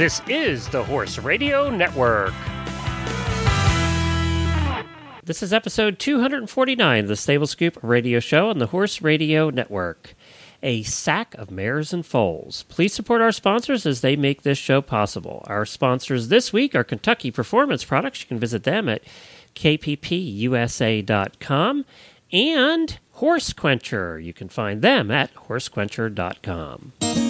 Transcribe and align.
This 0.00 0.22
is 0.28 0.66
the 0.70 0.82
Horse 0.82 1.18
Radio 1.18 1.68
Network. 1.68 2.32
This 5.22 5.42
is 5.42 5.52
episode 5.52 5.98
249 5.98 7.02
of 7.02 7.08
the 7.08 7.16
Stable 7.16 7.46
Scoop 7.46 7.76
radio 7.82 8.18
show 8.18 8.48
on 8.48 8.56
the 8.56 8.68
Horse 8.68 9.02
Radio 9.02 9.50
Network. 9.50 10.14
A 10.62 10.84
sack 10.84 11.34
of 11.34 11.50
mares 11.50 11.92
and 11.92 12.06
foals. 12.06 12.62
Please 12.70 12.94
support 12.94 13.20
our 13.20 13.30
sponsors 13.30 13.84
as 13.84 14.00
they 14.00 14.16
make 14.16 14.40
this 14.40 14.56
show 14.56 14.80
possible. 14.80 15.44
Our 15.48 15.66
sponsors 15.66 16.28
this 16.28 16.50
week 16.50 16.74
are 16.74 16.82
Kentucky 16.82 17.30
Performance 17.30 17.84
Products. 17.84 18.22
You 18.22 18.28
can 18.28 18.38
visit 18.38 18.64
them 18.64 18.88
at 18.88 19.02
kppusa.com 19.54 20.64
and 22.32 22.98
Horse 23.10 23.52
Quencher. 23.52 24.18
You 24.18 24.32
can 24.32 24.48
find 24.48 24.80
them 24.80 25.10
at 25.10 25.34
horsequencher.com. 25.34 27.29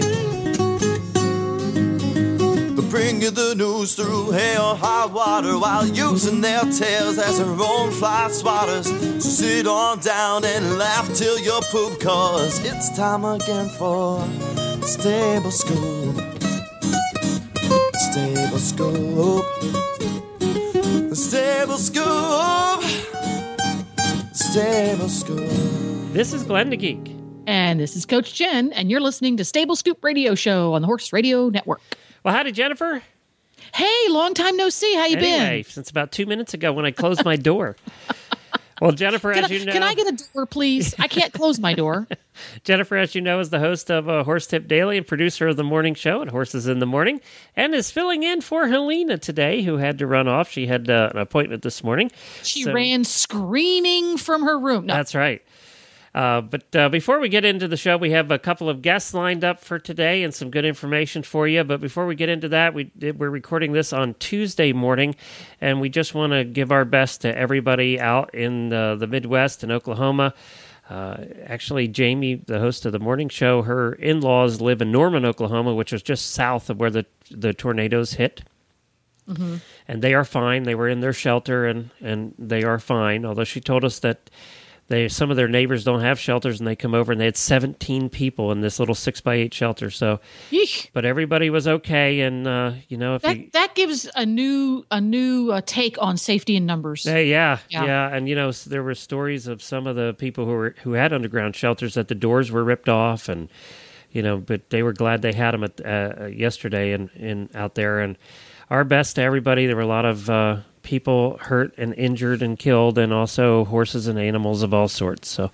They 2.91 2.97
bring 2.97 3.21
you 3.21 3.31
the 3.31 3.55
news 3.55 3.95
through 3.95 4.31
hail 4.31 4.61
or 4.61 4.75
high 4.75 5.05
water 5.05 5.57
while 5.57 5.87
using 5.87 6.41
their 6.41 6.61
tails 6.63 7.17
as 7.17 7.37
their 7.37 7.47
own 7.47 7.91
fly 7.91 8.27
swatters. 8.29 8.85
So 9.21 9.29
sit 9.29 9.65
on 9.65 9.99
down 9.99 10.43
and 10.43 10.77
laugh 10.77 11.07
till 11.13 11.39
you 11.39 11.57
poop, 11.71 12.01
cause 12.01 12.59
it's 12.65 12.95
time 12.97 13.23
again 13.23 13.69
for 13.69 14.27
Stable 14.85 15.51
Scoop. 15.51 16.15
Stable 17.93 18.59
Scoop. 18.59 19.45
Stable 21.15 21.77
Scoop. 21.77 22.83
Stable 24.33 25.09
Scoop. 25.09 26.13
This 26.13 26.33
is 26.33 26.43
Glenn 26.43 26.69
the 26.69 26.77
Geek. 26.77 27.15
And 27.47 27.79
this 27.79 27.95
is 27.95 28.05
Coach 28.05 28.33
Jen, 28.33 28.73
and 28.73 28.91
you're 28.91 29.01
listening 29.01 29.37
to 29.37 29.45
Stable 29.45 29.75
Scoop 29.77 30.03
Radio 30.03 30.35
Show 30.35 30.73
on 30.73 30.81
the 30.81 30.87
Horse 30.87 31.13
Radio 31.13 31.47
Network. 31.49 31.81
Well, 32.23 32.33
howdy, 32.33 32.51
Jennifer. 32.51 33.01
Hey, 33.73 34.05
long 34.09 34.33
time 34.33 34.57
no 34.57 34.69
see. 34.69 34.93
How 34.95 35.05
you 35.05 35.17
anyway, 35.17 35.63
been? 35.63 35.71
since 35.71 35.89
about 35.89 36.11
two 36.11 36.25
minutes 36.25 36.53
ago 36.53 36.73
when 36.73 36.85
I 36.85 36.91
closed 36.91 37.23
my 37.23 37.35
door. 37.35 37.75
well, 38.81 38.91
Jennifer, 38.91 39.33
Can 39.33 39.45
as 39.45 39.51
I, 39.51 39.53
you 39.53 39.65
know, 39.65 39.71
can 39.71 39.83
I 39.83 39.93
get 39.95 40.07
a 40.13 40.27
door, 40.33 40.45
please? 40.45 40.93
I 40.99 41.07
can't 41.07 41.31
close 41.33 41.59
my 41.59 41.73
door. 41.73 42.07
Jennifer, 42.63 42.97
as 42.97 43.13
you 43.15 43.21
know, 43.21 43.39
is 43.39 43.49
the 43.49 43.59
host 43.59 43.89
of 43.91 44.09
uh, 44.09 44.23
Horse 44.23 44.47
Tip 44.47 44.67
Daily 44.67 44.97
and 44.97 45.05
producer 45.07 45.47
of 45.47 45.57
the 45.57 45.63
morning 45.63 45.93
show 45.95 46.21
at 46.21 46.29
Horses 46.29 46.67
in 46.67 46.79
the 46.79 46.85
Morning, 46.85 47.21
and 47.55 47.73
is 47.73 47.91
filling 47.91 48.23
in 48.23 48.41
for 48.41 48.67
Helena 48.67 49.17
today, 49.17 49.61
who 49.63 49.77
had 49.77 49.97
to 49.99 50.07
run 50.07 50.27
off. 50.27 50.49
She 50.49 50.67
had 50.67 50.89
uh, 50.89 51.09
an 51.13 51.19
appointment 51.19 51.61
this 51.63 51.83
morning. 51.83 52.11
She 52.43 52.63
So- 52.63 52.73
ran 52.73 53.03
screaming 53.03 54.17
from 54.17 54.43
her 54.43 54.57
room. 54.59 54.85
No, 54.87 54.93
That's 54.95 55.15
right. 55.15 55.41
Uh, 56.13 56.41
but 56.41 56.75
uh, 56.75 56.89
before 56.89 57.19
we 57.19 57.29
get 57.29 57.45
into 57.45 57.67
the 57.67 57.77
show, 57.77 57.95
we 57.95 58.11
have 58.11 58.31
a 58.31 58.39
couple 58.39 58.69
of 58.69 58.81
guests 58.81 59.13
lined 59.13 59.43
up 59.43 59.59
for 59.59 59.79
today 59.79 60.23
and 60.23 60.33
some 60.33 60.49
good 60.49 60.65
information 60.65 61.23
for 61.23 61.47
you. 61.47 61.63
But 61.63 61.79
before 61.79 62.05
we 62.05 62.15
get 62.15 62.27
into 62.29 62.49
that, 62.49 62.73
we 62.73 62.91
we're 62.99 63.29
recording 63.29 63.71
this 63.71 63.93
on 63.93 64.15
Tuesday 64.15 64.73
morning, 64.73 65.15
and 65.61 65.79
we 65.79 65.89
just 65.89 66.13
want 66.13 66.33
to 66.33 66.43
give 66.43 66.71
our 66.71 66.83
best 66.83 67.21
to 67.21 67.37
everybody 67.37 67.99
out 67.99 68.35
in 68.35 68.73
uh, 68.73 68.95
the 68.95 69.07
Midwest 69.07 69.63
and 69.63 69.71
Oklahoma. 69.71 70.33
Uh, 70.89 71.23
actually, 71.45 71.87
Jamie, 71.87 72.35
the 72.35 72.59
host 72.59 72.85
of 72.85 72.91
the 72.91 72.99
morning 72.99 73.29
show, 73.29 73.61
her 73.61 73.93
in-laws 73.93 74.59
live 74.59 74.81
in 74.81 74.91
Norman, 74.91 75.23
Oklahoma, 75.23 75.73
which 75.73 75.93
is 75.93 76.01
just 76.01 76.31
south 76.31 76.69
of 76.69 76.79
where 76.79 76.91
the 76.91 77.05
the 77.29 77.53
tornadoes 77.53 78.13
hit 78.13 78.43
and 79.87 80.01
they 80.01 80.13
are 80.13 80.25
fine. 80.25 80.63
They 80.63 80.75
were 80.75 80.89
in 80.89 80.99
their 80.99 81.13
shelter, 81.13 81.65
and 81.65 81.89
and 82.01 82.33
they 82.37 82.63
are 82.63 82.79
fine. 82.79 83.25
Although 83.25 83.45
she 83.45 83.61
told 83.61 83.85
us 83.85 83.99
that 83.99 84.29
they 84.91 85.07
some 85.07 85.31
of 85.31 85.37
their 85.37 85.47
neighbors 85.47 85.83
don't 85.83 86.01
have 86.01 86.19
shelters, 86.19 86.59
and 86.59 86.67
they 86.67 86.75
come 86.75 86.93
over 86.93 87.11
and 87.11 87.21
they 87.21 87.25
had 87.25 87.37
17 87.37 88.09
people 88.09 88.51
in 88.51 88.61
this 88.61 88.79
little 88.79 88.93
six 88.93 89.21
by 89.21 89.35
eight 89.35 89.53
shelter. 89.53 89.89
So, 89.89 90.19
Yeesh. 90.51 90.89
but 90.93 91.05
everybody 91.05 91.49
was 91.49 91.67
okay, 91.67 92.21
and 92.21 92.47
uh, 92.47 92.73
you 92.89 92.97
know 92.97 93.15
if 93.15 93.21
that 93.21 93.37
you. 93.37 93.49
that 93.53 93.73
gives 93.73 94.09
a 94.15 94.25
new 94.25 94.85
a 94.91 94.99
new 94.99 95.51
uh, 95.51 95.61
take 95.65 95.97
on 96.01 96.17
safety 96.17 96.55
in 96.55 96.65
numbers. 96.65 97.05
Yeah, 97.05 97.19
Yeah. 97.19 97.59
yeah, 97.69 98.15
and 98.15 98.27
you 98.27 98.35
know 98.35 98.51
there 98.51 98.83
were 98.83 98.95
stories 98.95 99.47
of 99.47 99.63
some 99.63 99.87
of 99.87 99.95
the 99.95 100.13
people 100.17 100.45
who 100.45 100.51
were 100.51 100.75
who 100.83 100.93
had 100.93 101.13
underground 101.13 101.55
shelters 101.55 101.93
that 101.93 102.09
the 102.09 102.15
doors 102.15 102.51
were 102.51 102.63
ripped 102.63 102.89
off, 102.89 103.29
and 103.29 103.49
you 104.11 104.21
know, 104.21 104.37
but 104.37 104.69
they 104.71 104.83
were 104.83 104.93
glad 104.93 105.21
they 105.21 105.33
had 105.33 105.51
them 105.51 105.63
at, 105.63 105.85
uh, 105.85 106.25
yesterday 106.25 106.91
and 106.91 107.09
in 107.15 107.49
out 107.55 107.75
there. 107.75 108.01
And 108.01 108.17
our 108.71 108.85
best 108.85 109.17
to 109.17 109.21
everybody. 109.21 109.67
There 109.67 109.75
were 109.75 109.81
a 109.81 109.85
lot 109.87 110.05
of 110.05 110.29
uh, 110.29 110.57
people 110.83 111.37
hurt 111.37 111.73
and 111.77 111.93
injured 111.95 112.41
and 112.41 112.57
killed, 112.57 112.97
and 112.97 113.13
also 113.13 113.65
horses 113.65 114.07
and 114.07 114.19
animals 114.19 114.63
of 114.63 114.73
all 114.73 114.87
sorts. 114.87 115.29
So, 115.29 115.51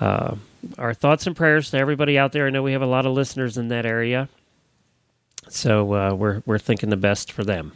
uh, 0.00 0.36
our 0.78 0.94
thoughts 0.94 1.26
and 1.26 1.36
prayers 1.36 1.70
to 1.70 1.78
everybody 1.78 2.18
out 2.18 2.32
there. 2.32 2.46
I 2.46 2.50
know 2.50 2.62
we 2.62 2.72
have 2.72 2.82
a 2.82 2.86
lot 2.86 3.06
of 3.06 3.12
listeners 3.12 3.56
in 3.56 3.68
that 3.68 3.86
area, 3.86 4.28
so 5.48 5.94
uh, 5.94 6.14
we're 6.14 6.42
we're 6.46 6.58
thinking 6.58 6.90
the 6.90 6.96
best 6.96 7.32
for 7.32 7.44
them. 7.44 7.72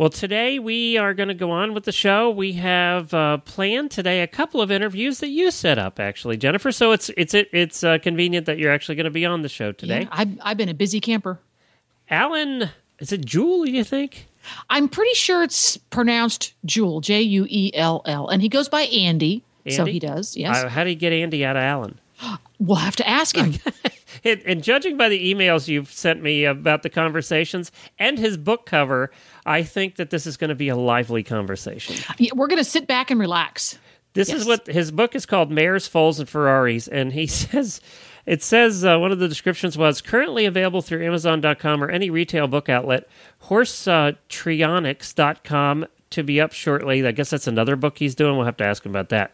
Well, 0.00 0.08
today 0.08 0.58
we 0.58 0.96
are 0.96 1.12
going 1.12 1.28
to 1.28 1.34
go 1.34 1.50
on 1.50 1.74
with 1.74 1.84
the 1.84 1.92
show. 1.92 2.30
We 2.30 2.52
have 2.52 3.12
uh, 3.12 3.36
planned 3.36 3.90
today 3.90 4.22
a 4.22 4.26
couple 4.26 4.62
of 4.62 4.70
interviews 4.70 5.18
that 5.20 5.28
you 5.28 5.50
set 5.50 5.78
up, 5.78 6.00
actually, 6.00 6.38
Jennifer. 6.38 6.72
So 6.72 6.92
it's 6.92 7.10
it's 7.18 7.34
it's 7.34 7.84
uh, 7.84 7.98
convenient 7.98 8.46
that 8.46 8.56
you're 8.56 8.72
actually 8.72 8.94
going 8.94 9.04
to 9.04 9.10
be 9.10 9.26
on 9.26 9.42
the 9.42 9.50
show 9.50 9.72
today. 9.72 10.02
Yeah, 10.02 10.08
I've, 10.10 10.38
I've 10.40 10.56
been 10.56 10.70
a 10.70 10.74
busy 10.74 11.00
camper. 11.00 11.38
Alan, 12.08 12.70
is 12.98 13.12
it 13.12 13.26
Jewel? 13.26 13.66
You 13.66 13.84
think? 13.84 14.26
I'm 14.68 14.88
pretty 14.88 15.14
sure 15.14 15.42
it's 15.42 15.76
pronounced 15.76 16.54
Jewel, 16.64 17.00
J 17.00 17.20
U 17.22 17.46
E 17.48 17.70
L 17.74 18.02
L, 18.06 18.28
and 18.28 18.40
he 18.42 18.48
goes 18.48 18.68
by 18.68 18.82
Andy. 18.82 19.42
So 19.68 19.84
he 19.84 19.98
does. 19.98 20.36
Yes, 20.36 20.64
Uh, 20.64 20.68
how 20.68 20.84
do 20.84 20.90
you 20.90 20.96
get 20.96 21.12
Andy 21.12 21.44
out 21.44 21.56
of 21.56 21.62
Alan? 21.62 21.98
we'll 22.58 22.76
have 22.76 22.96
to 22.96 23.08
ask 23.08 23.36
him. 23.36 23.54
And, 24.22 24.42
and 24.44 24.62
judging 24.62 24.98
by 24.98 25.08
the 25.08 25.32
emails 25.34 25.66
you've 25.66 25.90
sent 25.90 26.22
me 26.22 26.44
about 26.44 26.82
the 26.82 26.90
conversations 26.90 27.72
and 27.98 28.18
his 28.18 28.36
book 28.36 28.66
cover, 28.66 29.10
I 29.46 29.62
think 29.62 29.96
that 29.96 30.10
this 30.10 30.26
is 30.26 30.36
going 30.36 30.50
to 30.50 30.54
be 30.54 30.68
a 30.68 30.76
lively 30.76 31.22
conversation. 31.22 31.96
Yeah, 32.18 32.32
We're 32.34 32.48
going 32.48 32.58
to 32.58 32.64
sit 32.68 32.86
back 32.86 33.10
and 33.10 33.18
relax. 33.18 33.78
This 34.12 34.30
is 34.30 34.44
what 34.44 34.66
his 34.66 34.90
book 34.90 35.14
is 35.14 35.24
called 35.24 35.50
Mares, 35.50 35.86
Foals, 35.86 36.18
and 36.20 36.28
Ferraris. 36.28 36.86
And 36.86 37.12
he 37.14 37.26
says, 37.28 37.80
it 38.30 38.44
says, 38.44 38.84
uh, 38.84 38.96
one 38.96 39.10
of 39.10 39.18
the 39.18 39.26
descriptions 39.26 39.76
was 39.76 40.00
currently 40.00 40.44
available 40.46 40.82
through 40.82 41.04
Amazon.com 41.04 41.82
or 41.82 41.90
any 41.90 42.10
retail 42.10 42.46
book 42.46 42.68
outlet, 42.68 43.08
horsetrionics.com 43.46 45.86
to 46.10 46.22
be 46.22 46.40
up 46.40 46.52
shortly. 46.52 47.04
I 47.04 47.10
guess 47.10 47.30
that's 47.30 47.48
another 47.48 47.74
book 47.74 47.98
he's 47.98 48.14
doing. 48.14 48.36
We'll 48.36 48.46
have 48.46 48.56
to 48.58 48.64
ask 48.64 48.86
him 48.86 48.92
about 48.92 49.08
that. 49.08 49.32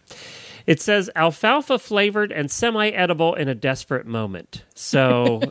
It 0.66 0.80
says 0.80 1.10
alfalfa 1.14 1.78
flavored 1.78 2.32
and 2.32 2.50
semi 2.50 2.88
edible 2.88 3.34
in 3.34 3.48
a 3.48 3.54
desperate 3.54 4.06
moment. 4.06 4.64
So 4.74 5.42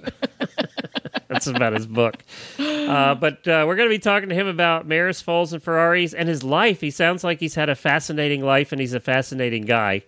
that's 1.27 1.45
about 1.45 1.73
his 1.73 1.85
book. 1.85 2.23
Uh, 2.59 3.13
but 3.15 3.47
uh, 3.47 3.63
we're 3.67 3.75
going 3.75 3.89
to 3.89 3.95
be 3.95 3.99
talking 3.99 4.29
to 4.29 4.35
him 4.35 4.47
about 4.47 4.87
Mares 4.87 5.21
foals, 5.21 5.53
and 5.53 5.61
Ferraris 5.61 6.15
and 6.15 6.27
his 6.27 6.43
life. 6.43 6.81
He 6.81 6.89
sounds 6.89 7.23
like 7.23 7.39
he's 7.39 7.53
had 7.55 7.69
a 7.69 7.75
fascinating 7.75 8.43
life 8.43 8.71
and 8.71 8.81
he's 8.81 8.93
a 8.93 8.99
fascinating 8.99 9.65
guy. 9.65 10.01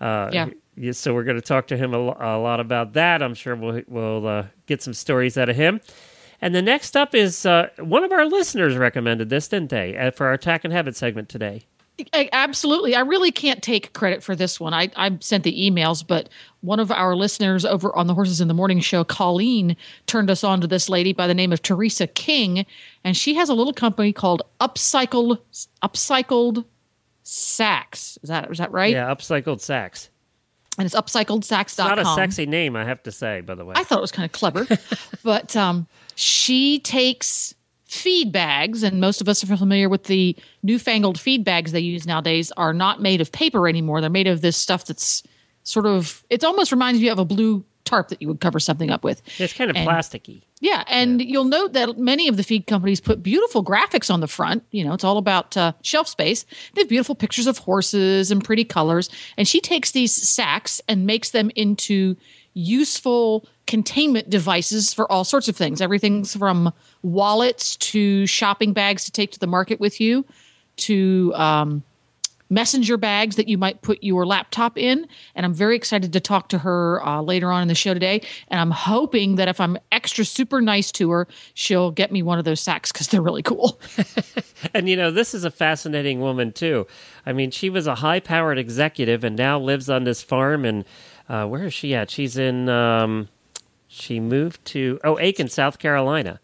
Uh, 0.00 0.30
Yeah. 0.32 0.46
Yeah, 0.78 0.92
So 0.92 1.14
we're 1.14 1.24
going 1.24 1.36
to 1.36 1.42
talk 1.42 1.66
to 1.68 1.76
him 1.76 1.94
a, 1.94 1.98
a 1.98 2.38
lot 2.38 2.60
about 2.60 2.92
that. 2.94 3.22
I'm 3.22 3.34
sure 3.34 3.56
we'll, 3.56 3.82
we'll 3.88 4.26
uh, 4.26 4.46
get 4.66 4.82
some 4.82 4.94
stories 4.94 5.36
out 5.36 5.48
of 5.48 5.56
him. 5.56 5.80
And 6.40 6.54
the 6.54 6.62
next 6.62 6.96
up 6.96 7.14
is 7.14 7.44
uh, 7.44 7.68
one 7.78 8.04
of 8.04 8.12
our 8.12 8.24
listeners 8.24 8.76
recommended 8.76 9.28
this, 9.28 9.48
didn't 9.48 9.70
they, 9.70 9.96
uh, 9.96 10.12
for 10.12 10.26
our 10.26 10.34
attack 10.34 10.64
and 10.64 10.72
habit 10.72 10.94
segment 10.94 11.28
today? 11.28 11.64
A- 12.14 12.28
Absolutely. 12.32 12.94
I 12.94 13.00
really 13.00 13.32
can't 13.32 13.60
take 13.60 13.92
credit 13.92 14.22
for 14.22 14.36
this 14.36 14.60
one. 14.60 14.72
I, 14.72 14.88
I 14.94 15.18
sent 15.20 15.42
the 15.42 15.68
emails, 15.68 16.06
but 16.06 16.28
one 16.60 16.78
of 16.78 16.92
our 16.92 17.16
listeners 17.16 17.64
over 17.64 17.94
on 17.96 18.06
the 18.06 18.14
Horses 18.14 18.40
in 18.40 18.46
the 18.46 18.54
Morning 18.54 18.78
show, 18.78 19.02
Colleen, 19.02 19.76
turned 20.06 20.30
us 20.30 20.44
on 20.44 20.60
to 20.60 20.68
this 20.68 20.88
lady 20.88 21.12
by 21.12 21.26
the 21.26 21.34
name 21.34 21.52
of 21.52 21.60
Teresa 21.60 22.06
King. 22.06 22.64
And 23.02 23.16
she 23.16 23.34
has 23.34 23.48
a 23.48 23.54
little 23.54 23.72
company 23.72 24.12
called 24.12 24.42
Upcycled 24.60 25.38
Upcycled 25.82 26.64
Sacks. 27.24 28.16
Is 28.22 28.28
that 28.28 28.48
is 28.50 28.58
that 28.58 28.70
right? 28.70 28.92
Yeah, 28.92 29.12
upcycled 29.12 29.60
sacks. 29.60 30.08
And 30.78 30.86
it's 30.86 30.94
upcycledsacks.com. 30.94 31.88
Not 31.88 31.98
a 31.98 32.14
sexy 32.14 32.46
name, 32.46 32.76
I 32.76 32.84
have 32.84 33.02
to 33.02 33.12
say, 33.12 33.40
by 33.40 33.56
the 33.56 33.64
way. 33.64 33.74
I 33.76 33.84
thought 33.84 33.98
it 33.98 34.02
was 34.02 34.12
kind 34.12 34.24
of 34.24 34.32
clever. 34.32 34.66
but 35.24 35.56
um, 35.56 35.88
she 36.14 36.78
takes 36.78 37.54
feed 37.84 38.30
bags, 38.30 38.82
and 38.82 39.00
most 39.00 39.20
of 39.20 39.28
us 39.28 39.42
are 39.42 39.56
familiar 39.56 39.88
with 39.88 40.04
the 40.04 40.36
newfangled 40.62 41.18
feed 41.18 41.42
bags 41.42 41.72
they 41.72 41.80
use 41.80 42.06
nowadays, 42.06 42.52
are 42.56 42.72
not 42.72 43.02
made 43.02 43.20
of 43.20 43.32
paper 43.32 43.66
anymore. 43.66 44.00
They're 44.00 44.10
made 44.10 44.28
of 44.28 44.40
this 44.40 44.56
stuff 44.56 44.84
that's 44.84 45.22
sort 45.64 45.86
of, 45.86 46.24
it 46.30 46.44
almost 46.44 46.70
reminds 46.70 47.00
you 47.00 47.10
of 47.10 47.18
a 47.18 47.24
blue 47.24 47.64
tarp 47.84 48.08
that 48.08 48.22
you 48.22 48.28
would 48.28 48.40
cover 48.40 48.60
something 48.60 48.90
up 48.90 49.02
with. 49.02 49.22
it's 49.38 49.52
kind 49.52 49.70
of 49.70 49.76
and- 49.76 49.88
plasticky. 49.88 50.42
Yeah, 50.60 50.82
and 50.88 51.22
you'll 51.22 51.44
note 51.44 51.72
that 51.74 51.98
many 51.98 52.26
of 52.26 52.36
the 52.36 52.42
feed 52.42 52.66
companies 52.66 53.00
put 53.00 53.22
beautiful 53.22 53.64
graphics 53.64 54.12
on 54.12 54.20
the 54.20 54.26
front. 54.26 54.64
You 54.72 54.84
know, 54.84 54.92
it's 54.92 55.04
all 55.04 55.18
about 55.18 55.56
uh, 55.56 55.72
shelf 55.82 56.08
space. 56.08 56.44
They 56.74 56.80
have 56.80 56.88
beautiful 56.88 57.14
pictures 57.14 57.46
of 57.46 57.58
horses 57.58 58.30
and 58.30 58.42
pretty 58.42 58.64
colors. 58.64 59.08
And 59.36 59.46
she 59.46 59.60
takes 59.60 59.92
these 59.92 60.12
sacks 60.12 60.80
and 60.88 61.06
makes 61.06 61.30
them 61.30 61.50
into 61.54 62.16
useful 62.54 63.46
containment 63.68 64.30
devices 64.30 64.92
for 64.92 65.10
all 65.12 65.22
sorts 65.22 65.48
of 65.48 65.56
things. 65.56 65.80
Everything's 65.80 66.34
from 66.34 66.72
wallets 67.02 67.76
to 67.76 68.26
shopping 68.26 68.72
bags 68.72 69.04
to 69.04 69.12
take 69.12 69.30
to 69.32 69.38
the 69.38 69.46
market 69.46 69.78
with 69.78 70.00
you 70.00 70.24
to 70.78 71.32
um, 71.36 71.84
messenger 72.50 72.96
bags 72.96 73.36
that 73.36 73.48
you 73.48 73.58
might 73.58 73.82
put 73.82 74.02
your 74.02 74.26
laptop 74.26 74.78
in. 74.78 75.06
And 75.34 75.44
I'm 75.44 75.54
very 75.54 75.76
excited 75.76 76.12
to 76.12 76.20
talk 76.20 76.48
to 76.50 76.58
her 76.58 77.04
uh, 77.06 77.22
later 77.22 77.52
on 77.52 77.62
in 77.62 77.68
the 77.68 77.74
show 77.74 77.94
today. 77.94 78.22
And 78.48 78.60
I'm 78.60 78.70
hoping 78.70 79.36
that 79.36 79.48
if 79.48 79.60
I'm 79.60 79.78
extra 79.92 80.24
super 80.24 80.60
nice 80.60 80.90
to 80.92 81.10
her, 81.10 81.28
she'll 81.54 81.90
get 81.90 82.12
me 82.12 82.22
one 82.22 82.38
of 82.38 82.44
those 82.44 82.60
sacks 82.60 82.92
because 82.92 83.08
they're 83.08 83.22
really 83.22 83.42
cool. 83.42 83.80
and 84.74 84.88
you 84.88 84.96
know, 84.96 85.10
this 85.10 85.34
is 85.34 85.44
a 85.44 85.50
fascinating 85.50 86.20
woman 86.20 86.52
too. 86.52 86.86
I 87.26 87.32
mean, 87.32 87.50
she 87.50 87.70
was 87.70 87.86
a 87.86 87.96
high-powered 87.96 88.58
executive 88.58 89.24
and 89.24 89.36
now 89.36 89.58
lives 89.58 89.90
on 89.90 90.04
this 90.04 90.22
farm. 90.22 90.64
And 90.64 90.84
uh, 91.28 91.46
where 91.46 91.64
is 91.64 91.74
she 91.74 91.94
at? 91.94 92.10
She's 92.10 92.36
in. 92.36 92.68
Um, 92.68 93.28
she 93.90 94.20
moved 94.20 94.62
to 94.66 95.00
oh 95.02 95.18
Aiken, 95.18 95.48
South 95.48 95.78
Carolina 95.78 96.40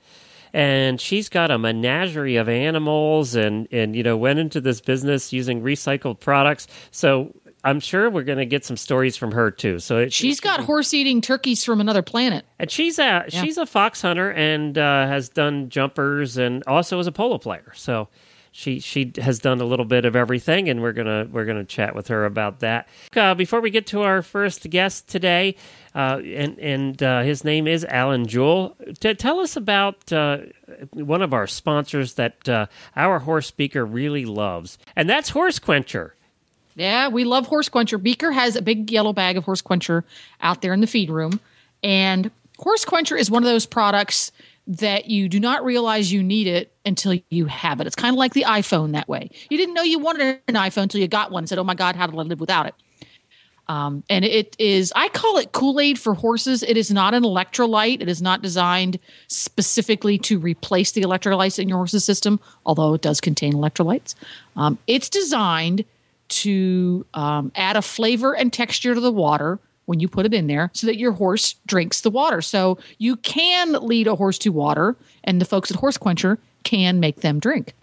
and 0.54 1.00
she's 1.00 1.28
got 1.28 1.50
a 1.50 1.58
menagerie 1.58 2.36
of 2.36 2.48
animals 2.48 3.34
and 3.34 3.68
and 3.70 3.94
you 3.94 4.02
know 4.02 4.16
went 4.16 4.38
into 4.38 4.60
this 4.60 4.80
business 4.80 5.32
using 5.32 5.60
recycled 5.60 6.20
products 6.20 6.66
so 6.90 7.34
I'm 7.64 7.80
sure 7.80 8.10
we're 8.10 8.24
going 8.24 8.38
to 8.38 8.46
get 8.46 8.62
some 8.64 8.76
stories 8.76 9.16
from 9.16 9.32
her 9.32 9.50
too. 9.50 9.78
So 9.78 9.96
it, 10.00 10.12
she's 10.12 10.38
got 10.38 10.60
horse 10.60 10.92
eating 10.92 11.22
turkeys 11.22 11.64
from 11.64 11.80
another 11.80 12.02
planet, 12.02 12.44
and 12.58 12.70
she's 12.70 12.98
a 12.98 13.02
yeah. 13.02 13.42
she's 13.42 13.56
a 13.56 13.64
fox 13.64 14.02
hunter 14.02 14.30
and 14.30 14.76
uh, 14.76 15.06
has 15.06 15.30
done 15.30 15.70
jumpers 15.70 16.36
and 16.36 16.62
also 16.66 16.98
is 16.98 17.06
a 17.06 17.12
polo 17.12 17.38
player. 17.38 17.72
So 17.74 18.08
she 18.56 18.78
she 18.78 19.12
has 19.16 19.40
done 19.40 19.60
a 19.60 19.64
little 19.64 19.84
bit 19.84 20.04
of 20.04 20.14
everything, 20.14 20.68
and 20.68 20.80
we're 20.80 20.92
gonna 20.92 21.26
we're 21.28 21.44
gonna 21.44 21.64
chat 21.64 21.92
with 21.92 22.06
her 22.06 22.24
about 22.24 22.60
that. 22.60 22.88
Uh, 23.16 23.34
before 23.34 23.60
we 23.60 23.68
get 23.68 23.84
to 23.88 24.02
our 24.02 24.22
first 24.22 24.70
guest 24.70 25.08
today, 25.08 25.56
uh, 25.92 26.20
and 26.24 26.56
and 26.60 27.02
uh, 27.02 27.22
his 27.22 27.42
name 27.42 27.66
is 27.66 27.84
Alan 27.86 28.26
Juell. 28.28 28.76
T- 29.00 29.12
tell 29.14 29.40
us 29.40 29.56
about 29.56 30.12
uh, 30.12 30.38
one 30.92 31.20
of 31.20 31.34
our 31.34 31.48
sponsors 31.48 32.14
that 32.14 32.48
uh, 32.48 32.66
our 32.94 33.18
horse 33.18 33.50
Beaker 33.50 33.84
really 33.84 34.24
loves, 34.24 34.78
and 34.94 35.10
that's 35.10 35.30
Horse 35.30 35.58
Quencher. 35.58 36.14
Yeah, 36.76 37.08
we 37.08 37.24
love 37.24 37.46
Horse 37.46 37.68
Quencher. 37.68 37.98
Beaker 37.98 38.30
has 38.30 38.54
a 38.54 38.62
big 38.62 38.88
yellow 38.88 39.12
bag 39.12 39.36
of 39.36 39.44
Horse 39.44 39.62
Quencher 39.62 40.04
out 40.40 40.62
there 40.62 40.72
in 40.72 40.80
the 40.80 40.86
feed 40.86 41.10
room, 41.10 41.40
and 41.82 42.30
Horse 42.60 42.84
Quencher 42.84 43.16
is 43.16 43.32
one 43.32 43.42
of 43.42 43.48
those 43.48 43.66
products 43.66 44.30
that 44.66 45.06
you 45.06 45.28
do 45.28 45.38
not 45.38 45.64
realize 45.64 46.12
you 46.12 46.22
need 46.22 46.46
it 46.46 46.72
until 46.86 47.18
you 47.30 47.46
have 47.46 47.80
it. 47.80 47.86
It's 47.86 47.96
kind 47.96 48.14
of 48.14 48.18
like 48.18 48.32
the 48.32 48.44
iPhone 48.44 48.92
that 48.92 49.08
way. 49.08 49.30
You 49.50 49.58
didn't 49.58 49.74
know 49.74 49.82
you 49.82 49.98
wanted 49.98 50.40
an 50.48 50.54
iPhone 50.54 50.84
until 50.84 51.00
you 51.00 51.08
got 51.08 51.30
one 51.30 51.42
and 51.42 51.48
said, 51.48 51.58
oh 51.58 51.64
my 51.64 51.74
God, 51.74 51.96
how 51.96 52.06
do 52.06 52.18
I 52.18 52.22
live 52.22 52.40
without 52.40 52.66
it? 52.66 52.74
Um, 53.66 54.04
and 54.10 54.24
it 54.24 54.56
is, 54.58 54.92
I 54.94 55.08
call 55.08 55.38
it 55.38 55.52
Kool 55.52 55.80
Aid 55.80 55.98
for 55.98 56.14
horses. 56.14 56.62
It 56.62 56.76
is 56.76 56.90
not 56.90 57.14
an 57.14 57.22
electrolyte. 57.22 58.02
It 58.02 58.08
is 58.08 58.20
not 58.20 58.42
designed 58.42 58.98
specifically 59.28 60.18
to 60.18 60.38
replace 60.38 60.92
the 60.92 61.02
electrolytes 61.02 61.58
in 61.58 61.68
your 61.68 61.78
horse's 61.78 62.04
system, 62.04 62.40
although 62.66 62.94
it 62.94 63.00
does 63.00 63.20
contain 63.20 63.54
electrolytes. 63.54 64.14
Um, 64.56 64.78
it's 64.86 65.08
designed 65.08 65.84
to 66.28 67.06
um, 67.14 67.52
add 67.54 67.76
a 67.76 67.82
flavor 67.82 68.34
and 68.34 68.52
texture 68.52 68.94
to 68.94 69.00
the 69.00 69.12
water 69.12 69.58
when 69.86 70.00
you 70.00 70.08
put 70.08 70.26
it 70.26 70.34
in 70.34 70.46
there 70.46 70.70
so 70.72 70.86
that 70.86 70.96
your 70.96 71.12
horse 71.12 71.54
drinks 71.66 72.00
the 72.00 72.10
water. 72.10 72.40
So 72.40 72.78
you 72.98 73.16
can 73.16 73.72
lead 73.72 74.06
a 74.06 74.14
horse 74.14 74.38
to 74.38 74.50
water, 74.50 74.96
and 75.24 75.40
the 75.40 75.44
folks 75.44 75.70
at 75.70 75.76
Horse 75.76 75.98
Quencher 75.98 76.38
can 76.62 77.00
make 77.00 77.20
them 77.20 77.38
drink. 77.38 77.74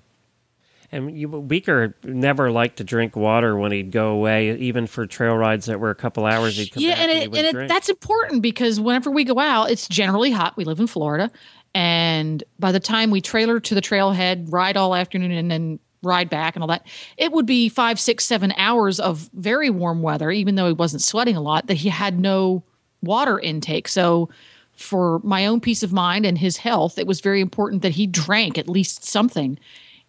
And 0.94 1.18
you, 1.18 1.30
Beaker 1.30 1.96
never 2.04 2.52
liked 2.52 2.78
to 2.78 2.84
drink 2.84 3.16
water 3.16 3.56
when 3.56 3.72
he'd 3.72 3.92
go 3.92 4.10
away, 4.10 4.58
even 4.58 4.88
for 4.88 5.06
trail 5.06 5.38
rides 5.38 5.68
that 5.68 5.80
were 5.80 5.90
a 5.90 5.96
couple 5.96 6.26
hours. 6.26 6.58
He'd 6.58 6.74
come 6.74 6.84
yeah, 6.84 6.96
and, 6.96 7.10
it, 7.10 7.34
and, 7.34 7.58
it, 7.58 7.68
that's 7.70 7.88
important 7.88 8.42
because 8.42 8.78
whenever 8.78 9.10
we 9.10 9.24
go 9.24 9.40
out, 9.40 9.72
it's 9.72 9.88
generally 9.88 10.32
hot. 10.32 10.58
We 10.58 10.66
live 10.66 10.82
in 10.82 10.88
Florida, 10.88 11.32
and 11.74 12.44
by 12.60 12.74
the 12.74 12.82
time 12.82 13.10
we 13.10 13.22
trailer 13.22 13.62
to 13.62 13.76
the 13.76 13.82
trailhead, 13.82 14.52
ride 14.52 14.76
all 14.76 14.94
afternoon, 14.94 15.32
and 15.32 15.50
then 15.50 15.80
ride 16.04 16.30
back 16.30 16.56
and 16.56 16.64
all 16.64 16.68
that, 16.68 16.86
it 17.18 17.32
would 17.32 17.46
be 17.46 17.70
five, 17.70 18.00
six, 18.00 18.24
seven 18.24 18.54
hours 18.58 19.00
of 19.00 19.30
very 19.34 19.70
warm 19.70 20.02
weather, 20.02 20.32
even 20.32 20.56
though 20.56 20.68
he 20.68 20.74
wasn't 20.74 21.02
sweating 21.02 21.36
a 21.36 21.42
lot, 21.42 21.68
that 21.68 21.76
he 21.76 21.90
had 21.90 22.20
no 22.20 22.64
water 23.02 23.40
intake. 23.40 23.88
So, 23.88 24.30
for 24.74 25.20
my 25.20 25.46
own 25.46 25.60
peace 25.60 25.84
of 25.84 25.94
mind 25.94 26.26
and 26.26 26.38
his 26.38 26.58
health, 26.58 26.98
it 26.98 27.06
was 27.06 27.22
very 27.22 27.40
important 27.40 27.84
that 27.84 27.92
he 27.92 28.08
drank 28.08 28.58
at 28.58 28.68
least 28.68 29.04
something. 29.04 29.60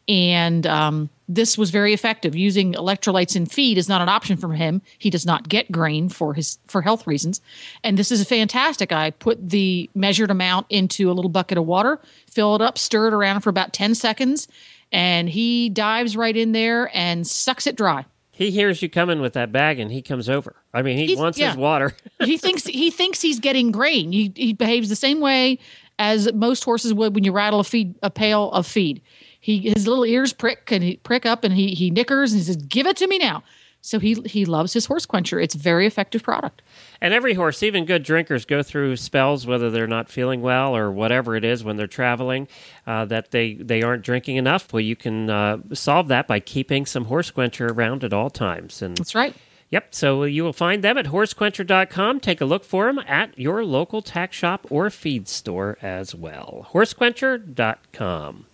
And 0.09 0.67
um, 0.67 1.11
this 1.29 1.57
was 1.57 1.71
very 1.71 1.93
effective. 1.93 2.35
Using 2.35 2.73
electrolytes 2.75 3.37
in 3.37 3.47
feed 3.47 3.79
is 3.79 3.89
not 3.89 4.03
an 4.03 4.09
option 4.09 4.37
for 4.37 4.53
him. 4.53 4.83
He 4.99 5.11
does 5.11 5.25
not 5.25 5.49
get 5.49 5.71
grain 5.71 6.09
for 6.09 6.35
his 6.35 6.59
for 6.67 6.83
health 6.83 7.07
reasons. 7.07 7.41
And 7.85 7.97
this 7.97 8.11
is 8.11 8.25
fantastic. 8.25 8.93
I 8.93 9.11
put 9.11 9.51
the 9.51 9.89
measured 9.95 10.31
amount 10.31 10.67
into 10.71 11.11
a 11.11 11.13
little 11.13 11.31
bucket 11.31 11.59
of 11.59 11.67
water, 11.67 12.01
fill 12.31 12.57
it 12.57 12.63
up, 12.63 12.79
stir 12.79 13.09
it 13.09 13.15
around 13.15 13.41
for 13.43 13.51
about 13.51 13.73
10 13.73 13.95
seconds, 13.95 14.49
and 14.93 15.29
he 15.29 15.71
dives 15.71 16.17
right 16.17 16.37
in 16.37 16.53
there 16.53 16.91
and 16.95 17.27
sucks 17.27 17.67
it 17.67 17.77
dry. 17.77 18.05
He 18.31 18.51
hears 18.51 18.83
you 18.83 18.89
coming 18.89 19.21
with 19.21 19.35
that 19.35 19.53
bag, 19.53 19.79
and 19.79 19.93
he 19.93 20.03
comes 20.03 20.29
over. 20.29 20.57
I 20.73 20.83
mean, 20.83 20.97
he 20.97 21.07
he's, 21.07 21.19
wants 21.19 21.39
yeah. 21.39 21.49
his 21.49 21.57
water. 21.57 21.95
he 22.25 22.39
thinks 22.39 22.65
he 22.65 22.91
thinks 22.91 23.21
he's 23.21 23.41
getting 23.41 23.73
grain. 23.73 24.13
He 24.13 24.33
he 24.35 24.53
behaves 24.53 24.89
the 24.89 24.97
same 24.97 25.21
way 25.21 25.59
as 25.99 26.33
most 26.33 26.65
horses 26.65 26.95
would 26.95 27.15
when 27.15 27.25
you 27.25 27.33
rattle 27.33 27.61
a 27.61 27.65
feed 27.65 27.95
a 28.03 28.11
pail 28.11 28.51
of 28.53 28.67
feed. 28.67 29.03
He 29.41 29.71
his 29.75 29.87
little 29.87 30.05
ears 30.05 30.33
prick 30.33 30.73
and 30.73 30.83
he 30.83 30.97
prick 30.97 31.27
up, 31.27 31.45
and 31.45 31.55
he 31.55 31.75
he 31.75 31.91
nickers 31.91 32.33
and 32.33 32.41
he 32.41 32.45
says, 32.45 32.57
"Give 32.57 32.87
it 32.87 32.97
to 32.99 33.07
me 33.07 33.19
now." 33.19 33.43
So 33.83 33.99
he 33.99 34.15
he 34.25 34.47
loves 34.47 34.73
his 34.73 34.87
horse 34.87 35.05
quencher. 35.05 35.39
It's 35.39 35.55
a 35.55 35.59
very 35.59 35.87
effective 35.87 36.23
product. 36.23 36.63
And 37.03 37.13
every 37.13 37.35
horse, 37.35 37.65
even 37.65 37.85
good 37.85 38.05
drinkers, 38.05 38.45
go 38.45 38.63
through 38.63 38.95
spells 38.95 39.45
whether 39.45 39.73
they're 39.73 39.89
not 39.89 40.09
feeling 40.09 40.41
well 40.41 40.77
or 40.77 40.93
whatever 40.93 41.35
it 41.35 41.45
is 41.45 41.65
when 41.65 41.77
they're 41.77 41.89
traveling 41.89 42.47
uh, 42.87 43.07
that 43.07 43.33
they 43.33 43.55
they 43.55 43.83
aren't 43.83 44.05
drinking 44.05 44.37
enough. 44.37 44.73
Well, 44.73 44.83
you 44.83 44.95
can 44.95 45.29
uh, 45.29 45.59
solve 45.73 46.07
that 46.09 46.29
by 46.29 46.39
keeping 46.39 46.87
some 46.87 47.07
horse 47.07 47.33
quencher 47.33 47.67
around 47.67 48.05
at 48.05 48.13
all 48.13 48.31
times. 48.31 48.83
And 48.83 48.97
that's 48.97 49.17
right. 49.17 49.35
Yep. 49.71 49.93
So 49.93 50.23
you 50.23 50.45
will 50.45 50.53
find 50.53 50.85
them 50.85 50.97
at 50.97 51.07
horsequencher.com. 51.07 52.21
Take 52.21 52.41
a 52.41 52.45
look 52.45 52.63
for 52.63 52.87
them 52.87 53.01
at 53.01 53.37
your 53.37 53.65
local 53.65 54.01
tack 54.01 54.33
shop 54.33 54.65
or 54.71 54.89
feed 54.89 55.27
store 55.27 55.79
as 55.83 56.15
well. 56.15 56.69
Horsequencher.com. 56.73 58.47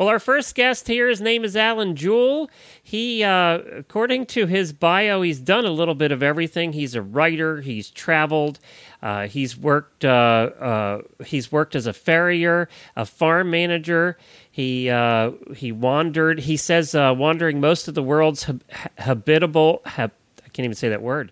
Well, 0.00 0.08
our 0.08 0.18
first 0.18 0.54
guest 0.54 0.88
here, 0.88 1.10
his 1.10 1.20
name 1.20 1.44
is 1.44 1.54
Alan 1.54 1.94
Juell. 1.94 2.48
He, 2.82 3.22
uh, 3.22 3.58
according 3.58 4.24
to 4.28 4.46
his 4.46 4.72
bio, 4.72 5.20
he's 5.20 5.38
done 5.38 5.66
a 5.66 5.70
little 5.70 5.94
bit 5.94 6.10
of 6.10 6.22
everything. 6.22 6.72
He's 6.72 6.94
a 6.94 7.02
writer. 7.02 7.60
He's 7.60 7.90
traveled. 7.90 8.60
Uh, 9.02 9.26
he's 9.26 9.58
worked. 9.58 10.06
Uh, 10.06 10.08
uh 10.58 11.02
he's 11.26 11.52
worked 11.52 11.74
as 11.74 11.86
a 11.86 11.92
farrier, 11.92 12.70
a 12.96 13.04
farm 13.04 13.50
manager. 13.50 14.16
He 14.50 14.88
uh, 14.88 15.32
he 15.54 15.70
wandered. 15.70 16.40
He 16.40 16.56
says 16.56 16.94
uh, 16.94 17.14
wandering 17.14 17.60
most 17.60 17.86
of 17.86 17.94
the 17.94 18.02
world's 18.02 18.44
hab- 18.44 18.64
habitable. 18.96 19.82
Hab- 19.84 20.12
I 20.38 20.48
can't 20.48 20.64
even 20.64 20.76
say 20.76 20.88
that 20.88 21.02
word 21.02 21.30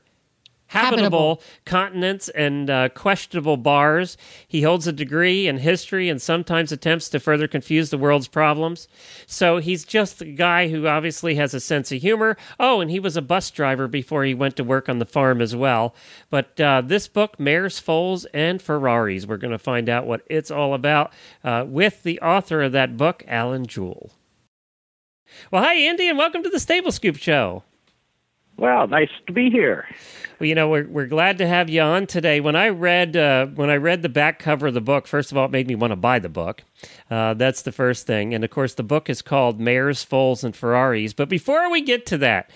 habitable, 0.68 1.42
continents 1.64 2.28
and 2.30 2.70
uh, 2.70 2.88
questionable 2.90 3.56
bars. 3.56 4.16
He 4.46 4.62
holds 4.62 4.86
a 4.86 4.92
degree 4.92 5.48
in 5.48 5.58
history 5.58 6.08
and 6.08 6.20
sometimes 6.20 6.72
attempts 6.72 7.08
to 7.10 7.20
further 7.20 7.48
confuse 7.48 7.90
the 7.90 7.98
world's 7.98 8.28
problems. 8.28 8.88
So 9.26 9.58
he's 9.58 9.84
just 9.84 10.22
a 10.22 10.26
guy 10.26 10.68
who 10.68 10.86
obviously 10.86 11.34
has 11.34 11.54
a 11.54 11.60
sense 11.60 11.90
of 11.90 12.00
humor. 12.00 12.36
Oh, 12.60 12.80
and 12.80 12.90
he 12.90 13.00
was 13.00 13.16
a 13.16 13.22
bus 13.22 13.50
driver 13.50 13.88
before 13.88 14.24
he 14.24 14.34
went 14.34 14.56
to 14.56 14.64
work 14.64 14.88
on 14.88 14.98
the 14.98 15.06
farm 15.06 15.40
as 15.40 15.56
well. 15.56 15.94
But 16.30 16.60
uh, 16.60 16.82
this 16.84 17.08
book, 17.08 17.40
Mares, 17.40 17.78
Foals, 17.78 18.26
and 18.26 18.60
Ferraris, 18.60 19.26
we're 19.26 19.36
going 19.38 19.50
to 19.50 19.58
find 19.58 19.88
out 19.88 20.06
what 20.06 20.22
it's 20.26 20.50
all 20.50 20.74
about 20.74 21.12
uh, 21.42 21.64
with 21.66 22.02
the 22.02 22.20
author 22.20 22.62
of 22.62 22.72
that 22.72 22.96
book, 22.96 23.24
Alan 23.26 23.66
Juell. 23.66 24.10
Well, 25.50 25.62
hi, 25.62 25.74
Andy, 25.74 26.08
and 26.08 26.18
welcome 26.18 26.42
to 26.42 26.48
the 26.48 26.60
Stable 26.60 26.92
Scoop 26.92 27.16
Show. 27.16 27.62
Well, 28.58 28.88
nice 28.88 29.08
to 29.28 29.32
be 29.32 29.50
here. 29.50 29.86
Well, 30.40 30.48
you 30.48 30.56
know, 30.56 30.68
we're 30.68 30.88
we're 30.88 31.06
glad 31.06 31.38
to 31.38 31.46
have 31.46 31.70
you 31.70 31.80
on 31.80 32.08
today. 32.08 32.40
When 32.40 32.56
I 32.56 32.70
read 32.70 33.16
uh, 33.16 33.46
when 33.46 33.70
I 33.70 33.76
read 33.76 34.02
the 34.02 34.08
back 34.08 34.40
cover 34.40 34.66
of 34.66 34.74
the 34.74 34.80
book, 34.80 35.06
first 35.06 35.30
of 35.30 35.38
all, 35.38 35.44
it 35.44 35.52
made 35.52 35.68
me 35.68 35.76
want 35.76 35.92
to 35.92 35.96
buy 35.96 36.18
the 36.18 36.28
book. 36.28 36.64
Uh, 37.08 37.34
that's 37.34 37.62
the 37.62 37.70
first 37.70 38.04
thing, 38.06 38.34
and 38.34 38.42
of 38.42 38.50
course, 38.50 38.74
the 38.74 38.82
book 38.82 39.08
is 39.08 39.22
called 39.22 39.60
Mares, 39.60 40.02
Foals, 40.02 40.42
and 40.42 40.56
Ferraris. 40.56 41.12
But 41.12 41.28
before 41.28 41.70
we 41.70 41.82
get 41.82 42.04
to 42.06 42.18
that, 42.18 42.50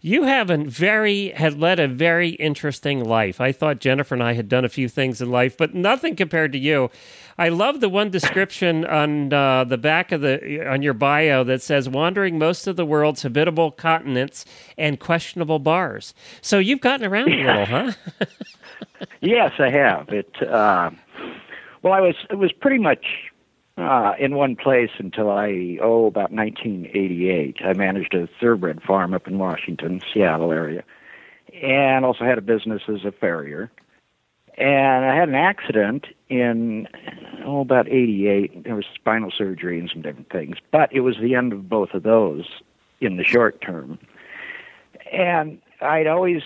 you 0.00 0.22
have 0.24 0.50
a 0.50 0.58
very 0.58 1.30
had 1.30 1.58
led 1.58 1.80
a 1.80 1.88
very 1.88 2.30
interesting 2.30 3.04
life. 3.04 3.40
I 3.40 3.52
thought 3.52 3.80
Jennifer 3.80 4.14
and 4.14 4.22
I 4.22 4.34
had 4.34 4.48
done 4.48 4.64
a 4.64 4.68
few 4.68 4.88
things 4.88 5.20
in 5.20 5.30
life, 5.30 5.56
but 5.56 5.74
nothing 5.74 6.14
compared 6.14 6.52
to 6.52 6.58
you. 6.58 6.90
I 7.36 7.48
love 7.50 7.80
the 7.80 7.88
one 7.88 8.10
description 8.10 8.84
on 8.84 9.32
uh, 9.32 9.64
the 9.64 9.78
back 9.78 10.12
of 10.12 10.20
the 10.20 10.68
on 10.68 10.82
your 10.82 10.94
bio 10.94 11.44
that 11.44 11.62
says 11.62 11.88
wandering 11.88 12.38
most 12.38 12.66
of 12.66 12.76
the 12.76 12.84
world's 12.84 13.22
habitable 13.22 13.70
continents 13.70 14.44
and 14.76 14.98
questionable 15.00 15.58
bars. 15.58 16.14
So 16.42 16.58
you've 16.58 16.80
gotten 16.80 17.06
around 17.06 17.32
a 17.32 17.36
little, 17.36 17.66
huh? 17.66 17.92
yes, 19.20 19.52
I 19.58 19.70
have. 19.70 20.08
It 20.10 20.42
uh, 20.42 20.90
Well, 21.82 21.92
I 21.92 22.00
was 22.00 22.14
it 22.30 22.36
was 22.36 22.52
pretty 22.52 22.78
much 22.78 23.04
uh, 23.78 24.14
in 24.18 24.34
one 24.34 24.56
place 24.56 24.90
until 24.98 25.30
I 25.30 25.78
oh 25.80 26.06
about 26.06 26.32
1988. 26.32 27.58
I 27.64 27.72
managed 27.74 28.14
a 28.14 28.28
thoroughbred 28.40 28.82
farm 28.82 29.14
up 29.14 29.28
in 29.28 29.38
Washington, 29.38 30.02
Seattle 30.12 30.52
area, 30.52 30.82
and 31.62 32.04
also 32.04 32.24
had 32.24 32.38
a 32.38 32.42
business 32.42 32.82
as 32.88 33.04
a 33.04 33.12
farrier. 33.12 33.70
And 34.56 35.04
I 35.04 35.14
had 35.14 35.28
an 35.28 35.36
accident 35.36 36.06
in 36.28 36.88
oh 37.44 37.60
about 37.60 37.88
88. 37.88 38.64
There 38.64 38.74
was 38.74 38.86
spinal 38.94 39.30
surgery 39.30 39.78
and 39.78 39.88
some 39.88 40.02
different 40.02 40.30
things, 40.30 40.56
but 40.72 40.92
it 40.92 41.00
was 41.00 41.16
the 41.20 41.36
end 41.36 41.52
of 41.52 41.68
both 41.68 41.94
of 41.94 42.02
those 42.02 42.46
in 43.00 43.16
the 43.16 43.24
short 43.24 43.60
term. 43.60 43.98
And 45.12 45.60
I'd 45.80 46.08
always 46.08 46.42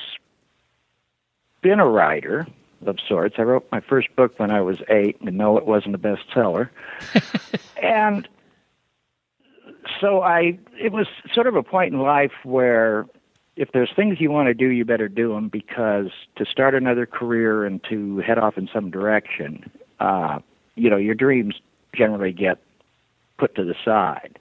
been 1.62 1.80
a 1.80 1.88
writer 1.88 2.46
of 2.86 2.98
sorts. 3.06 3.36
I 3.38 3.42
wrote 3.42 3.66
my 3.72 3.80
first 3.80 4.14
book 4.16 4.38
when 4.38 4.50
I 4.50 4.60
was 4.60 4.78
eight, 4.88 5.20
and 5.20 5.36
no, 5.36 5.56
it 5.58 5.66
wasn't 5.66 5.94
a 5.94 5.98
bestseller. 5.98 6.70
and 7.82 8.28
so 10.00 10.22
I, 10.22 10.58
it 10.80 10.92
was 10.92 11.06
sort 11.32 11.46
of 11.46 11.56
a 11.56 11.62
point 11.62 11.92
in 11.92 12.00
life 12.00 12.32
where 12.44 13.06
if 13.56 13.72
there's 13.72 13.90
things 13.94 14.20
you 14.20 14.30
want 14.30 14.48
to 14.48 14.54
do, 14.54 14.68
you 14.68 14.84
better 14.84 15.08
do 15.08 15.34
them 15.34 15.48
because 15.48 16.10
to 16.36 16.44
start 16.44 16.74
another 16.74 17.06
career 17.06 17.64
and 17.64 17.82
to 17.84 18.18
head 18.18 18.38
off 18.38 18.56
in 18.56 18.68
some 18.72 18.90
direction, 18.90 19.70
uh, 20.00 20.38
you 20.74 20.88
know, 20.88 20.96
your 20.96 21.14
dreams 21.14 21.56
generally 21.94 22.32
get 22.32 22.58
put 23.38 23.54
to 23.56 23.64
the 23.64 23.74
side. 23.84 24.38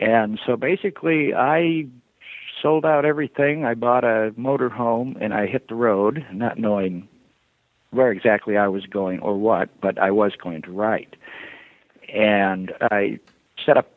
And 0.00 0.40
so 0.44 0.56
basically, 0.56 1.34
I 1.34 1.86
sold 2.60 2.84
out 2.84 3.04
everything. 3.04 3.64
I 3.64 3.74
bought 3.74 4.04
a 4.04 4.32
motor 4.36 4.68
home 4.68 5.16
and 5.20 5.32
I 5.32 5.46
hit 5.46 5.68
the 5.68 5.74
road, 5.74 6.26
not 6.32 6.58
knowing 6.58 7.08
where 7.90 8.10
exactly 8.10 8.56
I 8.56 8.68
was 8.68 8.86
going 8.86 9.20
or 9.20 9.36
what, 9.36 9.68
but 9.80 9.98
I 9.98 10.10
was 10.10 10.32
going 10.36 10.62
to 10.62 10.70
write. 10.70 11.16
And 12.12 12.72
I 12.80 13.18
set 13.64 13.76
up 13.76 13.90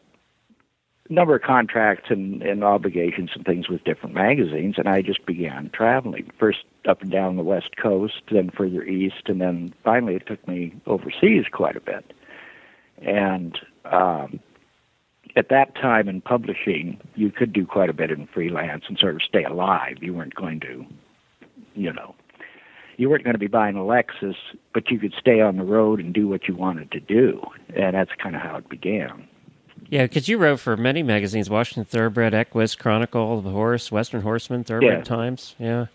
a 1.09 1.13
number 1.13 1.35
of 1.35 1.41
contracts 1.41 2.09
and, 2.09 2.41
and 2.41 2.63
obligations 2.63 3.31
and 3.35 3.45
things 3.45 3.69
with 3.69 3.83
different 3.83 4.15
magazines, 4.15 4.75
and 4.77 4.87
I 4.87 5.01
just 5.01 5.25
began 5.25 5.69
traveling. 5.73 6.29
First 6.39 6.63
up 6.87 7.01
and 7.01 7.11
down 7.11 7.35
the 7.35 7.43
West 7.43 7.77
Coast, 7.77 8.21
then 8.31 8.49
further 8.49 8.83
east, 8.83 9.23
and 9.27 9.41
then 9.41 9.73
finally 9.83 10.15
it 10.15 10.25
took 10.25 10.45
me 10.47 10.73
overseas 10.85 11.45
quite 11.51 11.75
a 11.75 11.81
bit. 11.81 12.13
And 13.01 13.59
um, 13.85 14.39
at 15.35 15.49
that 15.49 15.75
time 15.75 16.07
in 16.07 16.21
publishing, 16.21 16.99
you 17.15 17.31
could 17.31 17.53
do 17.53 17.65
quite 17.65 17.89
a 17.89 17.93
bit 17.93 18.11
in 18.11 18.27
freelance 18.27 18.85
and 18.87 18.97
sort 18.97 19.15
of 19.15 19.21
stay 19.21 19.43
alive. 19.43 19.97
You 20.01 20.13
weren't 20.13 20.35
going 20.35 20.59
to, 20.61 20.85
you 21.75 21.93
know, 21.93 22.15
you 23.01 23.09
weren't 23.09 23.23
going 23.23 23.33
to 23.33 23.39
be 23.39 23.47
buying 23.47 23.75
a 23.75 23.79
Lexus, 23.79 24.35
but 24.75 24.91
you 24.91 24.99
could 24.99 25.13
stay 25.19 25.41
on 25.41 25.57
the 25.57 25.63
road 25.63 25.99
and 25.99 26.13
do 26.13 26.27
what 26.27 26.47
you 26.47 26.55
wanted 26.55 26.91
to 26.91 26.99
do. 26.99 27.41
And 27.75 27.95
that's 27.95 28.11
kind 28.21 28.35
of 28.35 28.43
how 28.43 28.57
it 28.57 28.69
began. 28.69 29.27
Yeah, 29.89 30.03
because 30.03 30.29
you 30.29 30.37
wrote 30.37 30.59
for 30.59 30.77
many 30.77 31.01
magazines: 31.01 31.49
Washington 31.49 31.83
Thoroughbred, 31.85 32.35
Equus, 32.35 32.75
Chronicle, 32.75 33.41
The 33.41 33.49
Horse, 33.49 33.91
Western 33.91 34.21
Horseman, 34.21 34.63
Thoroughbred 34.63 34.99
Yeah. 34.99 35.03
Times. 35.03 35.55
Yeah. 35.57 35.87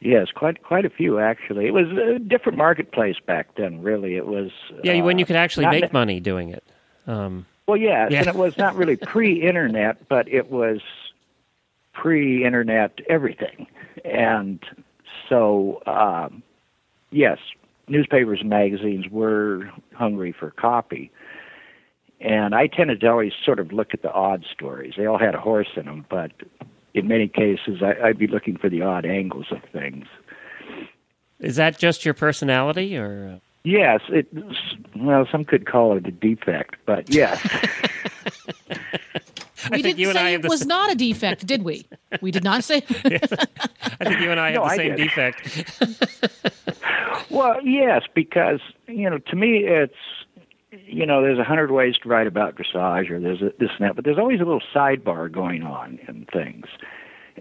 Yes, 0.00 0.28
quite 0.34 0.62
quite 0.62 0.84
a 0.84 0.90
few 0.90 1.18
actually. 1.18 1.66
It 1.66 1.72
was 1.74 1.86
a 1.90 2.18
different 2.18 2.58
marketplace 2.58 3.16
back 3.26 3.54
then. 3.56 3.82
Really, 3.82 4.16
it 4.16 4.26
was. 4.26 4.50
Yeah, 4.84 5.00
when 5.02 5.16
uh, 5.16 5.18
you 5.20 5.24
could 5.26 5.36
actually 5.36 5.64
not 5.64 5.72
make 5.72 5.82
ne- 5.84 5.88
money 5.92 6.20
doing 6.20 6.50
it. 6.50 6.62
Um, 7.06 7.46
Well, 7.66 7.78
yes, 7.78 8.12
Yeah. 8.12 8.18
and 8.20 8.28
it 8.28 8.34
was 8.34 8.56
not 8.58 8.76
really 8.76 8.96
pre-internet, 9.14 10.08
but 10.08 10.28
it 10.28 10.50
was 10.50 10.80
pre-internet 11.94 12.98
everything, 13.08 13.66
and 14.04 14.60
so 15.30 15.80
um, 15.86 16.42
yes, 17.10 17.38
newspapers 17.88 18.40
and 18.40 18.50
magazines 18.50 19.06
were 19.10 19.70
hungry 19.94 20.34
for 20.38 20.50
copy, 20.50 21.10
and 22.20 22.54
I 22.54 22.66
tended 22.66 23.00
to 23.00 23.08
always 23.08 23.32
sort 23.42 23.58
of 23.58 23.72
look 23.72 23.94
at 23.94 24.02
the 24.02 24.12
odd 24.12 24.44
stories. 24.52 24.94
They 24.98 25.06
all 25.06 25.18
had 25.18 25.34
a 25.34 25.40
horse 25.40 25.68
in 25.76 25.86
them, 25.86 26.04
but 26.10 26.32
in 26.92 27.08
many 27.08 27.28
cases, 27.28 27.82
I, 27.82 28.08
I'd 28.08 28.18
be 28.18 28.26
looking 28.26 28.58
for 28.58 28.68
the 28.68 28.82
odd 28.82 29.06
angles 29.06 29.46
of 29.50 29.62
things. 29.72 30.04
is 31.38 31.56
that 31.56 31.78
just 31.78 32.04
your 32.04 32.12
personality, 32.14 32.96
or? 32.98 33.36
uh, 33.36 33.38
Yes, 33.62 34.00
it 34.08 34.26
well, 34.96 35.26
some 35.30 35.44
could 35.44 35.66
call 35.66 35.94
it 35.96 36.06
a 36.06 36.10
defect, 36.10 36.76
but 36.86 37.12
yes. 37.12 37.38
We 39.70 39.82
think 39.82 39.96
didn't 39.96 39.98
you 40.00 40.08
and 40.10 40.18
I 40.18 40.22
say 40.22 40.32
have 40.32 40.44
it 40.44 40.48
was 40.48 40.62
s- 40.62 40.66
not 40.66 40.90
a 40.90 40.94
defect, 40.94 41.46
did 41.46 41.62
we? 41.62 41.86
We 42.20 42.30
did 42.30 42.44
not 42.44 42.64
say. 42.64 42.76
I 43.04 44.04
think 44.04 44.20
you 44.20 44.30
and 44.30 44.40
I 44.40 44.50
have 44.52 44.54
No, 44.54 44.64
the 44.64 44.70
I 44.72 44.76
same 44.76 44.96
did. 44.96 45.08
defect. 45.08 46.50
Well, 47.30 47.64
yes, 47.64 48.02
because 48.12 48.60
you 48.88 49.08
know, 49.08 49.18
to 49.18 49.36
me, 49.36 49.58
it's 49.64 49.94
you 50.86 51.06
know, 51.06 51.22
there's 51.22 51.38
a 51.38 51.44
hundred 51.44 51.70
ways 51.70 51.96
to 52.02 52.08
write 52.08 52.26
about 52.26 52.56
dressage, 52.56 53.08
or 53.10 53.20
there's 53.20 53.40
a, 53.40 53.52
this 53.58 53.70
and 53.78 53.88
that, 53.88 53.94
but 53.96 54.04
there's 54.04 54.18
always 54.18 54.40
a 54.40 54.44
little 54.44 54.62
sidebar 54.74 55.30
going 55.30 55.62
on 55.62 55.98
in 56.08 56.26
things, 56.32 56.66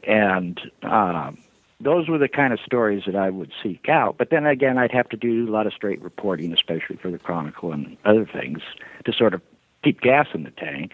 and 0.04 0.60
um, 0.84 1.38
those 1.80 2.08
were 2.08 2.20
the 2.20 2.28
kind 2.28 2.54
of 2.54 2.60
stories 2.60 3.04
that 3.08 3.16
I 3.16 3.30
would 3.32 3.52
seek 3.64 3.90
out. 3.90 4.18
But 4.18 4.30
then 4.30 4.46
again, 4.46 4.78
I'd 4.78 4.92
have 4.92 5.10
to 5.10 5.18
do 5.18 5.48
a 5.48 5.52
lot 5.52 5.66
of 5.66 5.74
straight 5.74 6.02
reporting, 6.04 6.54
especially 6.54 6.98
for 6.98 7.10
the 7.10 7.18
Chronicle 7.20 7.72
and 7.72 7.98
other 8.06 8.26
things, 8.32 8.60
to 9.06 9.14
sort 9.14 9.34
of 9.34 9.42
keep 9.84 10.02
gas 10.02 10.28
in 10.36 10.44
the 10.44 10.52
tank, 10.52 10.94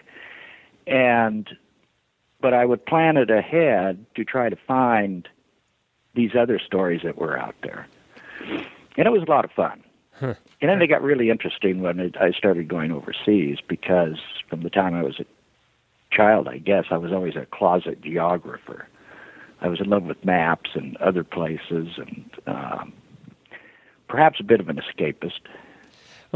and 0.86 1.48
but 2.40 2.54
I 2.54 2.64
would 2.64 2.84
plan 2.84 3.16
it 3.16 3.30
ahead 3.30 4.04
to 4.14 4.24
try 4.24 4.48
to 4.48 4.56
find 4.66 5.28
these 6.14 6.32
other 6.38 6.58
stories 6.58 7.00
that 7.02 7.18
were 7.18 7.38
out 7.38 7.54
there 7.62 7.86
and 8.96 9.06
it 9.06 9.10
was 9.10 9.22
a 9.22 9.30
lot 9.30 9.44
of 9.44 9.50
fun. 9.52 9.82
And 10.60 10.70
then 10.70 10.78
they 10.78 10.86
got 10.86 11.02
really 11.02 11.30
interesting 11.30 11.82
when 11.82 12.00
it, 12.00 12.16
I 12.18 12.30
started 12.30 12.68
going 12.68 12.90
overseas 12.90 13.58
because 13.66 14.18
from 14.48 14.62
the 14.62 14.70
time 14.70 14.94
I 14.94 15.02
was 15.02 15.20
a 15.20 15.26
child, 16.10 16.48
I 16.48 16.58
guess 16.58 16.86
I 16.90 16.96
was 16.96 17.12
always 17.12 17.36
a 17.36 17.46
closet 17.46 18.00
geographer. 18.00 18.88
I 19.60 19.68
was 19.68 19.80
in 19.80 19.90
love 19.90 20.04
with 20.04 20.24
maps 20.24 20.70
and 20.74 20.96
other 20.98 21.24
places, 21.24 21.88
and 21.98 22.30
um, 22.46 22.92
perhaps 24.08 24.38
a 24.40 24.44
bit 24.44 24.60
of 24.60 24.68
an 24.68 24.78
escapist. 24.80 25.40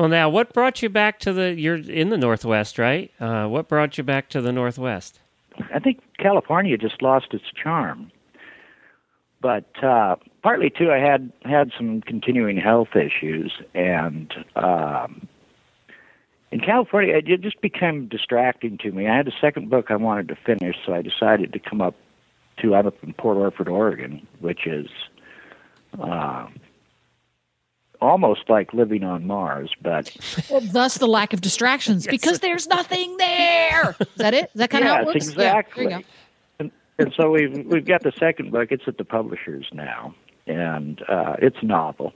Well, 0.01 0.09
now, 0.09 0.31
what 0.31 0.55
brought 0.55 0.81
you 0.81 0.89
back 0.89 1.19
to 1.21 1.33
the? 1.35 1.61
You're 1.61 1.77
in 1.77 2.09
the 2.09 2.17
Northwest, 2.17 2.79
right? 2.79 3.13
Uh, 3.21 3.47
what 3.49 3.69
brought 3.69 3.99
you 3.99 4.03
back 4.03 4.31
to 4.31 4.41
the 4.41 4.51
Northwest? 4.51 5.21
I 5.75 5.79
think 5.79 6.01
California 6.19 6.79
just 6.79 7.03
lost 7.03 7.35
its 7.35 7.45
charm. 7.53 8.11
But 9.43 9.67
uh, 9.85 10.17
partly 10.43 10.71
too, 10.71 10.91
I 10.91 11.01
had 11.01 11.31
had 11.43 11.73
some 11.77 12.01
continuing 12.01 12.57
health 12.57 12.97
issues, 12.97 13.53
and 13.75 14.33
um, 14.57 15.29
in 16.51 16.61
California, 16.61 17.15
it 17.17 17.43
just 17.43 17.61
became 17.61 18.09
distracting 18.09 18.79
to 18.79 18.93
me. 18.93 19.07
I 19.07 19.15
had 19.15 19.29
a 19.29 19.35
second 19.39 19.69
book 19.69 19.91
I 19.91 19.97
wanted 19.97 20.29
to 20.29 20.35
finish, 20.35 20.77
so 20.87 20.95
I 20.95 21.03
decided 21.03 21.53
to 21.53 21.59
come 21.59 21.83
up 21.83 21.95
to 22.63 22.75
I'm 22.75 22.87
up 22.87 23.05
in 23.05 23.13
Port 23.13 23.37
Orford, 23.37 23.69
Oregon, 23.69 24.27
which 24.39 24.67
is 24.67 24.89
uh, 26.01 26.47
almost 28.01 28.49
like 28.49 28.73
living 28.73 29.05
on 29.05 29.27
Mars, 29.27 29.71
but 29.83 30.17
Thus, 30.73 30.99
the 30.99 31.07
lack 31.07 31.33
of 31.33 31.41
distractions 31.41 32.07
because 32.07 32.41
there's 32.41 32.67
nothing 32.67 33.17
there. 33.17 33.97
Is 34.01 34.07
that 34.17 34.35
it? 34.35 34.51
Is 34.55 34.59
that 34.59 34.71
kind 34.71 34.85
of 34.85 34.91
how 34.91 35.03
it 35.03 35.07
works? 35.07 35.29
exactly. 35.29 35.85
Yeah, 35.85 35.89
there 35.89 35.99
you 35.99 36.03
go. 36.03 36.09
and, 36.59 36.71
and 36.99 37.15
so 37.17 37.31
we've 37.31 37.67
we've 37.67 37.85
got 37.85 38.03
the 38.03 38.13
second 38.13 38.53
book. 38.53 38.69
It's 38.71 38.85
at 38.87 38.99
the 38.99 39.05
publishers 39.05 39.69
now, 39.73 40.15
and 40.47 41.03
uh, 41.09 41.37
it's 41.39 41.59
a 41.63 41.67
novel, 41.67 42.13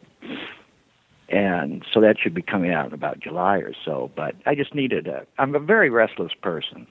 and 1.29 1.85
so 1.93 2.01
that 2.01 2.19
should 2.19 2.35
be 2.35 2.43
coming 2.43 2.73
out 2.73 2.89
in 2.89 2.95
about 2.95 3.21
July 3.21 3.59
or 3.59 3.73
so. 3.85 4.11
But 4.17 4.35
I 4.47 4.55
just 4.55 4.75
needed 4.75 5.07
a. 5.07 5.27
I'm 5.39 5.55
a 5.55 5.61
very 5.61 5.91
restless 5.91 6.33
person. 6.41 6.87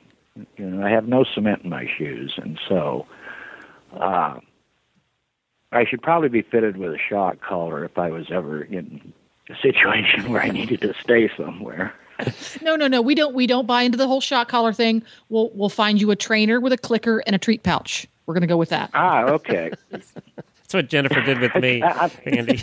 You 0.58 0.66
know, 0.66 0.86
I 0.86 0.90
have 0.90 1.08
no 1.08 1.24
cement 1.24 1.64
in 1.64 1.70
my 1.70 1.88
shoes, 1.98 2.34
and 2.38 2.60
so. 2.68 3.06
Uh, 4.00 4.40
I 5.74 5.86
should 5.86 6.02
probably 6.02 6.30
be 6.30 6.42
fitted 6.42 6.78
with 6.78 6.94
a 6.94 6.98
shock 6.98 7.42
collar 7.42 7.84
if 7.84 7.98
I 7.98 8.10
was 8.10 8.28
ever 8.32 8.62
in 8.64 9.14
a 9.50 9.56
situation 9.58 10.30
where 10.32 10.42
I 10.42 10.50
needed 10.50 10.82
to 10.82 10.94
stay 11.02 11.30
somewhere. 11.36 11.94
No, 12.62 12.76
no, 12.76 12.88
no. 12.88 13.02
We 13.02 13.16
don't. 13.16 13.34
We 13.34 13.48
don't 13.48 13.66
buy 13.66 13.82
into 13.82 13.98
the 13.98 14.08
whole 14.08 14.22
shot 14.22 14.48
collar 14.48 14.72
thing. 14.72 15.04
We'll 15.30 15.50
we'll 15.54 15.70
find 15.70 16.00
you 16.00 16.12
a 16.12 16.16
trainer 16.16 16.60
with 16.60 16.72
a 16.72 16.78
clicker 16.78 17.24
and 17.26 17.36
a 17.36 17.40
treat 17.40 17.64
pouch. 17.64 18.08
We're 18.26 18.36
gonna 18.36 18.48
go 18.48 18.56
with 18.58 18.70
that. 18.70 18.92
Ah, 18.94 19.24
okay. 19.24 19.72
That's 19.92 20.74
what 20.74 20.88
Jennifer 20.90 21.22
did 21.22 21.40
with 21.40 21.56
me, 21.56 21.82
I- 21.82 22.06
I- 22.06 22.12
Andy. 22.26 22.62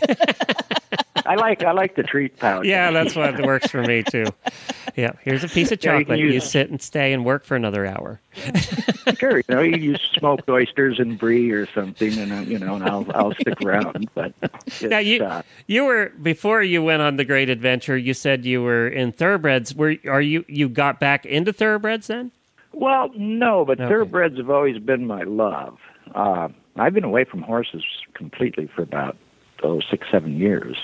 I 1.26 1.34
like 1.34 1.62
I 1.64 1.72
like 1.72 1.96
the 1.96 2.02
treat 2.02 2.36
pouch. 2.38 2.64
yeah, 2.64 2.90
that's 2.90 3.14
what 3.14 3.40
works 3.44 3.70
for 3.70 3.82
me 3.82 4.02
too. 4.02 4.24
Yeah, 5.00 5.12
here's 5.22 5.42
a 5.42 5.48
piece 5.48 5.72
of 5.72 5.78
Yeah, 5.82 5.94
you 5.98 6.04
chocolate. 6.04 6.18
You, 6.20 6.40
sit 6.40 6.68
and 6.70 6.80
stay 6.82 7.12
and 7.14 7.24
work 7.24 7.44
for 7.44 7.56
another 7.56 7.86
hour. 7.86 8.20
sure. 9.18 9.38
You 9.38 9.44
know, 9.48 9.62
you 9.62 9.76
use 9.78 10.00
smoked 10.18 10.48
oysters 10.50 10.98
and 10.98 11.18
brie 11.18 11.50
or 11.50 11.66
something, 11.74 12.18
and 12.18 12.32
uh, 12.32 12.40
you 12.42 12.58
know, 12.58 12.74
and 12.74 12.84
I'll 12.84 13.06
I'll 13.14 13.32
stick 13.34 13.60
around. 13.62 14.10
But 14.14 14.34
Now 14.82 14.98
you 14.98 15.24
uh, 15.24 15.42
you 15.66 15.84
were 15.84 16.10
before 16.20 16.62
you 16.62 16.82
went 16.82 17.00
on 17.00 17.16
the 17.16 17.24
great 17.24 17.48
adventure. 17.48 17.96
You 17.96 18.12
said 18.12 18.44
you 18.44 18.62
were 18.62 18.88
in 18.88 19.12
thoroughbreds. 19.12 19.74
Were 19.74 19.96
are 20.06 20.20
you 20.20 20.44
you 20.48 20.68
got 20.68 21.00
back 21.00 21.24
into 21.24 21.52
thoroughbreds 21.52 22.08
then? 22.08 22.30
well, 22.72 23.10
no, 23.16 23.64
but 23.64 23.80
Okay. 23.80 23.88
thoroughbreds 23.88 24.36
have 24.36 24.50
always 24.50 24.78
been 24.78 25.06
my 25.06 25.22
love. 25.22 25.78
Uh, 26.14 26.48
I've 26.76 26.92
been 26.94 27.04
away 27.04 27.24
from 27.24 27.40
horses 27.42 27.84
completely 28.14 28.66
for 28.74 28.82
about 28.82 29.16
oh 29.62 29.80
six 29.90 30.06
seven 30.10 30.36
years, 30.38 30.76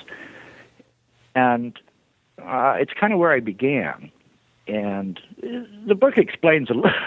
and 1.35 1.78
uh, 2.43 2.76
it's 2.78 2.93
kind 2.93 3.12
of 3.12 3.19
where 3.19 3.33
I 3.33 3.40
began. 3.40 4.11
And 4.69 5.21
the 5.87 5.95
book 5.95 6.19
explains 6.19 6.71
a 6.71 6.75
little. 6.75 6.90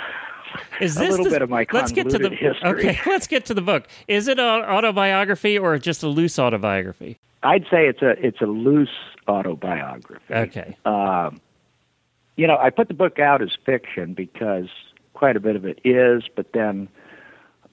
Is 0.81 0.97
a 0.97 1.01
little 1.01 1.25
the- 1.25 1.29
bit 1.29 1.41
of 1.43 1.49
my 1.49 1.67
let's 1.71 1.91
get 1.91 2.09
to 2.09 2.17
the 2.17 2.29
history. 2.29 2.89
okay? 2.89 2.99
Let's 3.05 3.27
get 3.27 3.45
to 3.45 3.53
the 3.53 3.61
book. 3.61 3.87
Is 4.07 4.27
it 4.27 4.39
an 4.39 4.63
autobiography 4.63 5.59
or 5.59 5.77
just 5.77 6.01
a 6.01 6.07
loose 6.07 6.39
autobiography? 6.39 7.17
I'd 7.43 7.65
say 7.69 7.87
it's 7.87 8.01
a 8.01 8.11
it's 8.25 8.41
a 8.41 8.47
loose 8.47 8.89
autobiography. 9.27 10.33
Okay. 10.33 10.75
Um, 10.85 11.39
you 12.35 12.47
know, 12.47 12.57
I 12.57 12.71
put 12.71 12.87
the 12.87 12.95
book 12.95 13.19
out 13.19 13.43
as 13.43 13.49
fiction 13.63 14.13
because 14.15 14.69
quite 15.13 15.35
a 15.35 15.39
bit 15.39 15.55
of 15.55 15.65
it 15.65 15.79
is, 15.83 16.23
but 16.35 16.47
then, 16.53 16.87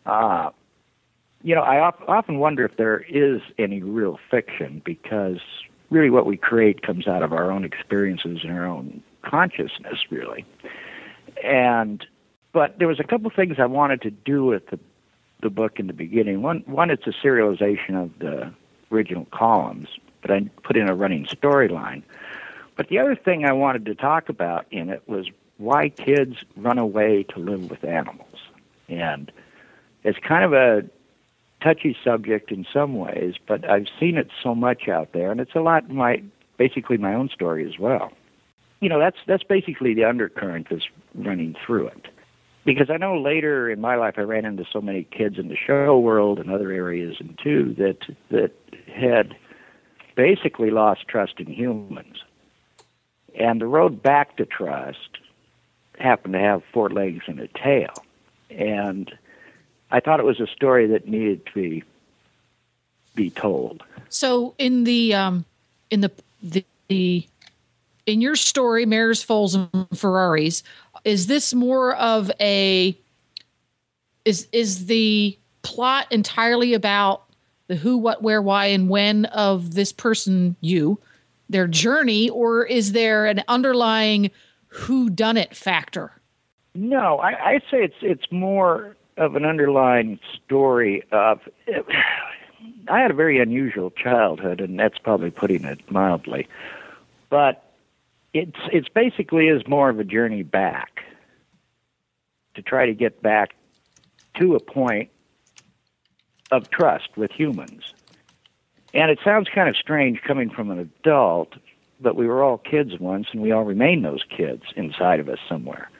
uh, 0.05 0.51
you 1.43 1.55
know, 1.55 1.63
I 1.63 1.79
op- 1.81 2.03
often 2.09 2.41
wonder 2.41 2.65
if 2.67 2.77
there 2.77 2.99
is 3.09 3.41
any 3.59 3.83
real 3.83 4.19
fiction 4.31 4.83
because 4.85 5.41
really 5.91 6.11
what 6.11 6.27
we 6.27 6.37
create 6.37 6.83
comes 6.83 7.07
out 7.07 7.23
of 7.23 7.33
our 7.33 7.51
own 7.51 7.65
experiences 7.65 8.41
and 8.43 8.53
our 8.53 8.67
own 8.67 9.03
consciousness, 9.23 9.99
really. 10.11 10.45
And 11.43 12.05
but 12.53 12.79
there 12.79 12.89
was 12.89 13.01
a 13.01 13.05
couple 13.05 13.31
things 13.31 13.57
I 13.59 13.67
wanted 13.67 14.03
to 14.03 14.11
do 14.11 14.45
with 14.45 14.67
the 14.69 14.79
the 15.43 15.51
book 15.51 15.79
in 15.79 15.87
the 15.87 15.93
beginning. 15.93 16.43
One 16.43 16.63
one 16.67 16.91
it's 16.91 17.07
a 17.07 17.13
serialization 17.13 18.03
of 18.03 18.19
the 18.19 18.53
original 18.91 19.27
columns, 19.27 19.89
but 20.23 20.31
I 20.31 20.41
put 20.63 20.77
in 20.77 20.89
a 20.89 20.95
running 20.95 21.27
storyline. 21.27 22.03
But 22.77 22.89
the 22.89 22.99
other 22.99 23.15
thing 23.15 23.45
I 23.45 23.53
wanted 23.53 23.87
to 23.87 23.95
talk 23.95 24.29
about 24.29 24.67
in 24.71 24.91
it 24.91 25.03
was 25.07 25.29
why 25.59 25.89
kids 25.89 26.37
run 26.57 26.79
away 26.79 27.23
to 27.25 27.39
live 27.39 27.71
with 27.71 27.85
animals. 27.85 28.39
And 28.89 29.33
it's 30.05 30.19
kind 30.19 30.45
of 30.45 30.53
a 30.53 30.85
touchy 31.67 31.97
subject 32.05 32.53
in 32.53 32.65
some 32.73 32.97
ways, 32.97 33.35
but 33.49 33.69
I've 33.69 33.89
seen 33.99 34.17
it 34.17 34.29
so 34.41 34.55
much 34.55 34.89
out 34.89 35.13
there 35.13 35.33
and 35.33 35.41
it's 35.41 35.55
a 35.57 35.61
lot 35.61 35.91
my 35.91 36.23
basically 36.59 36.97
my 36.97 37.13
own 37.13 37.29
story 37.29 37.67
as 37.67 37.77
well. 37.79 38.13
You 38.81 38.89
know, 38.89 39.01
that's 39.01 39.17
that's 39.27 39.43
basically 39.43 39.93
the 39.93 40.05
undercurrent 40.05 40.69
that's 40.71 40.87
running 41.15 41.57
through 41.67 41.89
it. 41.89 42.07
Because 42.65 42.89
I 42.89 42.99
know 42.99 43.21
later 43.21 43.69
in 43.69 43.81
my 43.81 43.97
life 43.97 44.15
I 44.17 44.23
ran 44.23 44.45
into 44.45 44.65
so 44.73 44.81
many 44.81 45.05
kids 45.05 45.39
in 45.39 45.49
the 45.49 45.57
show 45.57 45.99
world 45.99 46.39
and 46.39 46.51
other 46.51 46.71
areas 46.71 47.17
and 47.19 47.37
too 47.43 47.75
that 47.79 47.99
that 48.31 48.53
had 48.87 49.35
basically 50.15 50.71
lost 50.71 51.09
trust 51.09 51.41
in 51.41 51.47
humans. 51.47 52.19
And 53.39 53.61
the 53.61 53.67
road 53.67 54.03
back 54.03 54.37
to 54.37 54.47
trust 54.47 55.19
happened 55.99 56.35
to 56.35 56.41
have 56.41 56.63
four 56.73 56.91
legs 56.91 57.25
and 57.27 57.41
a 57.41 57.49
tail. 57.49 57.93
And 58.51 59.13
I 59.91 60.01
thought 60.01 60.21
it 60.21 60.27
was 60.27 60.41
a 60.41 60.47
story 60.47 60.87
that 60.89 61.07
needed 61.07 61.47
to 61.47 61.53
be 61.55 61.85
be 63.15 63.31
told. 63.31 63.83
So 64.09 64.55
in 64.59 64.85
the 64.85 65.15
um, 65.15 65.45
in 65.91 66.01
the, 66.01 66.11
the 66.43 66.65
the 66.89 67.27
in 68.07 68.21
your 68.21 68.37
story, 68.37 68.87
Mares, 68.87 69.23
Foals, 69.23 69.55
and 69.55 69.69
Ferraris, 69.95 70.63
is 71.05 71.27
this 71.27 71.55
more 71.55 71.95
of 71.97 72.31
a 72.41 72.97
is 74.25 74.49
is 74.53 74.87
the 74.87 75.39
plot 75.63 76.07
entirely 76.11 76.75
about 76.75 77.25
the 77.69 77.77
who, 77.77 77.97
what, 77.97 78.23
where, 78.23 78.41
why, 78.41 78.67
and 78.67 78.89
when 78.89 79.25
of 79.27 79.75
this 79.75 79.93
person, 79.93 80.55
you, 80.61 81.01
their 81.49 81.67
journey, 81.67 82.31
or 82.31 82.65
is 82.65 82.93
there 82.93 83.27
an 83.27 83.43
underlying 83.49 84.31
who 84.69 85.11
done 85.11 85.37
it 85.37 85.57
factor? 85.57 86.13
No, 86.75 87.19
I, 87.19 87.51
I'd 87.51 87.63
say 87.71 87.83
it's 87.83 87.97
it's 88.03 88.31
more 88.31 88.97
of 89.17 89.37
an 89.37 89.45
underlying 89.45 90.19
story 90.45 91.03
of. 91.13 91.41
I 92.89 93.01
had 93.01 93.11
a 93.11 93.15
very 93.15 93.41
unusual 93.41 93.91
childhood, 93.91 94.61
and 94.61 94.79
that's 94.79 94.99
probably 94.99 95.31
putting 95.31 95.65
it 95.65 95.91
mildly. 95.91 96.49
But 97.31 97.63
it's 98.33 98.59
it's 98.73 98.89
basically 98.89 99.49
is 99.49 99.67
more 99.67 99.89
of 99.89 99.99
a 99.99 100.05
journey 100.05 100.43
back 100.43 101.03
to 102.55 102.63
try 102.63 102.87
to 102.87 102.95
get 102.95 103.23
back 103.23 103.55
to 104.39 104.55
a 104.55 104.61
point 104.61 105.11
of 106.51 106.71
trust 106.71 107.09
with 107.17 107.31
humans. 107.31 107.95
And 108.95 109.11
it 109.11 109.19
sounds 109.25 109.49
kind 109.55 109.69
of 109.69 109.77
strange 109.77 110.23
coming 110.23 110.49
from 110.49 110.71
an 110.71 110.79
adult, 110.79 111.55
but 112.01 112.17
we 112.17 112.27
were 112.27 112.43
all 112.43 112.59
kids 112.59 112.99
once, 112.99 113.29
and 113.33 113.43
we 113.43 113.53
all 113.53 113.65
remain 113.65 114.03
those 114.03 114.25
kids 114.25 114.63
inside 114.75 115.21
of 115.21 115.29
us 115.29 115.39
somewhere. 115.49 115.91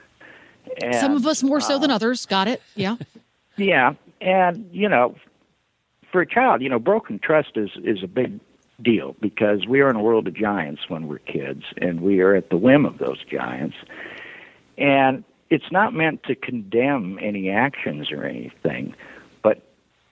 And, 0.81 0.95
Some 0.95 1.15
of 1.15 1.25
us 1.25 1.43
more 1.43 1.59
so 1.59 1.75
uh, 1.75 1.77
than 1.79 1.91
others. 1.91 2.25
Got 2.25 2.47
it? 2.47 2.61
Yeah. 2.75 2.97
yeah, 3.57 3.93
and 4.21 4.69
you 4.71 4.87
know, 4.89 5.15
for 6.11 6.21
a 6.21 6.27
child, 6.27 6.61
you 6.61 6.69
know, 6.69 6.79
broken 6.79 7.19
trust 7.19 7.51
is 7.55 7.71
is 7.83 8.03
a 8.03 8.07
big 8.07 8.39
deal 8.81 9.15
because 9.19 9.65
we 9.65 9.81
are 9.81 9.89
in 9.89 9.95
a 9.95 10.01
world 10.01 10.27
of 10.27 10.33
giants 10.33 10.83
when 10.87 11.07
we're 11.07 11.19
kids, 11.19 11.63
and 11.77 12.01
we 12.01 12.19
are 12.21 12.35
at 12.35 12.49
the 12.49 12.57
whim 12.57 12.85
of 12.85 12.99
those 12.99 13.23
giants. 13.25 13.75
And 14.77 15.23
it's 15.49 15.71
not 15.71 15.93
meant 15.93 16.23
to 16.23 16.35
condemn 16.35 17.17
any 17.21 17.49
actions 17.49 18.11
or 18.11 18.23
anything, 18.23 18.93
but 19.41 19.63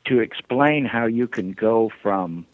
to 0.05 0.19
explain 0.19 0.85
how 0.85 1.05
you 1.05 1.27
can 1.27 1.51
go 1.51 1.91
from 2.01 2.45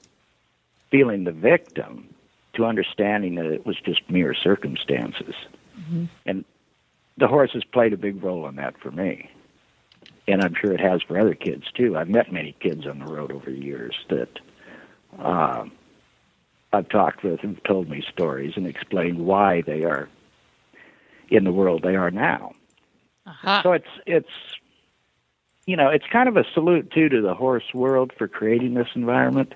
feeling 0.90 1.24
the 1.24 1.32
victim 1.32 2.14
to 2.54 2.66
understanding 2.66 3.36
that 3.36 3.46
it 3.46 3.66
was 3.66 3.80
just 3.80 4.10
mere 4.10 4.34
circumstances. 4.34 5.36
And 6.26 6.46
the 7.18 7.28
horses 7.28 7.64
played 7.64 7.94
a 7.94 7.98
big 7.98 8.24
role 8.24 8.48
in 8.48 8.56
that 8.56 8.80
for 8.80 8.92
me 8.92 9.30
and 10.28 10.42
I'm 10.42 10.54
sure 10.54 10.72
it 10.72 10.80
has 10.80 11.02
for 11.02 11.20
other 11.20 11.36
kids 11.36 11.66
too. 11.74 11.98
I've 11.98 12.10
met 12.10 12.32
many 12.32 12.56
kids 12.60 12.86
on 12.86 13.00
the 13.00 13.06
road 13.06 13.32
over 13.32 13.50
the 13.50 13.60
years 13.60 13.96
that 14.10 14.40
um, 15.20 15.72
I've 16.74 16.90
talked 16.90 17.24
with 17.24 17.44
and 17.44 17.60
told 17.66 17.90
me 17.90 18.04
stories 18.12 18.54
and 18.56 18.68
explained 18.68 19.20
why 19.20 19.62
they 19.62 19.84
are 19.84 20.10
in 21.30 21.44
the 21.44 21.52
world 21.52 21.82
they 21.84 21.96
are 21.96 22.12
now. 22.12 22.54
Aha. 23.26 23.62
So 23.64 23.72
it's 23.74 23.88
it's 24.06 24.30
you 25.66 25.76
know 25.76 25.90
it's 25.90 26.06
kind 26.12 26.28
of 26.28 26.38
a 26.38 26.46
salute 26.54 26.92
too 26.92 27.10
to 27.10 27.22
the 27.22 27.34
horse 27.34 27.74
world 27.74 28.12
for 28.18 28.28
creating 28.28 28.74
this 28.74 28.90
environment. 28.96 29.54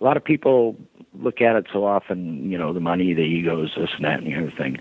A 0.00 0.04
lot 0.04 0.16
of 0.16 0.24
people 0.24 0.76
look 1.14 1.40
at 1.40 1.56
it 1.56 1.66
so 1.72 1.84
often, 1.84 2.48
you 2.50 2.56
know, 2.56 2.72
the 2.72 2.80
money, 2.80 3.14
the 3.14 3.22
egos, 3.22 3.72
this 3.76 3.90
and 3.96 4.04
that, 4.04 4.20
and 4.20 4.26
the 4.26 4.36
other 4.36 4.50
thing. 4.50 4.78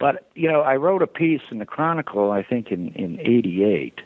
But 0.00 0.26
you 0.34 0.50
know, 0.50 0.62
I 0.62 0.76
wrote 0.76 1.02
a 1.02 1.06
piece 1.06 1.42
in 1.50 1.58
the 1.58 1.66
Chronicle, 1.66 2.32
I 2.32 2.42
think 2.42 2.72
in 2.72 2.88
in 2.94 3.20
'88, 3.20 4.00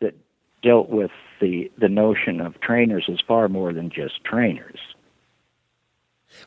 that 0.00 0.14
dealt 0.62 0.90
with 0.90 1.12
the 1.40 1.70
the 1.78 1.88
notion 1.88 2.40
of 2.40 2.60
trainers 2.60 3.08
as 3.08 3.20
far 3.26 3.48
more 3.48 3.72
than 3.72 3.88
just 3.88 4.22
trainers. 4.24 4.80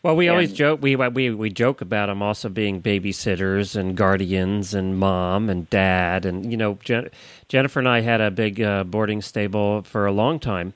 Well, 0.02 0.16
we 0.16 0.28
always 0.28 0.52
joke 0.54 0.82
we 0.82 0.96
we 0.96 1.30
we 1.32 1.50
joke 1.50 1.82
about 1.82 2.08
them 2.08 2.22
also 2.22 2.50
being 2.50 2.82
babysitters 2.82 3.76
and 3.76 3.96
guardians 3.96 4.74
and 4.74 4.98
mom 4.98 5.50
and 5.50 5.70
dad 5.70 6.26
and 6.26 6.50
you 6.52 6.58
know 6.58 6.78
Jen, 6.84 7.10
Jennifer 7.48 7.80
and 7.80 7.88
I 7.88 8.02
had 8.02 8.20
a 8.20 8.32
big 8.32 8.62
uh, 8.62 8.84
boarding 8.84 9.22
stable 9.22 9.84
for 9.84 10.06
a 10.06 10.12
long 10.12 10.40
time, 10.40 10.74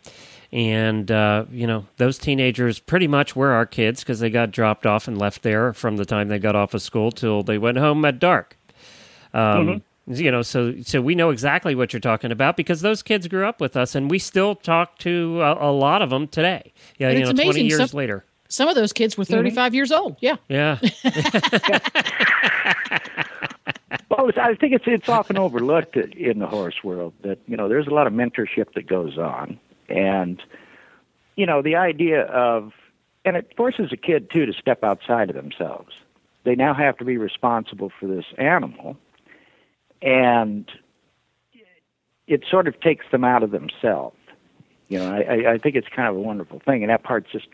and 0.53 1.11
uh, 1.11 1.45
you 1.51 1.67
know 1.67 1.85
those 1.97 2.17
teenagers 2.17 2.79
pretty 2.79 3.07
much 3.07 3.35
were 3.35 3.51
our 3.51 3.65
kids 3.65 4.01
because 4.01 4.19
they 4.19 4.29
got 4.29 4.51
dropped 4.51 4.85
off 4.85 5.07
and 5.07 5.17
left 5.17 5.43
there 5.43 5.73
from 5.73 5.97
the 5.97 6.05
time 6.05 6.27
they 6.29 6.39
got 6.39 6.55
off 6.55 6.73
of 6.73 6.81
school 6.81 7.11
till 7.11 7.43
they 7.43 7.57
went 7.57 7.77
home 7.77 8.03
at 8.05 8.19
dark. 8.19 8.57
Um, 9.33 9.81
You 10.09 10.31
know, 10.31 10.41
so 10.41 10.73
so 10.83 11.01
we 11.01 11.15
know 11.15 11.31
exactly 11.31 11.75
what 11.75 11.91
you're 11.91 11.99
talking 11.99 12.31
about 12.31 12.55
because 12.55 12.79
those 12.79 13.03
kids 13.03 13.27
grew 13.27 13.45
up 13.45 13.59
with 13.59 13.75
us, 13.75 13.93
and 13.93 14.09
we 14.09 14.19
still 14.19 14.55
talk 14.55 14.97
to 14.99 15.41
a, 15.41 15.69
a 15.69 15.71
lot 15.73 16.01
of 16.01 16.09
them 16.11 16.29
today. 16.29 16.71
Yeah, 16.97 17.09
And 17.09 17.17
you 17.19 17.23
it's 17.25 17.29
know, 17.37 17.43
twenty 17.43 17.59
amazing, 17.61 17.65
years 17.77 17.91
some- 17.91 17.97
later. 17.97 18.23
Some 18.49 18.69
of 18.69 18.75
those 18.75 18.93
kids 18.93 19.17
were 19.17 19.25
35 19.25 19.75
years 19.75 19.91
old. 19.91 20.15
Yeah. 20.21 20.37
Yeah. 20.47 20.77
Well, 24.09 24.31
I 24.37 24.55
think 24.55 24.73
it's 24.73 24.85
it's 24.87 25.09
often 25.09 25.37
overlooked 25.37 25.95
in 25.97 26.39
the 26.39 26.47
horse 26.47 26.83
world 26.83 27.13
that 27.21 27.39
you 27.45 27.55
know 27.55 27.67
there's 27.69 27.87
a 27.87 27.91
lot 27.93 28.07
of 28.07 28.13
mentorship 28.13 28.73
that 28.73 28.87
goes 28.87 29.17
on, 29.17 29.59
and 29.89 30.41
you 31.35 31.45
know 31.45 31.61
the 31.61 31.75
idea 31.75 32.23
of 32.23 32.71
and 33.25 33.35
it 33.35 33.53
forces 33.57 33.91
a 33.91 33.97
kid 33.97 34.29
too 34.31 34.45
to 34.45 34.53
step 34.53 34.83
outside 34.83 35.29
of 35.29 35.35
themselves. 35.35 35.93
They 36.43 36.55
now 36.55 36.73
have 36.73 36.97
to 36.97 37.05
be 37.05 37.17
responsible 37.17 37.91
for 37.99 38.07
this 38.07 38.25
animal, 38.37 38.97
and 40.01 40.69
it 42.27 42.43
sort 42.49 42.67
of 42.67 42.79
takes 42.79 43.05
them 43.11 43.23
out 43.23 43.43
of 43.43 43.51
themselves. 43.51 44.15
You 44.87 44.99
know, 44.99 45.13
I, 45.13 45.53
I- 45.53 45.57
think 45.57 45.75
it's 45.75 45.89
kind 45.89 46.07
of 46.07 46.15
a 46.15 46.19
wonderful 46.19 46.61
thing, 46.65 46.83
and 46.83 46.89
that 46.89 47.03
part's 47.03 47.31
just 47.31 47.47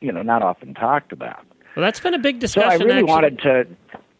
you 0.00 0.12
know 0.12 0.22
not 0.22 0.42
often 0.42 0.74
talked 0.74 1.12
about. 1.12 1.44
Well, 1.74 1.82
that's 1.84 2.00
been 2.00 2.14
a 2.14 2.18
big 2.18 2.38
discussion. 2.38 2.70
So. 2.78 2.84
I 2.84 2.86
really 2.86 2.98
actually. 3.00 3.10
wanted 3.10 3.38
to 3.40 3.66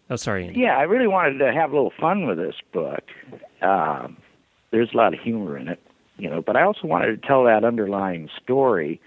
Oh, 0.09 0.17
sorry. 0.17 0.53
Yeah, 0.55 0.77
I 0.77 0.83
really 0.83 1.09
wanted 1.09 1.39
to 1.39 1.53
have 1.53 1.73
a 1.73 1.75
little 1.75 1.93
fun 1.99 2.27
with 2.27 2.39
this 2.39 2.55
book. 2.73 3.03
Um, 3.61 4.17
there's 4.71 4.93
a 4.95 4.97
lot 4.97 5.15
of 5.15 5.21
humor 5.21 5.59
in 5.59 5.69
it, 5.69 5.81
you 6.19 6.31
know, 6.31 6.43
but 6.43 6.57
I 6.57 6.63
also 6.63 6.87
wanted 6.87 7.21
to 7.21 7.27
tell 7.27 7.45
that 7.45 7.65
underlying 7.65 8.29
story 8.43 9.01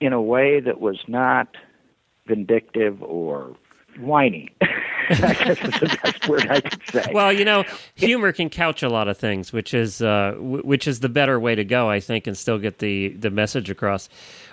in 0.00 0.12
a 0.12 0.20
way 0.20 0.60
that 0.60 0.80
was 0.80 0.98
not 1.08 1.48
vindictive 2.26 3.02
or 3.02 3.56
whiny. 3.98 4.50
I 5.10 5.34
guess 5.34 5.58
is 5.58 5.80
the 5.80 5.98
best 6.02 6.28
word 6.28 6.46
I 6.50 6.60
could 6.60 6.80
say. 6.90 7.10
Well, 7.12 7.32
you 7.32 7.44
know, 7.44 7.64
humor 7.94 8.32
can 8.32 8.48
couch 8.48 8.82
a 8.82 8.88
lot 8.88 9.06
of 9.06 9.18
things, 9.18 9.52
which 9.52 9.74
is 9.74 10.00
uh, 10.00 10.32
w- 10.36 10.62
which 10.62 10.88
is 10.88 11.00
the 11.00 11.10
better 11.10 11.38
way 11.38 11.54
to 11.54 11.64
go, 11.64 11.90
I 11.90 12.00
think, 12.00 12.26
and 12.26 12.36
still 12.36 12.58
get 12.58 12.78
the 12.78 13.08
the 13.08 13.30
message 13.30 13.68
across. 13.68 14.08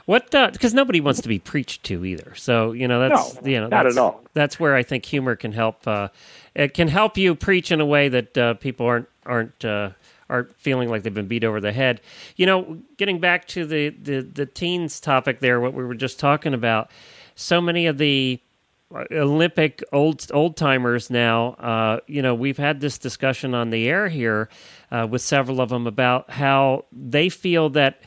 What 0.05 0.31
because 0.31 0.73
nobody 0.73 0.99
wants 0.99 1.21
to 1.21 1.29
be 1.29 1.39
preached 1.39 1.83
to 1.83 2.03
either. 2.03 2.33
So 2.35 2.73
you 2.73 2.87
know 2.87 2.99
that's 2.99 3.35
No, 3.35 3.49
you 3.49 3.61
know 3.61 3.67
not 3.67 3.83
that's, 3.83 3.95
at 3.95 4.01
all. 4.01 4.21
That's 4.33 4.59
where 4.59 4.75
I 4.75 4.83
think 4.83 5.05
humor 5.05 5.35
can 5.37 5.53
help. 5.53 5.87
Uh, 5.87 6.09
it 6.53 6.73
can 6.73 6.89
help 6.89 7.17
you 7.17 7.33
preach 7.33 7.71
in 7.71 7.79
a 7.79 7.85
way 7.85 8.09
that 8.09 8.37
uh, 8.37 8.53
people 8.55 8.85
aren't 8.85 9.07
aren't. 9.25 9.63
Uh, 10.31 10.35
aren't 10.35 10.55
feeling 10.55 10.89
like 10.89 11.03
they've 11.03 11.13
been 11.13 11.27
beat 11.27 11.43
over 11.43 11.59
the 11.59 11.71
head. 11.71 12.01
You 12.35 12.45
know, 12.45 12.79
getting 12.97 13.19
back 13.19 13.47
to 13.49 13.65
the, 13.65 13.89
the, 13.89 14.21
the 14.21 14.45
teens 14.45 14.99
topic 14.99 15.39
there, 15.39 15.59
what 15.59 15.73
we 15.73 15.83
were 15.83 15.95
just 15.95 16.19
talking 16.19 16.53
about, 16.53 16.89
so 17.35 17.61
many 17.61 17.87
of 17.87 17.97
the 17.97 18.39
Olympic 19.11 19.83
old 19.93 20.25
old 20.33 20.57
timers 20.57 21.09
now. 21.09 21.53
Uh, 21.53 21.99
you 22.07 22.21
know, 22.21 22.35
we've 22.35 22.57
had 22.57 22.81
this 22.81 22.97
discussion 22.97 23.53
on 23.53 23.69
the 23.69 23.87
air 23.87 24.09
here 24.09 24.49
uh, 24.91 25.07
with 25.09 25.21
several 25.21 25.61
of 25.61 25.69
them 25.69 25.87
about 25.87 26.29
how 26.29 26.85
they 26.91 27.29
feel 27.29 27.69
that 27.69 28.01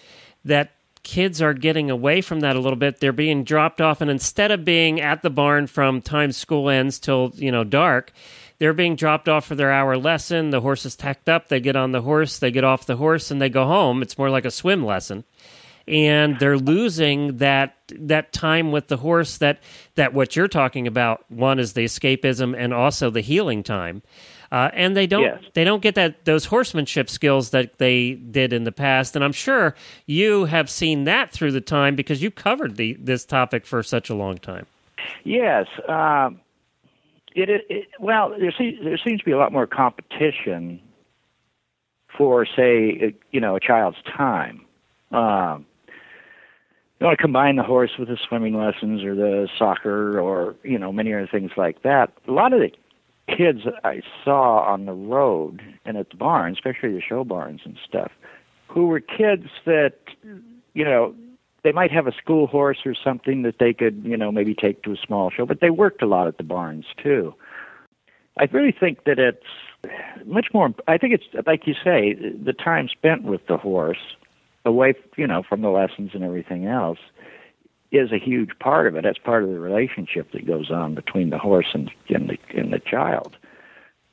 that 0.44 0.72
kids 1.02 1.40
are 1.40 1.54
getting 1.54 1.90
away 1.90 2.20
from 2.20 2.40
that 2.40 2.56
a 2.56 2.60
little 2.60 2.78
bit. 2.78 3.00
They're 3.00 3.12
being 3.12 3.44
dropped 3.44 3.80
off, 3.80 4.00
and 4.00 4.10
instead 4.10 4.50
of 4.50 4.64
being 4.64 5.00
at 5.00 5.22
the 5.22 5.30
barn 5.30 5.66
from 5.66 6.02
time 6.02 6.32
school 6.32 6.68
ends 6.68 6.98
till 6.98 7.32
you 7.34 7.50
know 7.50 7.64
dark, 7.64 8.12
they're 8.58 8.72
being 8.72 8.96
dropped 8.96 9.28
off 9.28 9.46
for 9.46 9.54
their 9.54 9.72
hour 9.72 9.96
lesson. 9.96 10.50
The 10.50 10.60
horse 10.60 10.84
is 10.86 10.96
tacked 10.96 11.28
up. 11.28 11.48
They 11.48 11.60
get 11.60 11.76
on 11.76 11.92
the 11.92 12.02
horse. 12.02 12.38
They 12.38 12.50
get 12.50 12.64
off 12.64 12.86
the 12.86 12.96
horse, 12.96 13.30
and 13.30 13.40
they 13.40 13.48
go 13.48 13.66
home. 13.66 14.02
It's 14.02 14.16
more 14.18 14.30
like 14.30 14.44
a 14.44 14.50
swim 14.50 14.84
lesson 14.84 15.24
and 15.86 16.38
they're 16.38 16.56
losing 16.56 17.36
that 17.36 17.74
that 17.94 18.32
time 18.32 18.72
with 18.72 18.88
the 18.88 18.96
horse 18.96 19.36
that 19.36 19.58
that 19.96 20.14
what 20.14 20.34
you're 20.34 20.48
talking 20.48 20.86
about 20.86 21.30
one 21.30 21.58
is 21.58 21.74
the 21.74 21.84
escapism 21.84 22.54
and 22.56 22.72
also 22.72 23.10
the 23.10 23.20
healing 23.20 23.62
time 23.62 24.00
uh, 24.50 24.70
and 24.72 24.96
they 24.96 25.06
don't 25.06 25.24
Yes. 25.24 25.42
they 25.52 25.62
don't 25.62 25.82
get 25.82 25.94
that 25.96 26.24
those 26.24 26.46
horsemanship 26.46 27.10
skills 27.10 27.50
that 27.50 27.76
they 27.76 28.12
did 28.12 28.54
in 28.54 28.64
the 28.64 28.72
past 28.72 29.14
and 29.14 29.22
i'm 29.22 29.32
sure 29.34 29.74
you 30.06 30.46
have 30.46 30.70
seen 30.70 31.04
that 31.04 31.30
through 31.30 31.52
the 31.52 31.60
time 31.60 31.94
because 31.96 32.22
you 32.22 32.30
covered 32.30 32.76
the 32.76 32.94
this 32.98 33.26
topic 33.26 33.66
for 33.66 33.82
such 33.82 34.08
a 34.08 34.14
long 34.14 34.38
time 34.38 34.64
Yes. 35.24 35.66
Um, 35.86 36.40
it, 37.34 37.50
it, 37.50 37.66
it 37.68 37.88
well, 37.98 38.34
there 38.38 38.54
seems 38.56 38.78
there 38.82 38.98
seems 38.98 39.20
to 39.20 39.24
be 39.24 39.32
a 39.32 39.38
lot 39.38 39.52
more 39.52 39.66
competition 39.66 40.80
for, 42.16 42.46
say, 42.46 43.00
uh, 43.02 43.10
you 43.32 43.40
know, 43.40 43.56
a 43.56 43.60
child's 43.60 43.98
time. 44.16 44.64
Um, 45.10 45.66
you 47.00 47.06
want 47.06 47.18
to 47.18 47.22
combine 47.22 47.56
the 47.56 47.62
horse 47.62 47.90
with 47.98 48.08
the 48.08 48.16
swimming 48.28 48.54
lessons 48.54 49.02
or 49.02 49.14
the 49.14 49.48
soccer 49.58 50.18
or 50.18 50.54
you 50.62 50.78
know 50.78 50.92
many 50.92 51.12
other 51.12 51.28
things 51.30 51.50
like 51.56 51.82
that. 51.82 52.12
A 52.28 52.32
lot 52.32 52.52
of 52.52 52.60
the 52.60 52.70
kids 53.34 53.60
I 53.82 54.00
saw 54.24 54.60
on 54.60 54.86
the 54.86 54.92
road 54.92 55.60
and 55.84 55.96
at 55.96 56.10
the 56.10 56.16
barn, 56.16 56.52
especially 56.52 56.92
the 56.92 57.02
show 57.02 57.24
barns 57.24 57.62
and 57.64 57.76
stuff, 57.86 58.12
who 58.68 58.86
were 58.86 59.00
kids 59.00 59.48
that 59.66 59.96
you 60.72 60.84
know 60.84 61.14
they 61.64 61.72
might 61.72 61.90
have 61.90 62.06
a 62.06 62.12
school 62.12 62.46
horse 62.46 62.78
or 62.84 62.94
something 62.94 63.42
that 63.42 63.58
they 63.58 63.72
could, 63.72 64.02
you 64.04 64.16
know, 64.16 64.30
maybe 64.30 64.54
take 64.54 64.82
to 64.82 64.92
a 64.92 64.96
small 64.96 65.30
show, 65.30 65.46
but 65.46 65.60
they 65.60 65.70
worked 65.70 66.02
a 66.02 66.06
lot 66.06 66.28
at 66.28 66.36
the 66.36 66.44
barns 66.44 66.84
too. 67.02 67.34
I 68.38 68.44
really 68.52 68.72
think 68.72 69.04
that 69.04 69.18
it's 69.18 69.46
much 70.26 70.48
more. 70.52 70.74
I 70.86 70.98
think 70.98 71.14
it's 71.14 71.46
like 71.46 71.66
you 71.66 71.74
say, 71.82 72.14
the 72.14 72.52
time 72.52 72.88
spent 72.88 73.24
with 73.24 73.46
the 73.46 73.56
horse, 73.56 74.16
away, 74.64 74.94
you 75.16 75.26
know, 75.26 75.42
from 75.42 75.62
the 75.62 75.70
lessons 75.70 76.10
and 76.14 76.22
everything 76.22 76.66
else, 76.66 76.98
is 77.92 78.12
a 78.12 78.18
huge 78.18 78.58
part 78.58 78.86
of 78.86 78.96
it. 78.96 79.04
That's 79.04 79.18
part 79.18 79.42
of 79.42 79.48
the 79.48 79.58
relationship 79.58 80.32
that 80.32 80.46
goes 80.46 80.70
on 80.70 80.94
between 80.94 81.30
the 81.30 81.38
horse 81.38 81.68
and, 81.72 81.90
and 82.08 82.28
the 82.28 82.38
and 82.54 82.72
the 82.72 82.80
child. 82.80 83.36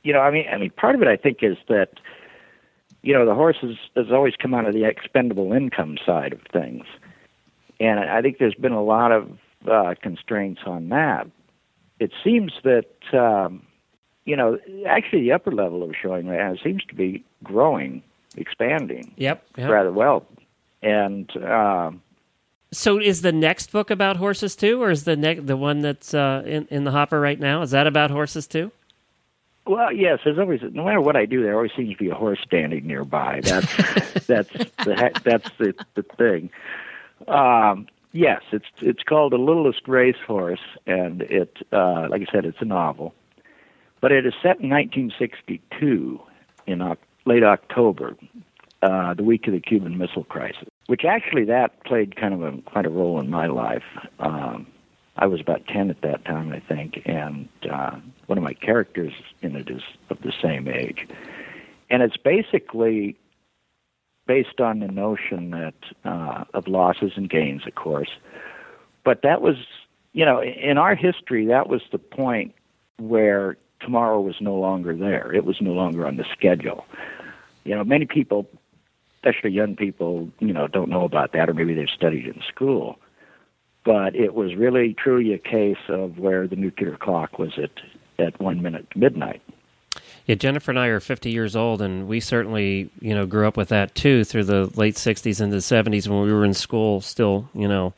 You 0.03 0.13
know, 0.13 0.19
I 0.19 0.31
mean, 0.31 0.45
I 0.49 0.57
mean, 0.57 0.69
part 0.69 0.95
of 0.95 1.01
it 1.01 1.07
I 1.09 1.17
think 1.17 1.39
is 1.41 1.57
that 1.67 1.99
you 3.01 3.13
know 3.13 3.25
the 3.25 3.35
horse 3.35 3.57
has, 3.61 3.75
has 3.97 4.11
always 4.11 4.35
come 4.37 4.53
out 4.53 4.67
of 4.67 4.73
the 4.73 4.85
expendable 4.85 5.51
income 5.51 5.97
side 6.05 6.31
of 6.31 6.41
things 6.53 6.85
and 7.81 7.99
I 7.99 8.21
think 8.21 8.37
there's 8.37 8.55
been 8.55 8.71
a 8.71 8.83
lot 8.83 9.11
of 9.11 9.29
uh, 9.69 9.95
constraints 10.01 10.61
on 10.65 10.89
that. 10.89 11.27
It 11.99 12.11
seems 12.23 12.53
that 12.63 12.89
um, 13.13 13.65
you 14.25 14.35
know 14.35 14.59
actually 14.87 15.21
the 15.21 15.31
upper 15.31 15.51
level 15.51 15.83
of 15.83 15.91
showing 15.99 16.27
right 16.27 16.37
now 16.37 16.55
seems 16.63 16.83
to 16.85 16.95
be 16.95 17.25
growing, 17.43 18.03
expanding 18.37 19.13
yep, 19.17 19.43
yep. 19.57 19.69
rather 19.69 19.91
well, 19.91 20.25
and 20.83 21.29
um, 21.43 22.01
so 22.71 22.99
is 22.99 23.21
the 23.21 23.31
next 23.31 23.71
book 23.71 23.89
about 23.89 24.17
horses 24.17 24.55
too 24.55 24.81
or 24.81 24.91
is 24.91 25.03
the 25.03 25.15
ne- 25.15 25.39
the 25.39 25.57
one 25.57 25.81
that's 25.81 26.13
uh, 26.13 26.43
in, 26.45 26.67
in 26.69 26.83
the 26.83 26.91
hopper 26.91 27.19
right 27.19 27.39
now 27.39 27.61
is 27.61 27.71
that 27.71 27.87
about 27.87 28.11
horses 28.11 28.47
too 28.47 28.71
well, 29.67 29.93
yes, 29.93 30.19
there's 30.25 30.39
always 30.39 30.61
no 30.71 30.85
matter 30.85 31.01
what 31.01 31.15
I 31.15 31.25
do, 31.25 31.43
there 31.43 31.55
always 31.55 31.71
seems 31.77 31.91
to 31.91 31.97
be 31.97 32.09
a 32.09 32.15
horse 32.15 32.39
standing 32.43 32.87
nearby. 32.87 33.41
That's 33.43 33.71
that's 34.27 34.49
the 34.49 34.95
he- 34.95 35.21
that's 35.23 35.49
the 35.59 35.75
the 35.93 36.03
thing. 36.17 36.49
Um, 37.27 37.87
yes, 38.11 38.41
it's 38.51 38.65
it's 38.79 39.03
called 39.03 39.33
The 39.33 39.37
Littlest 39.37 39.87
Racehorse, 39.87 40.59
and 40.85 41.21
it, 41.23 41.57
uh, 41.71 42.07
like 42.09 42.21
I 42.27 42.31
said, 42.31 42.45
it's 42.45 42.61
a 42.61 42.65
novel, 42.65 43.13
but 43.99 44.11
it 44.11 44.25
is 44.25 44.33
set 44.41 44.59
in 44.59 44.69
1962 44.69 46.21
in 46.67 46.81
Oc- 46.81 46.99
late 47.25 47.43
October, 47.43 48.15
uh, 48.81 49.13
the 49.13 49.23
week 49.23 49.47
of 49.47 49.53
the 49.53 49.59
Cuban 49.59 49.97
Missile 49.97 50.23
Crisis, 50.25 50.67
which 50.87 51.05
actually 51.05 51.45
that 51.45 51.83
played 51.83 52.15
kind 52.15 52.33
of 52.33 52.41
a 52.41 52.57
quite 52.61 52.85
a 52.85 52.89
role 52.89 53.19
in 53.19 53.29
my 53.29 53.47
life. 53.47 53.83
Um, 54.19 54.67
I 55.17 55.27
was 55.27 55.41
about 55.41 55.67
10 55.67 55.89
at 55.89 56.01
that 56.01 56.23
time, 56.25 56.53
I 56.53 56.59
think, 56.61 57.01
and 57.05 57.47
uh, 57.69 57.97
one 58.27 58.37
of 58.37 58.43
my 58.43 58.53
characters 58.53 59.13
in 59.41 59.55
it 59.55 59.69
is 59.69 59.81
of 60.09 60.21
the 60.21 60.33
same 60.41 60.67
age, 60.67 61.07
and 61.89 62.01
it's 62.01 62.17
basically 62.17 63.17
based 64.27 64.59
on 64.59 64.79
the 64.79 64.87
notion 64.87 65.51
that 65.51 65.73
uh, 66.05 66.43
of 66.53 66.67
losses 66.67 67.13
and 67.15 67.29
gains, 67.29 67.65
of 67.67 67.75
course. 67.75 68.09
But 69.03 69.21
that 69.23 69.41
was, 69.41 69.55
you 70.13 70.25
know, 70.25 70.41
in 70.41 70.77
our 70.77 70.95
history, 70.95 71.45
that 71.47 71.67
was 71.67 71.81
the 71.91 71.97
point 71.97 72.53
where 72.97 73.57
tomorrow 73.79 74.21
was 74.21 74.35
no 74.39 74.55
longer 74.55 74.95
there. 74.95 75.33
It 75.33 75.45
was 75.45 75.59
no 75.59 75.71
longer 75.71 76.05
on 76.05 76.17
the 76.17 76.25
schedule. 76.31 76.85
You 77.63 77.75
know, 77.75 77.83
many 77.83 78.05
people, 78.05 78.47
especially 79.15 79.51
young 79.51 79.75
people, 79.75 80.29
you 80.39 80.53
know, 80.53 80.67
don't 80.67 80.89
know 80.89 81.03
about 81.03 81.33
that, 81.33 81.49
or 81.49 81.53
maybe 81.53 81.73
they've 81.73 81.87
studied 81.89 82.25
in 82.27 82.41
school. 82.47 82.99
But 83.83 84.15
it 84.15 84.35
was 84.35 84.55
really 84.55 84.93
truly 84.93 85.33
a 85.33 85.39
case 85.39 85.89
of 85.89 86.19
where 86.19 86.47
the 86.47 86.55
nuclear 86.55 86.97
clock 86.97 87.39
was 87.39 87.57
at 87.57 87.71
at 88.19 88.39
one 88.39 88.61
minute 88.61 88.85
midnight. 88.95 89.41
Yeah, 90.31 90.35
Jennifer 90.35 90.71
and 90.71 90.79
I 90.79 90.87
are 90.87 91.01
50 91.01 91.29
years 91.29 91.57
old, 91.57 91.81
and 91.81 92.07
we 92.07 92.21
certainly, 92.21 92.89
you 93.01 93.13
know, 93.13 93.25
grew 93.25 93.45
up 93.45 93.57
with 93.57 93.67
that 93.67 93.93
too 93.95 94.23
through 94.23 94.45
the 94.45 94.71
late 94.79 94.95
60s 94.95 95.41
and 95.41 95.51
the 95.51 95.57
70s 95.57 96.07
when 96.07 96.21
we 96.21 96.31
were 96.31 96.45
in 96.45 96.53
school, 96.53 97.01
still, 97.01 97.49
you 97.53 97.67
know, 97.67 97.93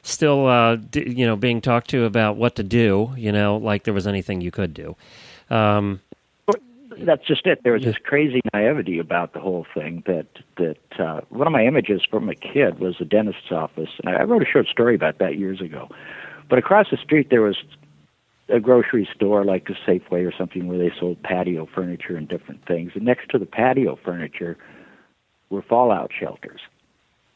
still, 0.00 0.46
uh, 0.46 0.76
d- 0.76 1.12
you 1.14 1.26
know, 1.26 1.36
being 1.36 1.60
talked 1.60 1.90
to 1.90 2.04
about 2.04 2.36
what 2.36 2.56
to 2.56 2.62
do, 2.62 3.12
you 3.18 3.30
know, 3.30 3.58
like 3.58 3.84
there 3.84 3.92
was 3.92 4.06
anything 4.06 4.40
you 4.40 4.50
could 4.50 4.72
do. 4.72 4.96
Um, 5.50 6.00
That's 6.96 7.26
just 7.26 7.46
it. 7.46 7.62
There 7.64 7.74
was 7.74 7.84
this 7.84 7.98
crazy 8.02 8.40
naivety 8.54 8.98
about 8.98 9.34
the 9.34 9.40
whole 9.40 9.66
thing 9.74 10.02
that 10.06 10.28
that 10.56 10.78
uh, 10.98 11.20
one 11.28 11.46
of 11.46 11.52
my 11.52 11.66
images 11.66 12.00
from 12.08 12.30
a 12.30 12.34
kid 12.34 12.78
was 12.78 12.96
a 12.98 13.04
dentist's 13.04 13.52
office, 13.52 13.90
and 14.02 14.16
I 14.16 14.22
wrote 14.22 14.40
a 14.40 14.46
short 14.50 14.68
story 14.68 14.94
about 14.94 15.18
that 15.18 15.36
years 15.36 15.60
ago. 15.60 15.90
But 16.48 16.58
across 16.58 16.86
the 16.90 16.96
street 16.96 17.28
there 17.28 17.42
was 17.42 17.58
a 18.48 18.60
grocery 18.60 19.08
store 19.14 19.44
like 19.44 19.68
a 19.68 19.90
Safeway 19.90 20.26
or 20.26 20.32
something 20.36 20.66
where 20.66 20.78
they 20.78 20.92
sold 20.98 21.22
patio 21.22 21.66
furniture 21.66 22.16
and 22.16 22.28
different 22.28 22.66
things. 22.66 22.92
And 22.94 23.04
next 23.04 23.30
to 23.30 23.38
the 23.38 23.46
patio 23.46 23.98
furniture 24.04 24.56
were 25.50 25.62
fallout 25.62 26.10
shelters 26.18 26.60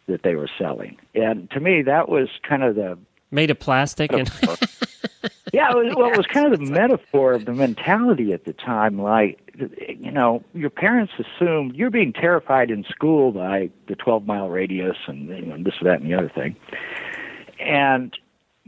that 0.07 0.23
they 0.23 0.35
were 0.35 0.49
selling. 0.59 0.99
And 1.15 1.51
to 1.51 1.61
me, 1.61 1.83
that 1.83 2.09
was 2.09 2.29
kind 2.47 2.63
of 2.63 2.75
the 2.75 2.99
made 3.31 3.51
of 3.51 3.59
plastic 3.59 4.11
and 4.13 4.31
yeah, 5.53 5.71
it 5.71 5.77
was, 5.77 5.95
well, 5.97 6.11
it 6.11 6.17
was 6.17 6.27
kind 6.27 6.53
of 6.53 6.59
the 6.59 6.67
metaphor 6.67 7.33
of 7.33 7.45
the 7.45 7.53
mentality 7.53 8.33
at 8.33 8.45
the 8.45 8.53
time. 8.55 9.01
Like, 9.01 9.39
you 9.89 10.11
know, 10.11 10.43
your 10.55 10.71
parents 10.71 11.13
assumed 11.19 11.75
you're 11.75 11.91
being 11.91 12.13
terrified 12.13 12.71
in 12.71 12.85
school 12.85 13.33
by 13.33 13.71
the 13.87 13.95
12 13.97 14.27
mile 14.27 14.49
radius 14.49 14.97
and 15.07 15.29
you 15.29 15.47
know, 15.47 15.63
this, 15.63 15.75
that, 15.83 16.01
and 16.01 16.11
the 16.11 16.15
other 16.15 16.31
thing. 16.31 16.57
And 17.61 18.17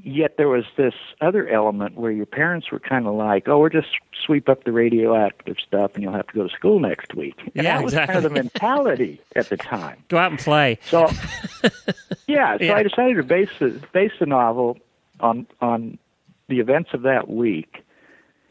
yet 0.02 0.36
there 0.36 0.48
was 0.48 0.64
this 0.76 0.94
other 1.20 1.48
element 1.48 1.96
where 1.96 2.10
your 2.10 2.26
parents 2.26 2.70
were 2.70 2.78
kind 2.80 3.06
of 3.06 3.14
like, 3.14 3.48
oh, 3.48 3.58
we're 3.58 3.68
just 3.70 3.88
sweep 4.24 4.48
up 4.48 4.64
the 4.64 4.72
radioactive 4.72 5.56
stuff 5.66 5.92
and 5.94 6.02
you'll 6.02 6.12
have 6.12 6.26
to 6.28 6.34
go 6.34 6.46
to 6.46 6.54
school 6.54 6.80
next 6.80 7.14
week. 7.14 7.34
And 7.54 7.64
Yeah, 7.64 7.78
that 7.78 7.84
was 7.84 7.94
kind 7.94 8.10
of 8.16 8.22
the 8.22 8.30
mentality 8.30 9.20
at 9.36 9.48
the 9.48 9.56
time. 9.56 10.02
go 10.08 10.18
out 10.18 10.30
and 10.30 10.40
play. 10.40 10.78
So, 10.86 11.08
yeah, 12.26 12.56
so 12.58 12.64
Yeah. 12.64 12.74
I 12.74 12.82
decided 12.82 13.14
to 13.16 13.22
base 13.22 13.50
the 13.58 13.80
base 13.92 14.12
the 14.18 14.26
novel 14.26 14.78
on 15.20 15.46
on 15.60 15.98
the 16.48 16.60
events 16.60 16.90
of 16.92 17.02
that 17.02 17.28
week 17.28 17.84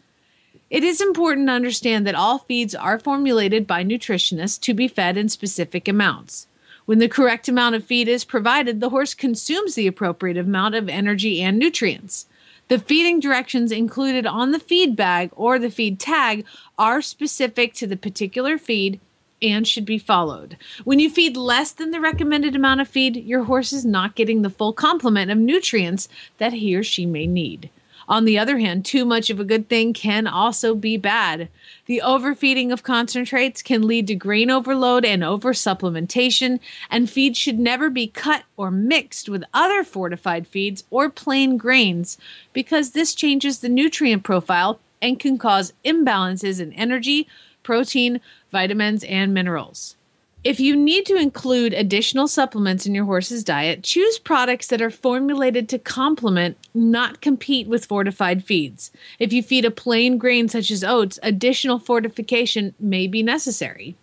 It 0.70 0.82
is 0.82 0.98
important 0.98 1.48
to 1.48 1.52
understand 1.52 2.06
that 2.06 2.14
all 2.14 2.38
feeds 2.38 2.74
are 2.74 2.98
formulated 2.98 3.66
by 3.66 3.84
nutritionists 3.84 4.58
to 4.62 4.72
be 4.72 4.88
fed 4.88 5.18
in 5.18 5.28
specific 5.28 5.86
amounts. 5.86 6.46
When 6.86 7.00
the 7.00 7.06
correct 7.06 7.50
amount 7.50 7.74
of 7.74 7.84
feed 7.84 8.08
is 8.08 8.24
provided, 8.24 8.80
the 8.80 8.88
horse 8.88 9.12
consumes 9.12 9.74
the 9.74 9.86
appropriate 9.86 10.38
amount 10.38 10.74
of 10.74 10.88
energy 10.88 11.42
and 11.42 11.58
nutrients. 11.58 12.24
The 12.68 12.78
feeding 12.78 13.20
directions 13.20 13.70
included 13.70 14.24
on 14.24 14.52
the 14.52 14.60
feed 14.60 14.96
bag 14.96 15.32
or 15.36 15.58
the 15.58 15.70
feed 15.70 16.00
tag 16.00 16.46
are 16.78 17.02
specific 17.02 17.74
to 17.74 17.86
the 17.86 17.98
particular 17.98 18.56
feed 18.56 19.00
and 19.42 19.66
should 19.66 19.84
be 19.84 19.98
followed. 19.98 20.56
When 20.84 20.98
you 20.98 21.10
feed 21.10 21.36
less 21.36 21.72
than 21.72 21.90
the 21.90 22.00
recommended 22.00 22.56
amount 22.56 22.80
of 22.80 22.88
feed, 22.88 23.16
your 23.16 23.44
horse 23.44 23.72
is 23.72 23.84
not 23.84 24.14
getting 24.14 24.42
the 24.42 24.50
full 24.50 24.72
complement 24.72 25.30
of 25.30 25.38
nutrients 25.38 26.08
that 26.38 26.52
he 26.54 26.74
or 26.74 26.82
she 26.82 27.06
may 27.06 27.26
need. 27.26 27.70
On 28.06 28.24
the 28.24 28.38
other 28.38 28.58
hand, 28.58 28.84
too 28.84 29.04
much 29.04 29.30
of 29.30 29.40
a 29.40 29.44
good 29.44 29.68
thing 29.68 29.92
can 29.92 30.26
also 30.26 30.74
be 30.74 30.96
bad. 30.96 31.48
The 31.86 32.02
overfeeding 32.02 32.70
of 32.70 32.82
concentrates 32.82 33.62
can 33.62 33.86
lead 33.86 34.06
to 34.08 34.14
grain 34.14 34.50
overload 34.50 35.04
and 35.04 35.22
oversupplementation, 35.22 36.60
and 36.90 37.08
feed 37.08 37.36
should 37.36 37.58
never 37.58 37.88
be 37.88 38.08
cut 38.08 38.44
or 38.56 38.70
mixed 38.70 39.28
with 39.28 39.44
other 39.54 39.84
fortified 39.84 40.46
feeds 40.46 40.84
or 40.90 41.08
plain 41.08 41.56
grains 41.56 42.18
because 42.52 42.90
this 42.90 43.14
changes 43.14 43.60
the 43.60 43.68
nutrient 43.68 44.22
profile 44.22 44.80
and 45.00 45.18
can 45.18 45.38
cause 45.38 45.72
imbalances 45.84 46.60
in 46.60 46.72
energy, 46.74 47.26
protein, 47.64 48.20
vitamins, 48.52 49.02
and 49.04 49.34
minerals. 49.34 49.96
If 50.44 50.60
you 50.60 50.76
need 50.76 51.06
to 51.06 51.16
include 51.16 51.72
additional 51.72 52.28
supplements 52.28 52.84
in 52.84 52.94
your 52.94 53.06
horse's 53.06 53.42
diet, 53.42 53.82
choose 53.82 54.18
products 54.18 54.66
that 54.66 54.82
are 54.82 54.90
formulated 54.90 55.70
to 55.70 55.78
complement, 55.78 56.58
not 56.74 57.22
compete 57.22 57.66
with 57.66 57.86
fortified 57.86 58.44
feeds. 58.44 58.92
If 59.18 59.32
you 59.32 59.42
feed 59.42 59.64
a 59.64 59.70
plain 59.70 60.18
grain 60.18 60.50
such 60.50 60.70
as 60.70 60.84
oats, 60.84 61.18
additional 61.22 61.78
fortification 61.78 62.74
may 62.78 63.06
be 63.06 63.22
necessary. 63.22 63.96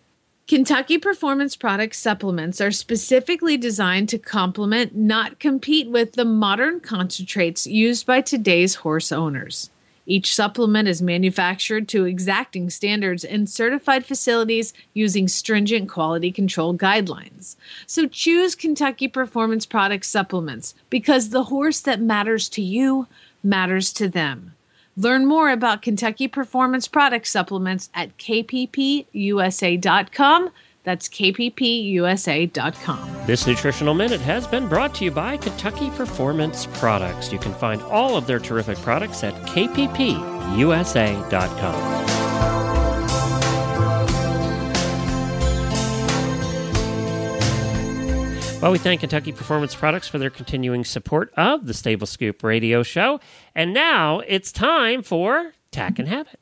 Kentucky 0.48 0.98
Performance 0.98 1.56
Products 1.56 2.00
supplements 2.00 2.60
are 2.60 2.72
specifically 2.72 3.56
designed 3.56 4.10
to 4.10 4.18
complement, 4.18 4.96
not 4.96 5.40
compete 5.40 5.90
with, 5.90 6.14
the 6.14 6.26
modern 6.26 6.80
concentrates 6.80 7.68
used 7.68 8.08
by 8.08 8.20
today's 8.20 8.76
horse 8.76 9.12
owners. 9.12 9.70
Each 10.12 10.36
supplement 10.36 10.90
is 10.90 11.02
manufactured 11.02 11.88
to 11.88 12.04
exacting 12.04 12.70
standards 12.70 13.24
in 13.24 13.48
certified 13.48 14.06
facilities 14.06 14.74
using 14.94 15.30
stringent 15.30 15.88
quality 15.88 16.34
control 16.34 16.76
guidelines. 16.76 17.56
So 17.88 18.10
choose 18.10 18.54
Kentucky 18.54 19.08
Performance 19.08 19.66
Products 19.66 20.10
supplements 20.10 20.76
because 20.90 21.30
the 21.30 21.46
horse 21.46 21.80
that 21.80 22.02
matters 22.02 22.50
to 22.50 22.62
you 22.62 23.08
matters 23.42 23.94
to 23.94 24.10
them. 24.10 24.54
Learn 24.98 25.26
more 25.26 25.50
about 25.50 25.82
Kentucky 25.82 26.28
Performance 26.28 26.90
Product 26.90 27.26
supplements 27.26 27.90
at 27.94 28.18
kppusa.com. 28.18 29.06
That's 30.84 31.08
kppusa.com. 31.10 32.48
This 33.28 33.46
Nutritional 33.46 33.94
Minute 33.94 34.22
has 34.22 34.48
been 34.48 34.68
brought 34.68 34.96
to 34.96 35.06
you 35.06 35.12
by 35.12 35.38
Kentucky 35.38 35.92
Performance 35.92 36.66
Products. 36.74 37.32
You 37.32 37.38
can 37.40 37.54
find 37.54 37.82
all 37.84 38.18
of 38.18 38.26
their 38.28 38.40
terrific 38.40 38.78
products 38.80 39.24
at 39.24 39.34
kppusa.com. 39.46 40.42
Well, 48.62 48.72
we 48.72 48.78
thank 48.78 49.00
Kentucky 49.02 49.32
Performance 49.32 49.74
Products 49.74 50.08
for 50.08 50.20
their 50.20 50.30
continuing 50.30 50.86
support 50.86 51.34
of 51.36 51.66
the 51.66 51.74
Stable 51.74 52.06
Scoop 52.06 52.44
radio 52.44 52.84
show. 52.84 53.20
And 53.56 53.74
now 53.74 54.20
it's 54.20 54.52
time 54.52 55.02
for 55.02 55.54
Tack 55.72 55.98
and 55.98 56.08
Habit. 56.08 56.40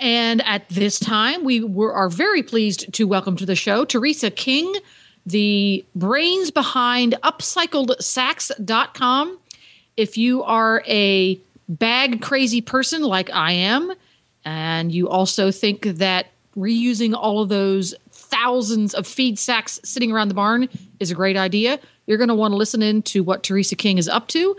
And 0.00 0.42
at 0.46 0.66
this 0.70 0.98
time, 0.98 1.44
we 1.44 1.62
were, 1.62 1.92
are 1.92 2.08
very 2.08 2.42
pleased 2.42 2.90
to 2.94 3.06
welcome 3.06 3.36
to 3.36 3.44
the 3.44 3.54
show 3.54 3.84
Teresa 3.84 4.30
King, 4.30 4.74
the 5.26 5.84
brains 5.94 6.50
behind 6.50 7.16
upcycledsacks.com. 7.22 9.38
If 9.98 10.16
you 10.16 10.42
are 10.42 10.82
a 10.86 11.38
bag 11.68 12.22
crazy 12.22 12.62
person 12.62 13.02
like 13.02 13.28
I 13.30 13.52
am, 13.52 13.92
and 14.46 14.90
you 14.90 15.06
also 15.06 15.50
think 15.50 15.82
that 15.82 16.28
reusing 16.56 17.14
all 17.14 17.42
of 17.42 17.50
those 17.50 17.94
thousands 18.10 18.94
of 18.94 19.06
feed 19.06 19.38
sacks 19.38 19.78
sitting 19.84 20.10
around 20.10 20.28
the 20.28 20.34
barn 20.34 20.66
is 20.98 21.10
a 21.10 21.14
great 21.14 21.36
idea, 21.36 21.78
you're 22.06 22.16
going 22.16 22.28
to 22.28 22.34
want 22.34 22.52
to 22.52 22.56
listen 22.56 22.82
in 22.82 23.02
to 23.02 23.22
what 23.22 23.42
Teresa 23.42 23.76
King 23.76 23.98
is 23.98 24.08
up 24.08 24.28
to. 24.28 24.56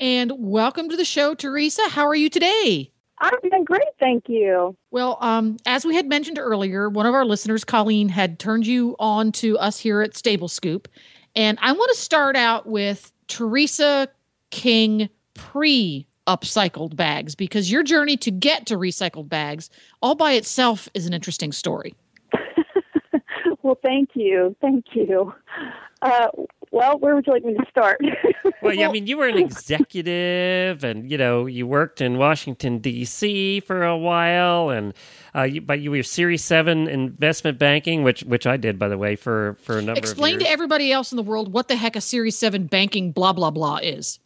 And 0.00 0.32
welcome 0.38 0.88
to 0.88 0.96
the 0.96 1.04
show, 1.04 1.34
Teresa. 1.34 1.82
How 1.90 2.06
are 2.06 2.14
you 2.14 2.30
today? 2.30 2.91
I'm 3.22 3.38
been 3.48 3.64
great, 3.64 3.82
thank 4.00 4.28
you. 4.28 4.76
Well, 4.90 5.16
um, 5.20 5.56
as 5.64 5.84
we 5.84 5.94
had 5.94 6.08
mentioned 6.08 6.40
earlier, 6.40 6.88
one 6.88 7.06
of 7.06 7.14
our 7.14 7.24
listeners, 7.24 7.62
Colleen, 7.62 8.08
had 8.08 8.40
turned 8.40 8.66
you 8.66 8.96
on 8.98 9.30
to 9.32 9.56
us 9.58 9.78
here 9.78 10.02
at 10.02 10.16
Stable 10.16 10.48
Scoop. 10.48 10.88
And 11.36 11.56
I 11.62 11.70
want 11.70 11.88
to 11.94 11.96
start 11.96 12.34
out 12.34 12.66
with 12.66 13.12
Teresa 13.28 14.08
King 14.50 15.08
pre 15.34 16.06
upcycled 16.26 16.96
bags 16.96 17.36
because 17.36 17.70
your 17.70 17.84
journey 17.84 18.16
to 18.16 18.30
get 18.32 18.66
to 18.66 18.76
recycled 18.76 19.28
bags 19.28 19.70
all 20.00 20.16
by 20.16 20.32
itself 20.32 20.88
is 20.92 21.06
an 21.06 21.12
interesting 21.12 21.52
story. 21.52 21.94
well, 23.62 23.78
thank 23.82 24.10
you, 24.14 24.56
thank 24.60 24.84
you. 24.94 25.32
Uh, 26.00 26.28
well, 26.72 26.98
where 26.98 27.14
would 27.14 27.26
you 27.26 27.32
like 27.32 27.44
me 27.44 27.54
to 27.54 27.64
start? 27.70 28.00
Well, 28.60 28.72
yeah, 28.74 28.88
I 28.88 28.92
mean, 28.92 29.08
you 29.08 29.16
were 29.16 29.26
an 29.26 29.38
executive, 29.96 30.84
and 30.84 31.10
you 31.10 31.18
know, 31.18 31.46
you 31.46 31.66
worked 31.66 32.00
in 32.00 32.16
Washington 32.16 32.78
D.C. 32.78 33.58
for 33.60 33.82
a 33.84 33.96
while, 33.96 34.70
and 34.70 34.94
uh, 35.34 35.42
you, 35.42 35.60
but 35.60 35.80
you 35.80 35.90
were 35.90 36.02
Series 36.04 36.44
Seven 36.44 36.86
investment 36.88 37.58
banking, 37.58 38.04
which 38.04 38.22
which 38.22 38.46
I 38.46 38.56
did, 38.56 38.78
by 38.78 38.86
the 38.88 38.96
way, 38.98 39.16
for 39.16 39.56
for 39.62 39.78
a 39.78 39.82
number 39.82 39.92
of 39.92 39.98
Explain 39.98 40.36
of 40.36 40.42
to 40.42 40.48
everybody 40.50 40.92
else 40.92 41.10
in 41.10 41.16
the 41.16 41.22
world 41.24 41.52
what 41.52 41.66
the 41.68 41.74
heck 41.76 41.96
a 41.96 42.00
Series 42.00 42.36
7 42.38 42.66
banking 42.66 43.10
blah, 43.10 43.32
blah, 43.32 43.50
blah 43.50 43.78
is. 43.78 44.20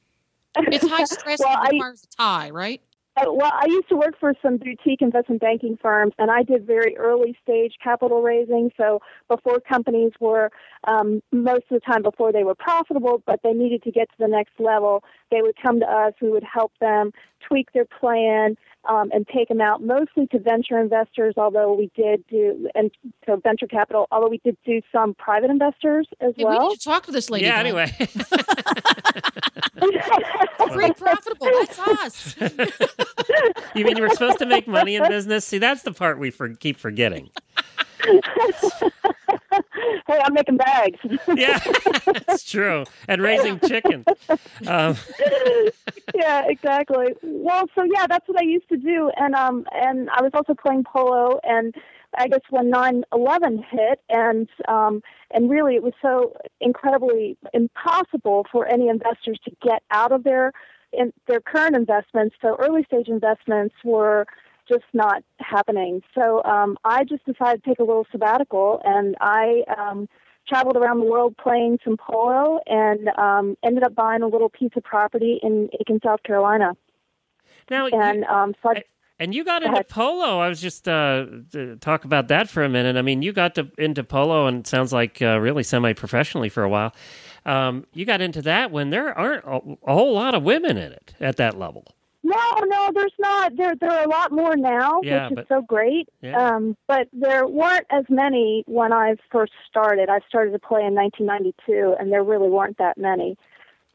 It's 0.56 0.86
high 0.86 1.04
stress 1.04 1.38
Well, 1.40 1.48
and 1.56 1.58
I- 1.58 1.70
requires 1.70 2.04
a 2.04 2.16
tie, 2.16 2.50
right? 2.50 2.82
Uh, 3.18 3.32
well, 3.32 3.50
I 3.54 3.64
used 3.66 3.88
to 3.88 3.96
work 3.96 4.14
for 4.20 4.34
some 4.42 4.58
boutique 4.58 5.00
investment 5.00 5.40
banking 5.40 5.78
firms, 5.80 6.12
and 6.18 6.30
I 6.30 6.42
did 6.42 6.66
very 6.66 6.98
early 6.98 7.34
stage 7.42 7.74
capital 7.82 8.20
raising. 8.20 8.70
So 8.76 9.00
before 9.28 9.58
companies 9.60 10.12
were, 10.20 10.50
um, 10.86 11.22
most 11.32 11.64
of 11.70 11.80
the 11.80 11.80
time 11.80 12.02
before 12.02 12.30
they 12.30 12.44
were 12.44 12.54
profitable, 12.54 13.22
but 13.24 13.40
they 13.42 13.54
needed 13.54 13.82
to 13.84 13.90
get 13.90 14.10
to 14.10 14.16
the 14.18 14.28
next 14.28 14.52
level, 14.58 15.02
they 15.30 15.40
would 15.40 15.56
come 15.62 15.80
to 15.80 15.86
us. 15.86 16.12
We 16.20 16.30
would 16.30 16.44
help 16.44 16.72
them 16.78 17.12
tweak 17.40 17.72
their 17.72 17.86
plan, 17.86 18.56
um, 18.88 19.10
and 19.12 19.26
take 19.28 19.48
them 19.48 19.60
out 19.60 19.82
mostly 19.82 20.26
to 20.28 20.38
venture 20.38 20.78
investors, 20.78 21.34
although 21.36 21.74
we 21.74 21.90
did 21.96 22.24
do, 22.28 22.68
and 22.74 22.90
to 23.26 23.36
venture 23.38 23.66
capital, 23.66 24.06
although 24.10 24.28
we 24.28 24.38
did 24.44 24.56
do 24.64 24.80
some 24.92 25.14
private 25.14 25.50
investors 25.50 26.06
as 26.20 26.32
Hey, 26.36 26.44
we 26.44 26.50
well. 26.50 26.68
need 26.68 26.78
to 26.78 26.84
talk 26.84 27.04
to 27.06 27.12
this 27.12 27.30
lady. 27.30 27.46
yeah. 27.46 27.62
Glenn. 27.62 27.66
Anyway, 27.66 27.86
free 30.72 30.92
profitable. 30.92 31.48
That's 31.60 31.78
us. 31.78 32.36
you 33.74 33.84
mean 33.84 33.96
you 33.96 34.02
were 34.02 34.10
supposed 34.10 34.38
to 34.38 34.46
make 34.46 34.66
money 34.68 34.96
in 34.96 35.06
business? 35.08 35.44
See, 35.44 35.58
that's 35.58 35.82
the 35.82 35.92
part 35.92 36.18
we 36.18 36.30
for, 36.30 36.48
keep 36.54 36.78
forgetting. 36.78 37.30
hey, 40.06 40.20
I'm 40.24 40.34
making 40.34 40.56
bags. 40.56 40.98
Yeah, 41.36 41.58
that's 42.26 42.44
true. 42.44 42.84
And 43.08 43.20
raising 43.20 43.58
chickens. 43.60 44.06
Um, 44.66 44.96
yeah, 46.14 46.44
exactly. 46.46 47.14
Well, 47.22 47.66
so 47.74 47.82
yeah, 47.84 48.06
that's 48.06 48.26
what 48.28 48.38
I 48.40 48.44
used 48.44 48.68
to 48.70 48.76
do, 48.76 49.10
and 49.16 49.34
um, 49.34 49.66
and 49.72 50.08
I 50.10 50.22
was 50.22 50.30
also 50.34 50.54
playing 50.54 50.84
polo, 50.84 51.40
and 51.42 51.74
I 52.16 52.28
guess 52.28 52.40
when 52.50 52.70
9/11 52.70 53.64
hit, 53.64 54.00
and 54.08 54.48
um, 54.68 55.02
and 55.30 55.50
really 55.50 55.74
it 55.74 55.82
was 55.82 55.92
so 56.00 56.34
incredibly 56.60 57.36
impossible 57.52 58.46
for 58.50 58.66
any 58.66 58.88
investors 58.88 59.38
to 59.44 59.50
get 59.62 59.82
out 59.90 60.12
of 60.12 60.24
their 60.24 60.52
in 60.92 61.12
their 61.26 61.40
current 61.40 61.76
investments. 61.76 62.36
So 62.40 62.56
early 62.58 62.84
stage 62.84 63.08
investments 63.08 63.74
were 63.84 64.26
just 64.68 64.84
not 64.92 65.22
happening. 65.38 66.02
So 66.14 66.42
um, 66.44 66.76
I 66.84 67.04
just 67.04 67.24
decided 67.24 67.62
to 67.64 67.70
take 67.70 67.78
a 67.78 67.84
little 67.84 68.06
sabbatical, 68.10 68.80
and 68.84 69.16
I 69.20 69.62
um, 69.78 70.08
traveled 70.48 70.76
around 70.76 71.00
the 71.00 71.06
world 71.06 71.36
playing 71.36 71.78
some 71.84 71.96
polo, 71.96 72.60
and 72.66 73.08
um, 73.18 73.56
ended 73.64 73.82
up 73.84 73.94
buying 73.94 74.22
a 74.22 74.28
little 74.28 74.48
piece 74.48 74.72
of 74.76 74.84
property 74.84 75.38
in 75.42 75.68
Aiken, 75.80 76.00
South 76.04 76.22
Carolina. 76.22 76.72
now, 77.70 77.86
you- 77.86 77.98
And 78.00 78.24
um, 78.24 78.54
so 78.62 78.70
I, 78.70 78.84
And 79.18 79.34
you 79.34 79.44
got 79.44 79.62
Go 79.62 79.68
into 79.68 79.76
ahead. 79.78 79.88
polo. 79.88 80.38
I 80.40 80.48
was 80.48 80.60
just 80.60 80.86
uh, 80.86 81.24
to 81.52 81.76
talk 81.76 82.04
about 82.04 82.28
that 82.28 82.48
for 82.50 82.62
a 82.62 82.68
minute. 82.68 82.96
I 82.96 83.02
mean, 83.02 83.22
you 83.22 83.32
got 83.32 83.54
to, 83.54 83.70
into 83.78 84.04
polo, 84.04 84.46
and 84.46 84.58
it 84.60 84.66
sounds 84.66 84.92
like 84.92 85.22
uh, 85.22 85.38
really 85.40 85.62
semi-professionally 85.62 86.48
for 86.50 86.62
a 86.62 86.68
while. 86.68 86.92
Um, 87.46 87.86
you 87.94 88.04
got 88.04 88.20
into 88.20 88.42
that 88.42 88.70
when 88.70 88.90
there 88.90 89.16
aren't 89.16 89.44
a, 89.44 89.60
a 89.86 89.94
whole 89.94 90.12
lot 90.12 90.34
of 90.34 90.42
women 90.42 90.76
in 90.76 90.92
it 90.92 91.14
at 91.20 91.36
that 91.36 91.56
level. 91.58 91.86
No, 92.26 92.64
no, 92.66 92.90
there's 92.94 93.12
not. 93.18 93.56
There, 93.56 93.74
there 93.76 93.90
are 93.90 94.04
a 94.04 94.08
lot 94.08 94.32
more 94.32 94.56
now, 94.56 95.00
Yeah, 95.02 95.28
which 95.28 95.34
but- 95.36 95.42
is 95.42 95.48
so 95.48 95.62
great. 95.62 96.08
Yeah. 96.22 96.36
Um, 96.56 96.76
but 96.88 97.08
there 97.12 97.46
weren't 97.46 97.86
as 97.90 98.04
many 98.08 98.64
when 98.66 98.92
I 98.92 99.14
first 99.30 99.52
started. 99.70 100.08
I 100.08 100.20
started 100.28 100.50
to 100.52 100.58
play 100.58 100.84
in 100.84 100.94
1992, 100.94 101.94
and 101.98 102.10
there 102.12 102.24
really 102.24 102.48
weren't 102.48 102.78
that 102.78 102.98
many. 102.98 103.36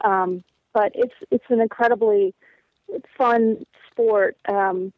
Um, 0.02 0.42
but 0.72 0.92
it's 0.94 1.14
it's 1.30 1.44
an 1.50 1.60
incredibly 1.60 2.34
fun 3.18 3.64
sport. 3.90 4.36
Um, 4.48 4.92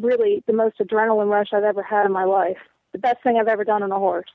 really, 0.00 0.42
the 0.46 0.52
most 0.52 0.78
adrenaline 0.78 1.30
rush 1.30 1.48
I've 1.52 1.62
ever 1.64 1.82
had 1.82 2.06
in 2.06 2.12
my 2.12 2.24
life. 2.24 2.58
The 2.92 2.98
best 2.98 3.22
thing 3.22 3.36
I've 3.38 3.48
ever 3.48 3.62
done 3.64 3.82
on 3.82 3.92
a 3.92 3.98
horse. 3.98 4.30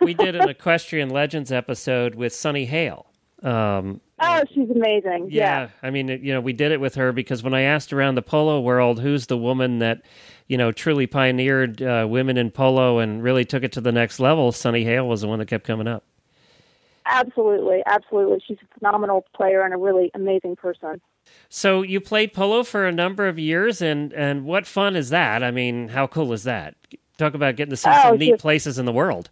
We 0.00 0.14
did 0.14 0.36
an 0.36 0.48
Equestrian 0.56 1.10
Legends 1.10 1.50
episode 1.50 2.14
with 2.14 2.32
Sunny 2.32 2.64
Hale. 2.66 3.06
Um, 3.42 4.00
oh, 4.20 4.42
she's 4.54 4.70
amazing. 4.70 5.28
yeah, 5.30 5.68
I 5.82 5.90
mean, 5.90 6.08
you 6.08 6.32
know, 6.32 6.40
we 6.40 6.52
did 6.52 6.72
it 6.72 6.80
with 6.80 6.94
her 6.96 7.12
because 7.12 7.42
when 7.42 7.54
I 7.54 7.62
asked 7.62 7.92
around 7.92 8.14
the 8.14 8.22
polo 8.22 8.60
world, 8.60 9.00
who's 9.00 9.26
the 9.26 9.36
woman 9.38 9.78
that, 9.80 10.02
you 10.48 10.56
know, 10.56 10.72
truly 10.72 11.06
pioneered 11.06 11.82
uh, 11.82 12.06
women 12.08 12.36
in 12.36 12.50
polo 12.50 12.98
and 12.98 13.22
really 13.22 13.44
took 13.44 13.62
it 13.62 13.72
to 13.72 13.80
the 13.80 13.92
next 13.92 14.18
level, 14.20 14.52
Sunny 14.52 14.84
Hale 14.84 15.06
was 15.08 15.20
the 15.20 15.28
one 15.28 15.38
that 15.38 15.46
kept 15.48 15.64
coming 15.66 15.86
up. 15.86 16.04
Absolutely, 17.08 17.82
absolutely. 17.86 18.42
She's 18.46 18.58
a 18.62 18.78
phenomenal 18.78 19.24
player 19.34 19.62
and 19.62 19.72
a 19.72 19.76
really 19.76 20.10
amazing 20.14 20.56
person. 20.56 21.00
So 21.48 21.82
you 21.82 22.00
played 22.00 22.32
polo 22.32 22.62
for 22.64 22.86
a 22.86 22.92
number 22.92 23.28
of 23.28 23.38
years, 23.38 23.80
and 23.82 24.12
and 24.12 24.44
what 24.44 24.66
fun 24.66 24.96
is 24.96 25.10
that? 25.10 25.42
I 25.42 25.50
mean, 25.50 25.88
how 25.88 26.06
cool 26.06 26.32
is 26.32 26.44
that? 26.44 26.74
Talk 27.18 27.34
about 27.34 27.56
getting 27.56 27.70
to 27.70 27.76
see 27.76 27.90
Oh, 27.90 28.02
some 28.10 28.18
neat 28.18 28.30
just- 28.32 28.42
places 28.42 28.78
in 28.78 28.86
the 28.86 28.92
world. 28.92 29.30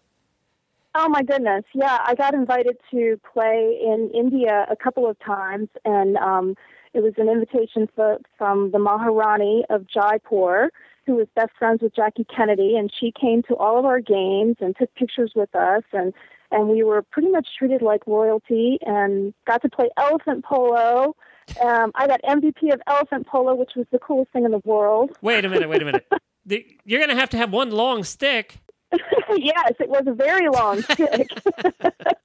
Oh 0.96 1.08
my 1.08 1.22
goodness, 1.22 1.64
yeah. 1.74 1.98
I 2.06 2.14
got 2.14 2.34
invited 2.34 2.76
to 2.92 3.20
play 3.32 3.78
in 3.82 4.10
India 4.14 4.66
a 4.70 4.76
couple 4.76 5.08
of 5.10 5.18
times, 5.18 5.68
and 5.84 6.16
um, 6.18 6.54
it 6.92 7.02
was 7.02 7.14
an 7.16 7.28
invitation 7.28 7.88
for, 7.96 8.18
from 8.38 8.70
the 8.70 8.78
Maharani 8.78 9.64
of 9.70 9.86
Jaipur, 9.88 10.70
who 11.06 11.16
was 11.16 11.26
best 11.34 11.50
friends 11.58 11.82
with 11.82 11.94
Jackie 11.96 12.24
Kennedy, 12.34 12.76
and 12.76 12.92
she 12.98 13.12
came 13.20 13.42
to 13.48 13.54
all 13.56 13.78
of 13.78 13.84
our 13.84 14.00
games 14.00 14.56
and 14.60 14.76
took 14.76 14.94
pictures 14.94 15.32
with 15.34 15.52
us, 15.54 15.82
and 15.92 16.12
and 16.52 16.68
we 16.68 16.84
were 16.84 17.02
pretty 17.02 17.28
much 17.30 17.48
treated 17.58 17.82
like 17.82 18.06
royalty, 18.06 18.78
and 18.86 19.34
got 19.46 19.62
to 19.62 19.68
play 19.68 19.88
elephant 19.96 20.44
polo. 20.44 21.16
Um, 21.60 21.90
I 21.96 22.06
got 22.06 22.22
MVP 22.22 22.72
of 22.72 22.80
elephant 22.86 23.26
polo, 23.26 23.54
which 23.56 23.72
was 23.74 23.86
the 23.90 23.98
coolest 23.98 24.30
thing 24.30 24.44
in 24.44 24.52
the 24.52 24.62
world. 24.64 25.10
Wait 25.20 25.44
a 25.44 25.48
minute, 25.48 25.68
wait 25.68 25.82
a 25.82 25.84
minute. 25.86 26.06
The- 26.46 26.66
You're 26.84 27.00
going 27.00 27.08
to 27.08 27.16
have 27.16 27.30
to 27.30 27.38
have 27.38 27.54
one 27.54 27.70
long 27.70 28.04
stick. 28.04 28.58
yes, 29.42 29.72
it 29.80 29.88
was 29.88 30.04
a 30.06 30.12
very 30.12 30.48
long 30.48 30.82
stick. 30.90 31.28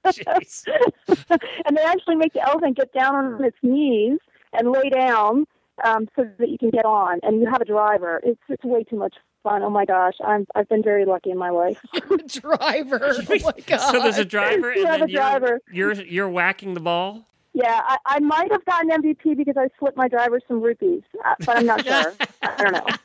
And 1.66 1.76
they 1.76 1.82
actually 1.82 2.16
make 2.16 2.32
the 2.32 2.46
elephant 2.46 2.76
get 2.76 2.92
down 2.92 3.14
on 3.14 3.44
its 3.44 3.56
knees 3.62 4.18
and 4.52 4.70
lay 4.72 4.88
down 4.90 5.44
um, 5.84 6.08
so 6.16 6.24
that 6.38 6.48
you 6.48 6.58
can 6.58 6.70
get 6.70 6.84
on, 6.84 7.20
and 7.22 7.40
you 7.40 7.48
have 7.50 7.60
a 7.60 7.64
driver. 7.64 8.20
It's 8.24 8.40
it's 8.48 8.64
way 8.64 8.82
too 8.84 8.96
much 8.96 9.14
fun. 9.42 9.62
Oh 9.62 9.70
my 9.70 9.84
gosh, 9.84 10.14
I'm 10.24 10.46
I've 10.54 10.68
been 10.68 10.82
very 10.82 11.04
lucky 11.04 11.30
in 11.30 11.38
my 11.38 11.50
life. 11.50 11.78
driver. 12.26 13.00
Oh 13.02 13.22
my 13.28 13.52
god. 13.66 13.78
So 13.92 14.00
there's 14.02 14.18
a 14.18 14.24
driver, 14.24 14.70
and 14.70 14.80
You 14.80 14.86
have 14.86 15.00
then 15.00 15.08
a 15.08 15.12
you're, 15.12 15.20
driver. 15.22 15.60
you're 15.72 15.92
you're 15.94 16.28
whacking 16.28 16.74
the 16.74 16.80
ball. 16.80 17.26
Yeah, 17.52 17.80
I, 17.84 17.96
I 18.06 18.20
might 18.20 18.50
have 18.52 18.64
gotten 18.64 18.90
MVP 18.90 19.36
because 19.36 19.56
I 19.56 19.68
slipped 19.78 19.96
my 19.96 20.08
driver 20.08 20.40
some 20.46 20.60
rupees, 20.60 21.02
uh, 21.24 21.34
but 21.44 21.56
I'm 21.58 21.66
not 21.66 21.84
sure. 21.84 22.14
I 22.42 22.56
don't 22.56 22.72
know. 22.72 22.86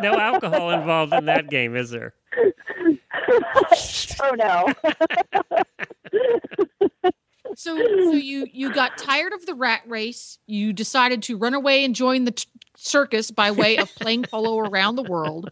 No 0.00 0.12
alcohol 0.14 0.70
involved 0.70 1.12
in 1.12 1.26
that 1.26 1.50
game, 1.50 1.76
is 1.76 1.90
there? 1.90 2.14
Oh 4.22 4.34
no. 4.34 4.72
So, 7.56 7.76
so 7.76 8.12
you 8.12 8.46
you 8.52 8.72
got 8.72 8.96
tired 8.96 9.32
of 9.32 9.44
the 9.44 9.54
rat 9.54 9.82
race. 9.86 10.38
You 10.46 10.72
decided 10.72 11.22
to 11.24 11.36
run 11.36 11.52
away 11.52 11.84
and 11.84 11.94
join 11.96 12.24
the 12.24 12.30
t- 12.30 12.46
circus 12.76 13.30
by 13.32 13.50
way 13.50 13.76
of 13.76 13.92
playing 13.96 14.22
polo 14.22 14.58
around 14.60 14.94
the 14.96 15.02
world, 15.02 15.50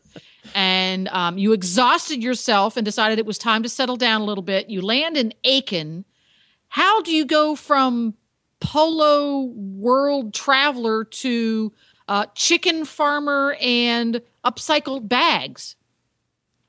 and 0.54 1.08
um, 1.08 1.38
you 1.38 1.52
exhausted 1.52 2.22
yourself 2.22 2.76
and 2.76 2.84
decided 2.84 3.18
it 3.18 3.26
was 3.26 3.36
time 3.36 3.64
to 3.64 3.68
settle 3.68 3.96
down 3.96 4.20
a 4.20 4.24
little 4.24 4.42
bit. 4.42 4.70
You 4.70 4.80
land 4.80 5.16
in 5.16 5.34
Aiken. 5.42 6.04
How 6.68 7.02
do 7.02 7.12
you 7.12 7.24
go 7.24 7.54
from 7.54 8.14
polo 8.60 9.42
world 9.54 10.34
traveler 10.34 11.04
to 11.04 11.72
uh, 12.08 12.26
chicken 12.34 12.84
farmer 12.84 13.56
and 13.60 14.20
upcycled 14.44 15.08
bags? 15.08 15.76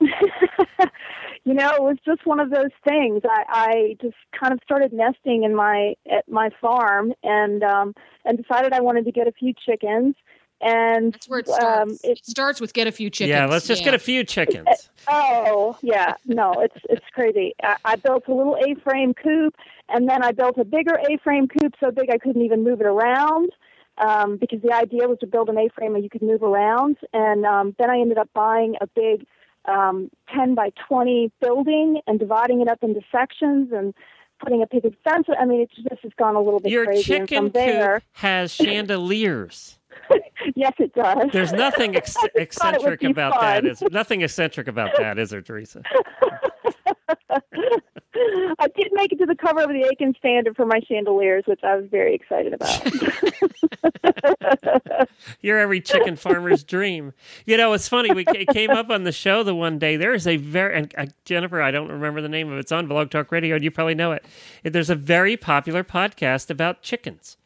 you 0.00 1.54
know, 1.54 1.70
it 1.70 1.82
was 1.82 1.96
just 2.04 2.26
one 2.26 2.40
of 2.40 2.50
those 2.50 2.70
things. 2.86 3.22
I, 3.24 3.44
I 3.48 3.96
just 4.00 4.16
kind 4.38 4.52
of 4.52 4.60
started 4.64 4.92
nesting 4.92 5.44
in 5.44 5.54
my 5.54 5.94
at 6.10 6.28
my 6.28 6.50
farm 6.60 7.12
and 7.22 7.62
um 7.62 7.94
and 8.24 8.38
decided 8.38 8.72
I 8.72 8.80
wanted 8.80 9.04
to 9.06 9.12
get 9.12 9.26
a 9.26 9.32
few 9.32 9.52
chickens 9.66 10.14
and 10.60 11.12
That's 11.14 11.28
where 11.28 11.38
it 11.40 11.48
starts. 11.48 11.64
um 11.64 11.90
it 12.04 12.18
it 12.18 12.26
starts 12.26 12.60
with 12.60 12.72
get 12.72 12.86
a 12.86 12.92
few 12.92 13.10
chickens. 13.10 13.30
Yeah, 13.30 13.46
let's 13.46 13.66
just 13.66 13.82
get 13.84 13.94
a 13.94 13.98
few 13.98 14.24
chickens. 14.24 14.90
oh 15.08 15.76
yeah 15.82 16.14
no 16.26 16.52
it's 16.60 16.76
it's 16.88 17.04
crazy 17.12 17.54
I, 17.62 17.76
I 17.84 17.96
built 17.96 18.24
a 18.28 18.34
little 18.34 18.56
a-frame 18.56 19.14
coop 19.14 19.54
and 19.88 20.08
then 20.08 20.22
I 20.22 20.32
built 20.32 20.58
a 20.58 20.64
bigger 20.64 20.94
a-frame 21.10 21.48
coop 21.48 21.74
so 21.80 21.90
big 21.90 22.10
I 22.10 22.18
couldn't 22.18 22.42
even 22.42 22.62
move 22.62 22.80
it 22.80 22.86
around 22.86 23.50
um, 23.98 24.36
because 24.36 24.60
the 24.62 24.72
idea 24.72 25.08
was 25.08 25.18
to 25.20 25.26
build 25.26 25.48
an 25.48 25.58
a-frame 25.58 25.92
where 25.92 26.00
you 26.02 26.10
could 26.10 26.22
move 26.22 26.42
around 26.42 26.96
and 27.12 27.44
um, 27.46 27.74
then 27.78 27.90
I 27.90 27.98
ended 28.00 28.18
up 28.18 28.28
buying 28.34 28.74
a 28.80 28.86
big 28.86 29.26
um, 29.66 30.10
10 30.34 30.54
by 30.54 30.70
20 30.88 31.30
building 31.40 32.00
and 32.06 32.18
dividing 32.18 32.60
it 32.62 32.68
up 32.68 32.78
into 32.82 33.00
sections 33.12 33.72
and 33.72 33.94
putting 34.42 34.62
a 34.62 34.66
picket 34.66 34.94
fence. 35.04 35.26
I 35.38 35.44
mean, 35.44 35.60
it's 35.60 35.74
just 35.76 36.02
has 36.02 36.12
gone 36.18 36.34
a 36.34 36.40
little 36.40 36.60
bit 36.60 36.72
Your 36.72 36.86
crazy. 36.86 37.14
and 37.14 37.28
chicken 37.28 37.44
from 37.44 37.50
there, 37.52 38.00
coop 38.00 38.02
has 38.12 38.52
chandeliers. 38.54 39.78
yes, 40.54 40.72
it 40.78 40.94
does. 40.94 41.30
There's 41.32 41.52
nothing 41.52 41.96
ex- 41.96 42.14
thought 42.14 42.24
it 42.26 42.32
would 42.34 42.42
eccentric 42.42 43.02
about 43.04 43.40
that. 43.40 43.62
fun. 43.62 43.70
Is 43.70 43.82
nothing 43.90 44.22
eccentric 44.22 44.68
about 44.68 44.90
that, 44.98 45.18
is 45.18 45.30
there, 45.30 45.42
Teresa? 45.42 45.82
I 48.58 48.66
did 48.76 48.88
make 48.92 49.12
it 49.12 49.18
to 49.18 49.26
the 49.26 49.34
cover 49.34 49.62
of 49.62 49.68
the 49.70 49.88
Aiken 49.90 50.14
Standard 50.18 50.56
for 50.56 50.66
my 50.66 50.80
chandeliers, 50.86 51.44
which 51.46 51.60
I 51.62 51.76
was 51.76 51.86
very 51.90 52.14
excited 52.14 52.52
about. 52.52 52.82
You're 55.40 55.58
every 55.58 55.80
chicken 55.80 56.16
farmer's 56.16 56.62
dream. 56.64 57.12
You 57.46 57.56
know, 57.56 57.72
it's 57.72 57.88
funny. 57.88 58.12
We 58.12 58.24
it 58.26 58.48
came 58.48 58.70
up 58.70 58.90
on 58.90 59.04
the 59.04 59.12
show 59.12 59.42
the 59.42 59.54
one 59.54 59.78
day. 59.78 59.96
There 59.96 60.12
is 60.12 60.26
a 60.26 60.36
very 60.36 60.74
and 60.74 60.94
uh, 60.98 61.06
Jennifer. 61.24 61.62
I 61.62 61.70
don't 61.70 61.88
remember 61.88 62.20
the 62.20 62.28
name 62.28 62.48
of 62.48 62.56
it. 62.58 62.60
It's 62.60 62.72
on 62.72 62.86
Blog 62.88 63.10
Talk 63.10 63.32
Radio, 63.32 63.54
and 63.54 63.64
you 63.64 63.70
probably 63.70 63.94
know 63.94 64.12
it. 64.12 64.24
There's 64.64 64.90
a 64.90 64.94
very 64.94 65.36
popular 65.36 65.82
podcast 65.84 66.50
about 66.50 66.82
chickens. 66.82 67.36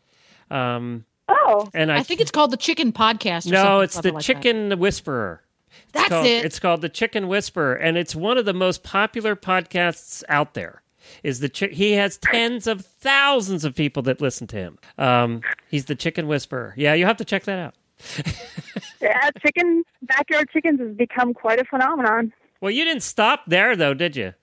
Um, 0.50 1.04
oh, 1.28 1.68
and 1.74 1.90
I, 1.92 1.98
I 1.98 2.02
think 2.02 2.20
it's 2.20 2.30
called 2.30 2.50
the 2.50 2.56
Chicken 2.56 2.92
Podcast. 2.92 3.46
Or 3.46 3.52
no, 3.52 3.64
something 3.64 3.84
it's 3.84 3.94
the 3.94 4.00
clever 4.02 4.14
like 4.14 4.26
that. 4.26 4.42
Chicken 4.42 4.78
Whisperer. 4.78 5.42
It's 5.70 5.92
That's 5.92 6.08
called, 6.08 6.26
it. 6.26 6.44
It's 6.44 6.58
called 6.58 6.80
the 6.82 6.88
Chicken 6.88 7.28
Whisperer, 7.28 7.74
and 7.74 7.96
it's 7.96 8.14
one 8.14 8.38
of 8.38 8.44
the 8.44 8.54
most 8.54 8.82
popular 8.82 9.36
podcasts 9.36 10.22
out 10.28 10.54
there. 10.54 10.82
Is 11.22 11.40
the 11.40 11.50
chi- 11.50 11.68
he 11.68 11.92
has 11.92 12.16
tens 12.16 12.66
of 12.66 12.84
thousands 12.84 13.64
of 13.64 13.74
people 13.74 14.02
that 14.04 14.20
listen 14.20 14.46
to 14.48 14.56
him. 14.56 14.78
Um, 14.96 15.42
he's 15.68 15.84
the 15.84 15.94
Chicken 15.94 16.26
Whisperer. 16.28 16.72
Yeah, 16.76 16.94
you 16.94 17.04
have 17.04 17.18
to 17.18 17.24
check 17.24 17.44
that 17.44 17.58
out. 17.58 17.74
yeah, 19.00 19.30
chicken 19.40 19.84
backyard 20.02 20.48
chickens 20.50 20.80
has 20.80 20.94
become 20.94 21.34
quite 21.34 21.60
a 21.60 21.64
phenomenon. 21.64 22.32
Well, 22.60 22.70
you 22.70 22.84
didn't 22.84 23.02
stop 23.02 23.42
there 23.46 23.76
though, 23.76 23.94
did 23.94 24.16
you? 24.16 24.34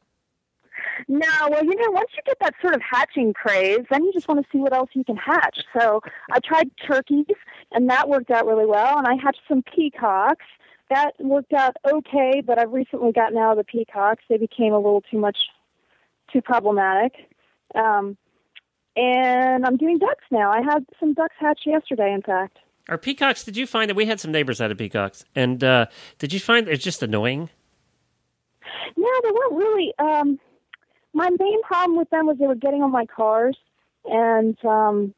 No, 1.07 1.27
well, 1.49 1.63
you 1.63 1.75
know, 1.75 1.91
once 1.91 2.09
you 2.15 2.21
get 2.25 2.37
that 2.41 2.53
sort 2.61 2.73
of 2.73 2.81
hatching 2.81 3.33
craze, 3.33 3.85
then 3.89 4.03
you 4.03 4.13
just 4.13 4.27
want 4.27 4.43
to 4.43 4.51
see 4.51 4.59
what 4.59 4.73
else 4.73 4.89
you 4.93 5.03
can 5.03 5.17
hatch. 5.17 5.59
So 5.77 6.01
I 6.31 6.39
tried 6.39 6.69
turkeys, 6.85 7.25
and 7.71 7.89
that 7.89 8.09
worked 8.09 8.31
out 8.31 8.45
really 8.45 8.65
well. 8.65 8.97
And 8.97 9.07
I 9.07 9.15
hatched 9.15 9.41
some 9.47 9.63
peacocks. 9.63 10.45
That 10.89 11.13
worked 11.19 11.53
out 11.53 11.75
okay, 11.89 12.41
but 12.45 12.59
I've 12.59 12.71
recently 12.71 13.11
gotten 13.11 13.37
out 13.37 13.51
of 13.51 13.57
the 13.57 13.63
peacocks. 13.63 14.23
They 14.29 14.37
became 14.37 14.73
a 14.73 14.77
little 14.77 15.01
too 15.01 15.19
much, 15.19 15.37
too 16.31 16.41
problematic. 16.41 17.13
Um, 17.75 18.17
and 18.95 19.65
I'm 19.65 19.77
doing 19.77 19.97
ducks 19.99 20.25
now. 20.31 20.51
I 20.51 20.61
had 20.61 20.85
some 20.99 21.13
ducks 21.13 21.35
hatch 21.39 21.61
yesterday, 21.65 22.13
in 22.13 22.21
fact. 22.21 22.57
Our 22.89 22.97
peacocks, 22.97 23.43
did 23.43 23.55
you 23.55 23.65
find 23.65 23.89
that 23.89 23.95
we 23.95 24.05
had 24.05 24.19
some 24.19 24.31
neighbors 24.31 24.59
out 24.59 24.71
of 24.71 24.77
peacocks? 24.77 25.23
And 25.33 25.63
uh, 25.63 25.85
did 26.19 26.33
you 26.33 26.39
find 26.39 26.67
it's 26.67 26.83
just 26.83 27.01
annoying? 27.01 27.49
No, 28.97 29.09
they 29.23 29.31
weren't 29.31 29.53
really. 29.53 29.93
Um, 29.97 30.39
my 31.13 31.29
main 31.39 31.61
problem 31.63 31.97
with 31.97 32.09
them 32.09 32.25
was 32.25 32.37
they 32.37 32.47
were 32.47 32.55
getting 32.55 32.83
on 32.83 32.91
my 32.91 33.05
cars, 33.05 33.57
and 34.05 34.57
um, 34.65 35.13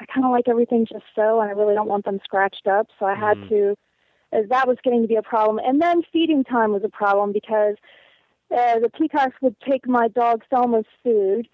I 0.00 0.06
kind 0.06 0.24
of 0.24 0.30
like 0.30 0.48
everything 0.48 0.86
just 0.86 1.04
so, 1.14 1.40
and 1.40 1.50
I 1.50 1.54
really 1.54 1.74
don't 1.74 1.88
want 1.88 2.04
them 2.04 2.20
scratched 2.22 2.66
up. 2.66 2.88
So 2.98 3.06
I 3.06 3.14
had 3.14 3.38
Mm. 3.38 3.48
to, 3.48 3.76
as 4.32 4.48
that 4.50 4.68
was 4.68 4.76
getting 4.84 5.02
to 5.02 5.08
be 5.08 5.16
a 5.16 5.22
problem. 5.22 5.58
And 5.64 5.80
then 5.80 6.02
feeding 6.12 6.44
time 6.44 6.72
was 6.72 6.84
a 6.84 6.88
problem 6.88 7.32
because 7.32 7.76
uh, 8.50 8.78
the 8.78 8.90
peacocks 8.96 9.36
would 9.42 9.56
take 9.60 9.86
my 9.86 10.08
dog 10.08 10.42
Selma's 10.50 10.86
food, 11.02 11.48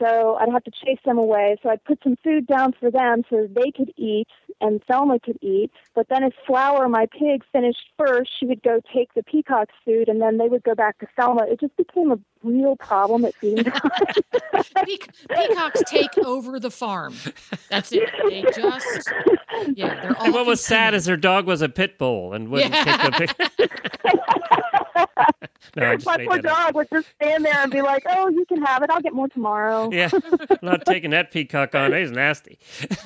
so 0.00 0.36
I'd 0.40 0.48
have 0.50 0.64
to 0.64 0.70
chase 0.70 0.98
them 1.04 1.18
away. 1.18 1.56
So 1.62 1.68
I'd 1.68 1.84
put 1.84 2.00
some 2.02 2.16
food 2.24 2.46
down 2.46 2.72
for 2.80 2.90
them 2.90 3.22
so 3.30 3.42
that 3.42 3.54
they 3.54 3.70
could 3.70 3.92
eat 3.96 4.26
and 4.60 4.82
Selma 4.90 5.20
could 5.20 5.38
eat. 5.42 5.70
But 5.94 6.08
then 6.08 6.22
if 6.24 6.32
Flower, 6.46 6.88
my 6.88 7.06
pig, 7.06 7.42
finished 7.52 7.84
first, 7.98 8.30
she 8.38 8.46
would 8.46 8.62
go 8.62 8.80
take 8.92 9.12
the 9.14 9.22
peacock's 9.22 9.74
food, 9.84 10.08
and 10.08 10.20
then 10.20 10.38
they 10.38 10.48
would 10.48 10.62
go 10.64 10.74
back 10.74 10.98
to 10.98 11.06
Selma. 11.16 11.44
It 11.46 11.60
just 11.60 11.76
became 11.76 12.10
a 12.12 12.18
real 12.42 12.76
problem 12.76 13.24
at 13.24 13.34
feeding 13.36 13.64
time. 13.72 13.90
Peac- 14.86 15.08
peacocks 15.28 15.82
take 15.86 16.16
over 16.18 16.58
the 16.58 16.70
farm. 16.70 17.14
That's 17.68 17.92
it. 17.92 18.08
They 18.28 18.42
just, 18.54 19.10
yeah, 19.74 20.00
they're 20.00 20.16
all. 20.18 20.24
And 20.26 20.34
what 20.34 20.46
was 20.46 20.64
sad 20.64 20.94
is 20.94 21.06
her 21.06 21.16
dog 21.16 21.46
was 21.46 21.62
a 21.62 21.68
pit 21.68 21.98
bull 21.98 22.32
and 22.32 22.48
wouldn't 22.48 22.72
Yeah. 22.74 22.84
take 23.08 23.28
the 23.28 23.34
pic- 23.58 23.70
No, 25.76 25.90
I 25.90 25.94
just 25.94 26.06
my 26.06 26.16
poor 26.16 26.36
that 26.38 26.46
up. 26.46 26.56
dog 26.66 26.74
would 26.74 26.88
just 26.92 27.06
stand 27.20 27.44
there 27.44 27.54
and 27.54 27.70
be 27.70 27.82
like, 27.82 28.02
"Oh, 28.08 28.28
you 28.28 28.44
can 28.46 28.62
have 28.62 28.82
it. 28.82 28.90
I'll 28.90 29.00
get 29.00 29.12
more 29.12 29.28
tomorrow." 29.28 29.90
Yeah, 30.00 30.08
I'm 30.12 30.58
not 30.62 30.84
taking 30.86 31.10
that 31.10 31.30
peacock 31.30 31.74
on. 31.74 31.92
He's 31.92 32.10
nasty. 32.10 32.58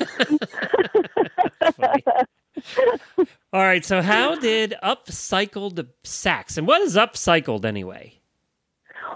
All 3.52 3.62
right, 3.62 3.84
so 3.84 4.02
how 4.02 4.34
did 4.36 4.74
upcycled 4.82 5.86
sacks, 6.04 6.56
and 6.56 6.66
what 6.66 6.80
is 6.82 6.96
upcycled 6.96 7.64
anyway? 7.64 8.14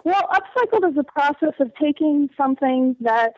Well, 0.04 0.28
upcycled 0.30 0.90
is 0.90 0.96
a 0.98 1.04
process 1.04 1.54
of 1.60 1.72
taking 1.80 2.28
something 2.36 2.96
that 3.00 3.34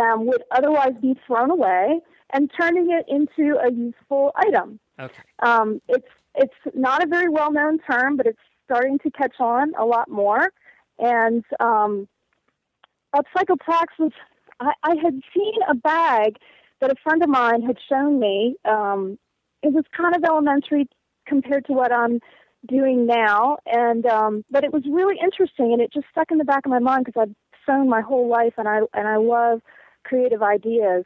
um, 0.00 0.26
would 0.26 0.42
otherwise 0.50 0.94
be 1.00 1.14
thrown 1.26 1.50
away 1.50 2.00
and 2.32 2.50
turning 2.58 2.90
it 2.90 3.04
into 3.08 3.56
a 3.58 3.70
useful 3.72 4.32
item. 4.36 4.78
Okay. 4.98 5.22
Um, 5.42 5.80
it's 5.88 6.08
it's 6.34 6.54
not 6.74 7.02
a 7.02 7.06
very 7.06 7.28
well 7.28 7.52
known 7.52 7.78
term, 7.78 8.16
but 8.16 8.26
it's 8.26 8.38
starting 8.64 8.98
to 9.00 9.10
catch 9.10 9.36
on 9.40 9.72
a 9.78 9.84
lot 9.84 10.10
more. 10.10 10.52
And 10.98 11.44
um, 11.60 12.08
sacks 13.36 13.94
was 13.98 14.12
I, 14.60 14.72
I 14.82 14.94
had 15.02 15.20
seen 15.34 15.54
a 15.68 15.74
bag 15.74 16.36
that 16.80 16.90
a 16.90 16.96
friend 17.02 17.22
of 17.22 17.28
mine 17.28 17.62
had 17.62 17.76
shown 17.88 18.20
me. 18.20 18.56
Um, 18.64 19.18
it 19.62 19.72
was 19.72 19.84
kind 19.96 20.14
of 20.14 20.24
elementary 20.24 20.86
compared 21.26 21.64
to 21.66 21.72
what 21.72 21.92
I'm 21.92 22.20
doing 22.66 23.06
now, 23.06 23.58
and 23.66 24.06
um, 24.06 24.44
but 24.50 24.64
it 24.64 24.72
was 24.72 24.82
really 24.90 25.16
interesting, 25.22 25.72
and 25.72 25.80
it 25.80 25.92
just 25.92 26.06
stuck 26.10 26.30
in 26.30 26.38
the 26.38 26.44
back 26.44 26.66
of 26.66 26.70
my 26.70 26.78
mind 26.78 27.04
because 27.04 27.20
I've 27.28 27.34
sewn 27.66 27.88
my 27.88 28.00
whole 28.00 28.28
life, 28.28 28.54
and 28.58 28.68
I 28.68 28.80
and 28.92 29.08
I 29.08 29.16
love 29.16 29.60
creative 30.04 30.42
ideas. 30.42 31.04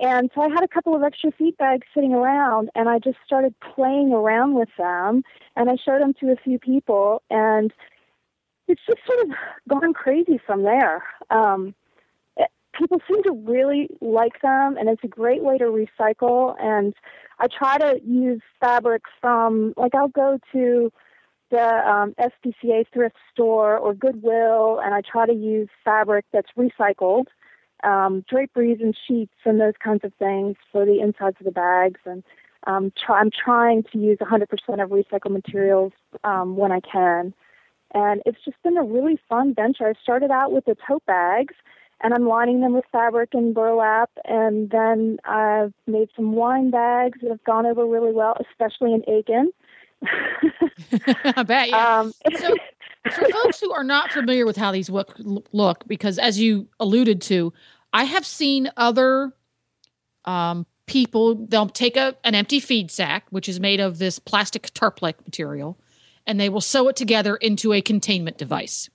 And 0.00 0.30
so 0.34 0.42
I 0.42 0.48
had 0.48 0.62
a 0.62 0.68
couple 0.68 0.94
of 0.94 1.02
extra 1.02 1.32
feed 1.32 1.56
bags 1.56 1.86
sitting 1.92 2.14
around, 2.14 2.70
and 2.74 2.88
I 2.88 2.98
just 2.98 3.18
started 3.26 3.54
playing 3.74 4.12
around 4.12 4.54
with 4.54 4.68
them, 4.78 5.24
and 5.56 5.68
I 5.68 5.76
showed 5.76 6.00
them 6.00 6.14
to 6.20 6.30
a 6.30 6.36
few 6.36 6.58
people, 6.58 7.22
and 7.30 7.72
it's 8.68 8.82
just 8.86 9.00
sort 9.06 9.20
of 9.28 9.34
gone 9.68 9.92
crazy 9.94 10.38
from 10.38 10.62
there. 10.62 11.02
Um, 11.30 11.74
it- 12.36 12.50
people 12.74 13.00
seem 13.08 13.22
to 13.24 13.32
really 13.32 13.88
like 14.00 14.40
them, 14.40 14.76
and 14.76 14.88
it's 14.88 15.02
a 15.02 15.08
great 15.08 15.42
way 15.42 15.58
to 15.58 15.64
recycle. 15.64 16.54
And 16.60 16.94
I 17.40 17.48
try 17.48 17.78
to 17.78 18.00
use 18.04 18.42
fabric 18.60 19.02
from, 19.20 19.74
like, 19.76 19.94
I'll 19.96 20.08
go 20.08 20.38
to 20.52 20.92
the 21.50 21.90
um, 21.90 22.14
SPCA 22.18 22.84
thrift 22.92 23.16
store 23.32 23.78
or 23.78 23.94
Goodwill, 23.94 24.80
and 24.80 24.94
I 24.94 25.00
try 25.00 25.26
to 25.26 25.32
use 25.32 25.68
fabric 25.84 26.26
that's 26.30 26.50
recycled 26.56 27.26
um, 27.84 28.24
draperies 28.28 28.78
and 28.80 28.96
sheets 29.06 29.34
and 29.44 29.60
those 29.60 29.74
kinds 29.82 30.04
of 30.04 30.12
things 30.14 30.56
for 30.72 30.84
the 30.84 31.00
insides 31.00 31.36
of 31.40 31.44
the 31.44 31.52
bags. 31.52 32.00
And 32.04 32.22
um, 32.66 32.92
try, 33.04 33.20
I'm 33.20 33.30
trying 33.30 33.84
to 33.92 33.98
use 33.98 34.18
100% 34.18 34.42
of 34.42 34.90
recycled 34.90 35.30
materials 35.32 35.92
um, 36.24 36.56
when 36.56 36.72
I 36.72 36.80
can. 36.80 37.32
And 37.94 38.20
it's 38.26 38.44
just 38.44 38.62
been 38.62 38.76
a 38.76 38.82
really 38.82 39.18
fun 39.28 39.54
venture. 39.54 39.88
I 39.88 39.94
started 40.02 40.30
out 40.30 40.52
with 40.52 40.66
the 40.66 40.76
tote 40.86 41.06
bags, 41.06 41.54
and 42.02 42.12
I'm 42.12 42.28
lining 42.28 42.60
them 42.60 42.74
with 42.74 42.84
fabric 42.92 43.30
and 43.32 43.54
burlap. 43.54 44.10
And 44.24 44.70
then 44.70 45.18
I've 45.24 45.72
made 45.86 46.10
some 46.14 46.32
wine 46.32 46.70
bags 46.70 47.18
that 47.22 47.30
have 47.30 47.42
gone 47.44 47.64
over 47.64 47.86
really 47.86 48.12
well, 48.12 48.36
especially 48.50 48.92
in 48.92 49.02
Aiken. 49.08 49.52
I 51.24 51.42
bet. 51.42 51.70
Yeah. 51.70 52.00
um, 52.00 52.12
So, 52.36 52.54
for 53.12 53.28
folks 53.28 53.60
who 53.60 53.72
are 53.72 53.84
not 53.84 54.12
familiar 54.12 54.44
with 54.46 54.56
how 54.56 54.72
these 54.72 54.90
look, 54.90 55.14
look, 55.52 55.86
because 55.86 56.18
as 56.18 56.38
you 56.38 56.68
alluded 56.80 57.20
to, 57.22 57.52
I 57.92 58.04
have 58.04 58.26
seen 58.26 58.70
other 58.76 59.32
um, 60.24 60.66
people. 60.86 61.34
They'll 61.34 61.68
take 61.68 61.96
a 61.96 62.16
an 62.24 62.34
empty 62.34 62.60
feed 62.60 62.90
sack, 62.90 63.26
which 63.30 63.48
is 63.48 63.60
made 63.60 63.80
of 63.80 63.98
this 63.98 64.18
plastic 64.18 64.70
tarp-like 64.74 65.24
material, 65.24 65.78
and 66.26 66.38
they 66.38 66.48
will 66.48 66.60
sew 66.60 66.88
it 66.88 66.96
together 66.96 67.36
into 67.36 67.72
a 67.72 67.80
containment 67.80 68.36
device. 68.38 68.90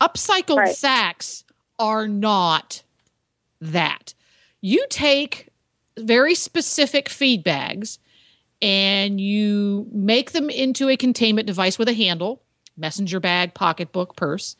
Upcycled 0.00 0.58
Right. 0.58 0.76
sacks 0.76 1.44
are 1.78 2.06
not 2.08 2.82
that. 3.60 4.14
You 4.60 4.84
take 4.90 5.48
very 5.98 6.34
specific 6.34 7.08
feed 7.08 7.42
bags 7.42 7.98
and 8.60 9.20
you 9.20 9.86
make 9.92 10.32
them 10.32 10.50
into 10.50 10.88
a 10.88 10.96
containment 10.96 11.46
device 11.46 11.78
with 11.78 11.88
a 11.88 11.94
handle 11.94 12.42
messenger 12.76 13.20
bag, 13.20 13.54
pocketbook, 13.54 14.16
purse, 14.16 14.56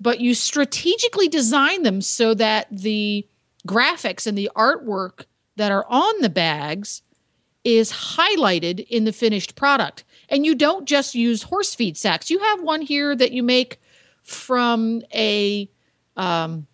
but 0.00 0.20
you 0.20 0.34
strategically 0.34 1.28
design 1.28 1.82
them 1.82 2.00
so 2.00 2.34
that 2.34 2.66
the 2.70 3.26
graphics 3.66 4.26
and 4.26 4.36
the 4.36 4.50
artwork 4.56 5.24
that 5.56 5.70
are 5.70 5.86
on 5.88 6.14
the 6.20 6.30
bags 6.30 7.02
is 7.64 7.92
highlighted 7.92 8.86
in 8.88 9.04
the 9.04 9.12
finished 9.12 9.54
product. 9.54 10.04
And 10.28 10.46
you 10.46 10.54
don't 10.54 10.86
just 10.86 11.14
use 11.14 11.42
horse 11.42 11.74
feed 11.74 11.96
sacks. 11.96 12.30
You 12.30 12.38
have 12.38 12.62
one 12.62 12.80
here 12.80 13.14
that 13.14 13.32
you 13.32 13.42
make 13.42 13.80
from 14.22 15.02
a 15.14 15.68
um, 16.16 16.66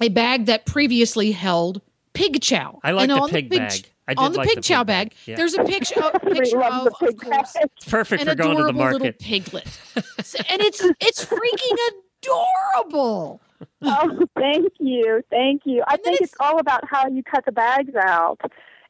a 0.00 0.08
bag 0.08 0.46
that 0.46 0.66
previously 0.66 1.32
held 1.32 1.80
pig 2.12 2.40
chow. 2.40 2.80
I 2.82 2.92
like 2.92 3.08
And 3.08 3.12
the 3.12 3.22
on 3.22 3.30
pig 3.30 3.50
bag. 3.50 3.84
I 4.06 4.14
did 4.14 4.20
on 4.20 4.32
the 4.32 4.38
like 4.38 4.48
pig 4.48 4.56
the 4.56 4.62
chow 4.62 4.80
pig 4.80 4.86
bag, 4.86 5.10
bag, 5.10 5.18
yeah. 5.26 5.36
there's 5.36 5.54
a 5.54 5.64
picture, 5.64 6.00
a 6.00 6.20
picture 6.20 6.62
of, 6.62 6.84
the 6.84 7.08
of 7.08 7.16
course. 7.16 7.56
It's 7.56 7.84
perfect 7.88 8.22
an 8.22 8.28
for 8.28 8.34
going 8.34 8.56
to 8.56 8.62
the 8.64 8.68
adorable 8.70 8.98
little 8.98 9.12
piglet, 9.18 9.66
and 9.96 10.60
it's 10.60 10.82
it's 11.00 11.24
freaking 11.24 11.76
adorable. 12.22 13.40
oh, 13.82 14.26
thank 14.36 14.72
you, 14.78 15.22
thank 15.30 15.62
you. 15.64 15.82
I 15.86 15.96
think 15.96 16.16
it's- 16.16 16.30
it's 16.30 16.34
all 16.40 16.58
about 16.58 16.84
how 16.88 17.08
you 17.08 17.22
cut 17.22 17.44
the 17.44 17.52
bags 17.52 17.94
out 17.94 18.40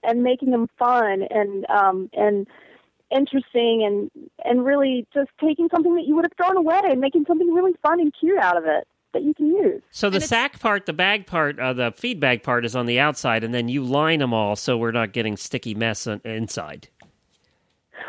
and 0.03 0.23
making 0.23 0.51
them 0.51 0.69
fun 0.79 1.23
and 1.31 1.65
um 1.71 2.11
and 2.13 2.47
interesting 3.15 3.85
and 3.85 4.11
and 4.45 4.65
really 4.65 5.07
just 5.15 5.31
taking 5.41 5.69
something 5.71 5.95
that 5.95 6.05
you 6.07 6.15
would 6.17 6.25
have 6.25 6.33
thrown 6.37 6.57
away 6.57 6.81
and 6.85 7.01
making 7.01 7.25
something 7.27 7.53
really 7.53 7.73
fun 7.83 8.01
and 8.01 8.13
cute 8.19 8.39
out 8.39 8.57
of 8.57 8.65
it 8.65 8.87
that 9.15 9.23
you 9.23 9.33
can 9.33 9.47
use. 9.47 9.83
So 9.91 10.11
the 10.11 10.21
sack 10.21 10.61
part, 10.61 10.85
the 10.87 10.93
bag 10.93 11.27
part, 11.27 11.59
uh, 11.59 11.73
the 11.73 11.93
feed 11.97 12.21
bag 12.21 12.43
part 12.43 12.65
is 12.67 12.77
on 12.77 12.87
the 12.87 13.01
outside, 13.01 13.43
and 13.43 13.55
then 13.55 13.69
you 13.69 13.83
line 13.83 14.19
them 14.19 14.35
all 14.35 14.55
so 14.57 14.77
we're 14.77 14.93
not 14.93 15.13
getting 15.13 15.37
sticky 15.37 15.75
mess 15.75 16.07
on, 16.07 16.21
inside. 16.25 16.89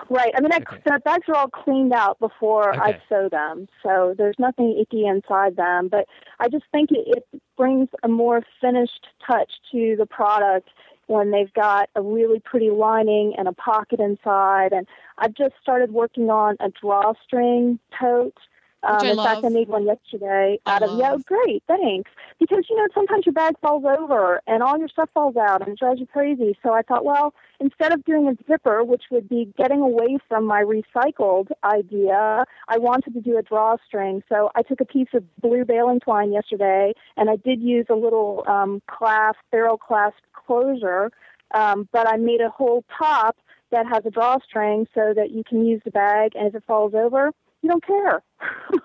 Right. 0.10 0.34
I 0.38 0.42
mean, 0.42 0.52
I, 0.52 0.58
Okay. 0.58 0.82
the 0.86 1.00
bags 1.04 1.24
are 1.30 1.36
all 1.36 1.48
cleaned 1.48 1.94
out 1.94 2.20
before 2.20 2.76
I 2.80 3.00
sew 3.10 3.30
them, 3.30 3.68
so 3.82 4.14
there's 4.18 4.36
nothing 4.38 4.78
icky 4.80 5.06
inside 5.06 5.56
them. 5.56 5.88
But 5.88 6.06
I 6.40 6.50
just 6.50 6.66
think 6.72 6.92
it, 6.92 7.24
it 7.34 7.42
brings 7.58 7.90
a 8.04 8.08
more 8.08 8.44
finished 8.62 9.08
touch 9.26 9.52
to 9.72 9.96
the 9.98 10.06
product 10.06 10.70
when 11.08 11.32
they've 11.32 11.54
got 11.54 11.90
a 11.96 12.02
really 12.02 12.40
pretty 12.40 12.70
lining 12.70 13.34
and 13.38 13.48
a 13.48 13.54
pocket 13.54 14.00
inside. 14.00 14.74
And 14.74 14.88
I've 15.18 15.34
just 15.34 15.54
started 15.62 15.92
working 15.92 16.30
on 16.30 16.58
a 16.60 16.70
drawstring 16.70 17.80
tote 18.00 18.38
Um, 18.86 18.96
Which 18.98 19.04
I 19.04 19.10
in 19.10 19.18
fact, 19.18 19.46
I 19.46 19.50
made 19.50 19.68
one 19.68 19.86
yesterday 19.86 20.60
I 20.66 20.76
out 20.76 20.84
of 20.84 20.98
yeah. 20.98 21.12
love. 21.12 21.26
Great, 21.26 21.64
thanks. 21.68 22.12
Because 22.40 22.66
you 22.70 22.76
know 22.76 22.88
sometimes 22.94 23.26
your 23.26 23.34
bag 23.34 23.56
falls 23.62 23.84
over 23.86 24.42
and 24.48 24.62
all 24.62 24.78
your 24.78 24.88
stuff 24.88 25.10
falls 25.14 25.36
out 25.36 25.62
and 25.62 25.72
it 25.72 25.80
drives 25.80 26.00
you 26.00 26.08
crazy. 26.08 26.58
So 26.62 26.74
I 26.74 26.82
thought, 26.82 27.04
well, 27.04 27.34
instead 27.60 27.92
of 27.94 28.04
doing 28.06 28.28
a 28.28 28.36
zipper, 28.50 28.84
which 28.84 29.04
would 29.12 29.28
be 29.28 29.52
getting 29.58 29.82
away 29.82 30.18
from 30.28 30.46
my 30.46 30.64
recycled 30.64 31.50
idea, 31.64 32.46
I 32.68 32.78
wanted 32.78 33.14
to 33.14 33.22
do 33.22 33.38
a 33.38 33.42
drawstring. 33.42 34.24
So 34.30 34.52
I 34.56 34.62
took 34.62 34.82
a 34.82 34.86
piece 34.86 35.10
of 35.14 35.24
blue 35.42 35.66
baling 35.66 36.00
twine 36.00 36.32
yesterday, 36.32 36.94
and 37.18 37.30
I 37.30 37.38
did 37.38 37.62
use 37.62 37.88
a 37.90 37.96
little 37.96 38.44
um, 38.48 38.82
clasp, 38.88 39.40
barrel 39.52 39.78
clasp 39.78 40.18
closure. 40.34 41.12
Um, 41.54 41.88
but 41.92 42.08
I 42.08 42.18
made 42.18 42.42
a 42.42 42.50
whole 42.50 42.84
top 42.98 43.38
that 43.72 43.86
has 43.88 44.06
a 44.06 44.10
drawstring 44.10 44.88
so 44.94 45.14
that 45.16 45.32
you 45.32 45.44
can 45.44 45.66
use 45.66 45.82
the 45.86 45.92
bag, 45.92 46.32
and 46.36 46.48
if 46.48 46.56
it 46.56 46.64
falls 46.68 46.94
over, 46.94 47.32
you 47.66 47.72
don't 47.72 47.86
care. 47.86 48.24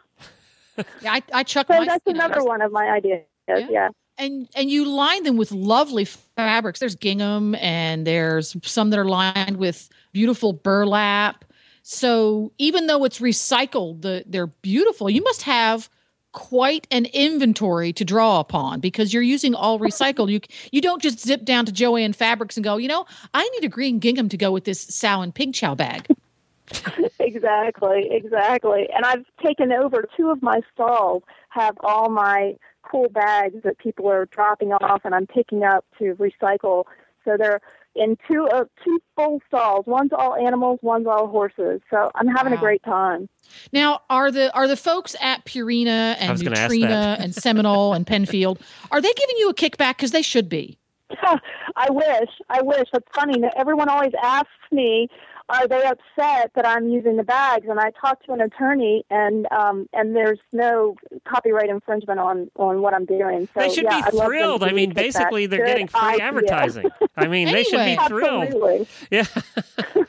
Yeah, 1.02 1.12
I, 1.12 1.22
I 1.34 1.42
chuck 1.42 1.66
So 1.66 1.78
my 1.78 1.84
that's 1.84 2.06
another 2.06 2.42
one 2.42 2.62
of 2.62 2.72
my 2.72 2.88
ideas. 2.88 3.24
Yeah. 3.46 3.66
Yeah. 3.68 3.88
and 4.16 4.48
and 4.56 4.70
you 4.70 4.86
line 4.86 5.24
them 5.24 5.36
with 5.36 5.52
lovely 5.52 6.06
fabrics. 6.06 6.80
There's 6.80 6.94
gingham 6.94 7.54
and 7.56 8.06
there's 8.06 8.56
some 8.62 8.88
that 8.88 8.98
are 8.98 9.04
lined 9.04 9.58
with 9.58 9.90
beautiful 10.12 10.54
burlap. 10.54 11.44
So 11.82 12.52
even 12.56 12.86
though 12.86 13.04
it's 13.04 13.20
recycled, 13.20 14.00
the, 14.02 14.24
they're 14.26 14.46
beautiful. 14.46 15.10
You 15.10 15.22
must 15.22 15.42
have 15.42 15.90
quite 16.32 16.86
an 16.90 17.06
inventory 17.06 17.92
to 17.94 18.04
draw 18.04 18.40
upon 18.40 18.80
because 18.80 19.12
you're 19.12 19.22
using 19.22 19.54
all 19.54 19.78
recycled. 19.78 20.30
You 20.30 20.40
you 20.72 20.80
don't 20.80 21.02
just 21.02 21.20
zip 21.20 21.44
down 21.44 21.66
to 21.66 21.72
Jo-Ann 21.72 22.14
Fabrics 22.14 22.56
and 22.56 22.64
go, 22.64 22.78
you 22.78 22.88
know, 22.88 23.04
I 23.34 23.46
need 23.50 23.64
a 23.64 23.68
green 23.68 23.98
gingham 23.98 24.30
to 24.30 24.38
go 24.38 24.50
with 24.50 24.64
this 24.64 24.80
sow 24.80 25.20
and 25.20 25.34
pig 25.34 25.52
chow 25.52 25.74
bag. 25.74 26.06
Exactly, 27.20 28.08
exactly. 28.10 28.88
And 28.94 29.04
I've 29.04 29.24
taken 29.44 29.72
over 29.72 30.06
two 30.16 30.30
of 30.30 30.42
my 30.42 30.60
stalls 30.72 31.22
have 31.50 31.76
all 31.80 32.08
my 32.08 32.56
cool 32.82 33.08
bags 33.10 33.56
that 33.62 33.78
people 33.78 34.08
are 34.10 34.26
dropping 34.26 34.72
off 34.72 35.02
and 35.04 35.14
I'm 35.14 35.26
picking 35.26 35.62
up 35.62 35.84
to 35.98 36.14
recycle. 36.16 36.84
So 37.24 37.36
they're 37.36 37.60
in 37.94 38.16
two 38.28 38.46
uh, 38.48 38.64
two 38.84 39.00
full 39.16 39.40
stalls. 39.48 39.84
One's 39.86 40.12
all 40.12 40.34
animals, 40.34 40.78
one's 40.82 41.06
all 41.06 41.26
horses. 41.28 41.80
So 41.90 42.10
I'm 42.14 42.26
having 42.28 42.52
Wow. 42.52 42.58
a 42.58 42.60
great 42.60 42.82
time. 42.82 43.28
Now, 43.72 44.00
are 44.08 44.30
the 44.30 44.52
are 44.54 44.66
the 44.66 44.76
folks 44.76 45.14
at 45.20 45.44
Purina 45.44 46.16
and 46.18 46.30
was 46.32 46.42
Nutrena 46.42 47.18
and 47.20 47.34
Seminole 47.34 47.92
and 47.92 48.06
Pennfield 48.06 48.60
are 48.90 49.00
they 49.00 49.12
giving 49.12 49.36
you 49.38 49.50
a 49.50 49.54
kickback 49.54 49.96
because 49.98 50.12
they 50.12 50.22
should 50.22 50.48
be? 50.48 50.78
I 51.76 51.90
wish. 51.90 52.30
I 52.48 52.62
wish. 52.62 52.88
It's 52.92 53.06
funny. 53.14 53.42
Everyone 53.56 53.88
always 53.88 54.12
asks 54.22 54.48
me, 54.70 55.08
"Are 55.50 55.68
they 55.68 55.84
upset 55.84 56.52
that 56.54 56.66
I'm 56.66 56.88
using 56.88 57.16
the 57.16 57.24
bags?" 57.24 57.66
And 57.68 57.78
I 57.80 57.90
talked 57.90 58.26
to 58.26 58.32
an 58.32 58.40
attorney, 58.40 59.04
and 59.10 59.46
um, 59.52 59.88
and 59.92 60.14
there's 60.14 60.38
no 60.52 60.96
copyright 61.26 61.68
infringement 61.68 62.20
on 62.20 62.50
on 62.56 62.82
what 62.82 62.94
I'm 62.94 63.04
doing. 63.04 63.48
So 63.54 63.60
they 63.60 63.74
should 63.74 63.84
yeah, 63.84 64.08
be 64.10 64.18
thrilled. 64.18 64.62
I 64.62 64.72
mean, 64.72 64.92
basically, 64.92 65.46
they're 65.46 65.60
Good 65.60 65.66
getting 65.66 65.88
free 65.88 66.00
idea. 66.00 66.24
advertising. 66.24 66.90
I 67.16 67.26
mean, 67.26 67.52
they 67.52 67.64
should 67.64 67.84
be 67.84 67.98
thrilled. 68.08 68.44
Absolutely. 68.44 68.88
Yeah. 69.10 69.26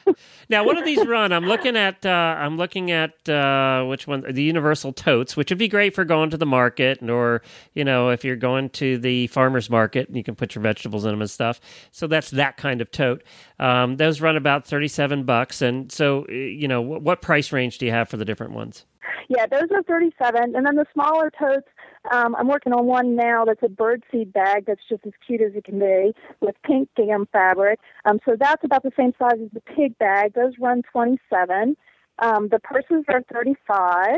now, 0.52 0.64
what 0.64 0.78
do 0.78 0.84
these 0.84 1.06
run? 1.08 1.32
I'm 1.32 1.45
looking 1.45 1.78
at. 1.78 2.06
Uh, 2.06 2.10
I'm 2.10 2.58
looking 2.58 2.91
at 2.91 3.28
uh, 3.28 3.84
which 3.86 4.06
one? 4.06 4.26
The 4.30 4.43
Universal 4.43 4.93
totes, 4.93 5.36
which 5.36 5.49
would 5.49 5.58
be 5.58 5.68
great 5.68 5.95
for 5.95 6.06
going 6.06 6.30
to 6.30 6.38
the 6.38 6.45
market, 6.45 7.02
or 7.10 7.41
you 7.74 7.84
know, 7.84 8.10
if 8.10 8.24
you're 8.24 8.36
going 8.36 8.70
to 8.72 8.97
the 8.97 9.28
farmers 9.28 9.70
market, 9.70 10.10
you 10.12 10.24
can 10.24 10.36
put 10.36 10.54
your 10.54 10.62
vegetables 10.62 11.06
in 11.06 11.12
them 11.12 11.22
and 11.22 11.30
stuff. 11.30 11.60
So 11.91 12.06
that's 12.06 12.30
that 12.32 12.58
kind 12.58 12.82
of 12.82 12.91
tote. 12.91 13.24
Um, 13.60 13.95
those 13.95 14.22
run 14.22 14.36
about 14.36 14.68
thirty-seven 14.68 15.24
bucks, 15.24 15.62
and 15.62 15.91
so 15.91 16.28
you 16.28 16.68
know, 16.68 16.82
what, 16.82 17.02
what 17.02 17.22
price 17.22 17.52
range 17.52 17.78
do 17.78 17.86
you 17.86 17.91
have 17.91 18.10
for 18.10 18.18
the 18.18 18.26
different 18.26 18.54
ones? 18.54 18.86
Yeah, 19.30 19.45
those 19.45 19.70
are 19.72 19.84
37. 19.84 20.56
And 20.56 20.66
then 20.66 20.76
the 20.76 20.86
smaller 20.93 21.32
totes, 21.32 21.68
um, 22.10 22.36
I'm 22.36 22.47
working 22.47 22.74
on 22.74 22.86
one 22.86 23.16
now 23.16 23.45
that's 23.45 23.62
a 23.62 23.68
birdseed 23.68 24.34
bag 24.34 24.66
that's 24.66 24.82
just 24.89 25.06
as 25.06 25.14
cute 25.26 25.41
as 25.41 25.54
it 25.56 25.64
can 25.66 25.80
be 25.80 26.14
with 26.39 26.56
pink 26.64 26.89
gingham 26.97 27.28
fabric. 27.32 27.80
Um, 28.06 28.20
so 28.26 28.36
that's 28.39 28.64
about 28.64 28.84
the 28.84 28.91
same 28.97 29.14
size 29.20 29.39
as 29.43 29.52
the 29.54 29.62
pig 29.62 29.97
bag. 29.99 30.34
Those 30.34 30.54
run 30.60 30.82
27. 30.91 31.78
Um, 32.20 32.47
the 32.49 32.60
purses 32.60 33.06
are 33.08 33.22
35. 33.32 34.16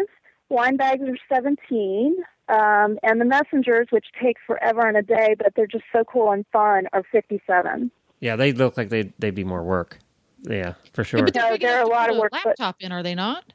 Wine 0.50 0.78
bags 0.78 1.04
are 1.04 1.18
17. 1.34 2.16
Um, 2.50 3.00
and 3.04 3.20
the 3.20 3.26
messengers, 3.26 3.88
which 3.90 4.06
take 4.22 4.38
forever 4.46 4.88
and 4.88 4.98
a 4.98 5.02
day, 5.02 5.36
but 5.38 5.54
they're 5.56 5.68
just 5.68 5.86
so 5.94 6.04
cool 6.04 6.32
and 6.32 6.46
fun, 6.54 6.88
are 6.94 7.04
57. 7.12 7.92
Yeah, 8.20 8.36
they 8.36 8.54
look 8.54 8.78
like 8.78 8.90
they'd, 8.90 9.14
they'd 9.20 9.36
be 9.36 9.44
more 9.44 9.64
work. 9.64 10.00
Yeah, 10.42 10.74
for 10.94 11.04
sure. 11.04 11.20
Yeah, 11.20 11.26
but 11.26 11.34
they're 11.34 11.52
No, 11.52 11.58
they're 11.58 11.82
a 11.84 11.88
lot 11.88 12.10
of 12.10 12.18
work, 12.18 12.32
but- 12.32 12.46
Laptop 12.46 12.78
in, 12.82 12.92
are 12.92 13.04
they 13.04 13.16
not? 13.16 13.54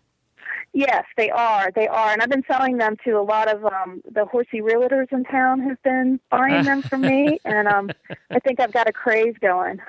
Yes, 0.74 1.04
they 1.16 1.30
are. 1.30 1.70
They 1.74 1.88
are, 1.88 2.12
and 2.12 2.20
I've 2.20 2.28
been 2.28 2.44
selling 2.46 2.76
them 2.76 2.96
to 3.04 3.12
a 3.12 3.22
lot 3.22 3.52
of 3.52 3.64
um, 3.64 4.02
the 4.12 4.26
horsey 4.26 4.60
realtors 4.60 5.10
in 5.12 5.24
town 5.24 5.60
who've 5.60 5.82
been 5.82 6.20
buying 6.30 6.64
them 6.64 6.82
from 6.82 7.00
me, 7.00 7.38
and 7.44 7.66
um, 7.66 7.90
I 8.30 8.38
think 8.38 8.60
I've 8.60 8.72
got 8.72 8.88
a 8.88 8.92
craze 8.92 9.34
going. 9.40 9.80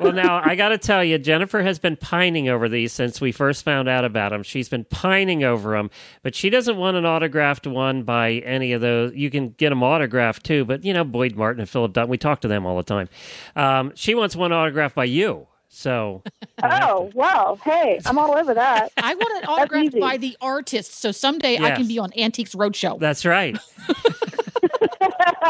well, 0.00 0.12
now 0.12 0.42
I 0.44 0.54
got 0.56 0.68
to 0.68 0.78
tell 0.78 1.02
you, 1.02 1.18
Jennifer 1.18 1.62
has 1.62 1.78
been 1.78 1.96
pining 1.96 2.48
over 2.48 2.68
these 2.68 2.92
since 2.92 3.20
we 3.20 3.32
first 3.32 3.64
found 3.64 3.88
out 3.88 4.04
about 4.04 4.30
them. 4.30 4.42
She's 4.42 4.68
been 4.68 4.84
pining 4.84 5.44
over 5.44 5.72
them, 5.72 5.90
but 6.22 6.34
she 6.34 6.50
doesn't 6.50 6.76
want 6.76 6.96
an 6.96 7.06
autographed 7.06 7.66
one 7.66 8.02
by 8.02 8.32
any 8.32 8.72
of 8.72 8.80
those. 8.80 9.14
You 9.14 9.30
can 9.30 9.50
get 9.50 9.70
them 9.70 9.82
autographed 9.82 10.44
too, 10.44 10.64
but 10.64 10.84
you 10.84 10.92
know 10.92 11.04
Boyd 11.04 11.36
Martin 11.36 11.60
and 11.60 11.68
Phillip 11.68 11.94
Dutton. 11.94 12.10
We 12.10 12.18
talk 12.18 12.42
to 12.42 12.48
them 12.48 12.66
all 12.66 12.76
the 12.76 12.82
time. 12.82 13.08
Um, 13.56 13.92
she 13.94 14.14
wants 14.14 14.36
one 14.36 14.52
autographed 14.52 14.94
by 14.94 15.04
you. 15.04 15.48
So, 15.68 16.22
oh 16.62 17.10
well, 17.14 17.56
hey, 17.64 18.00
I'm 18.06 18.18
all 18.18 18.34
over 18.36 18.54
that. 18.54 18.90
I 18.96 19.14
want 19.14 19.42
it 19.42 19.48
autographed 19.48 20.00
by 20.00 20.16
the 20.16 20.36
artist, 20.40 20.94
so 21.00 21.12
someday 21.12 21.58
I 21.58 21.72
can 21.72 21.86
be 21.86 21.98
on 21.98 22.10
Antiques 22.18 22.54
Roadshow. 22.54 22.98
that's 22.98 23.24
right. 23.24 23.56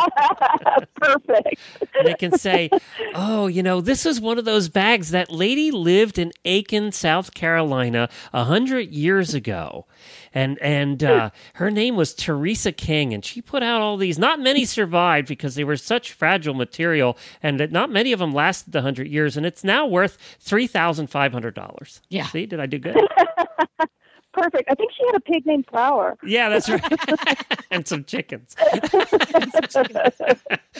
Perfect. 0.94 1.60
they 2.04 2.14
can 2.14 2.36
say, 2.38 2.70
"Oh, 3.14 3.46
you 3.46 3.62
know, 3.62 3.80
this 3.80 4.06
is 4.06 4.20
one 4.20 4.38
of 4.38 4.44
those 4.44 4.68
bags 4.68 5.10
that 5.10 5.30
lady 5.30 5.70
lived 5.70 6.18
in 6.18 6.32
Aiken, 6.44 6.92
South 6.92 7.34
Carolina, 7.34 8.08
a 8.32 8.44
hundred 8.44 8.92
years 8.92 9.34
ago, 9.34 9.86
and 10.34 10.58
and 10.60 11.02
uh, 11.04 11.30
her 11.54 11.70
name 11.70 11.96
was 11.96 12.14
Teresa 12.14 12.72
King, 12.72 13.14
and 13.14 13.24
she 13.24 13.40
put 13.40 13.62
out 13.62 13.80
all 13.80 13.96
these. 13.96 14.18
Not 14.18 14.40
many 14.40 14.64
survived 14.64 15.28
because 15.28 15.54
they 15.54 15.64
were 15.64 15.76
such 15.76 16.12
fragile 16.12 16.54
material, 16.54 17.16
and 17.42 17.58
that 17.60 17.72
not 17.72 17.90
many 17.90 18.12
of 18.12 18.18
them 18.18 18.32
lasted 18.32 18.72
the 18.72 18.82
hundred 18.82 19.08
years, 19.08 19.36
and 19.36 19.46
it's 19.46 19.64
now 19.64 19.86
worth 19.86 20.18
three 20.40 20.66
thousand 20.66 21.08
five 21.08 21.32
hundred 21.32 21.54
dollars. 21.54 22.00
Yeah. 22.08 22.26
see, 22.26 22.46
did 22.46 22.60
I 22.60 22.66
do 22.66 22.78
good? 22.78 22.96
Perfect. 24.32 24.70
I 24.70 24.74
think 24.74 24.92
she 24.92 25.04
had 25.06 25.14
a 25.16 25.20
pig 25.20 25.46
named 25.46 25.66
Flower. 25.68 26.16
yeah, 26.22 26.48
that's 26.48 26.68
right, 26.68 27.64
and 27.70 27.88
some 27.88 28.04
chickens, 28.04 28.54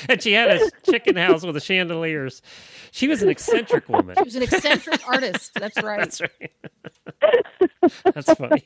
and 0.09 0.23
she 0.23 0.33
had 0.33 0.51
a 0.51 0.71
chicken 0.91 1.17
house 1.17 1.45
with 1.45 1.55
the 1.55 1.61
chandeliers. 1.61 2.43
She 2.93 3.09
was 3.09 3.23
an 3.23 3.29
eccentric 3.29 3.89
woman. 3.89 4.17
She 4.19 4.25
was 4.25 4.37
an 4.37 4.43
eccentric 4.43 5.07
artist. 5.09 5.53
That's 5.55 5.77
right. 5.83 5.99
That's 5.99 6.21
right. 6.21 6.53
That's 8.05 8.33
funny. 8.35 8.65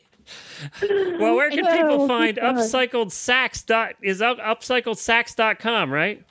Well, 1.18 1.34
where 1.36 1.50
can 1.50 1.66
oh, 1.66 1.72
people 1.76 2.02
Oh, 2.02 2.08
find 2.08 2.36
God. 2.36 2.54
upcycled 2.56 3.10
sacks 3.12 3.62
dot 3.62 3.94
is 4.02 4.20
up 4.22 4.38
upcycledsacks.com, 4.38 5.90
right? 5.92 6.24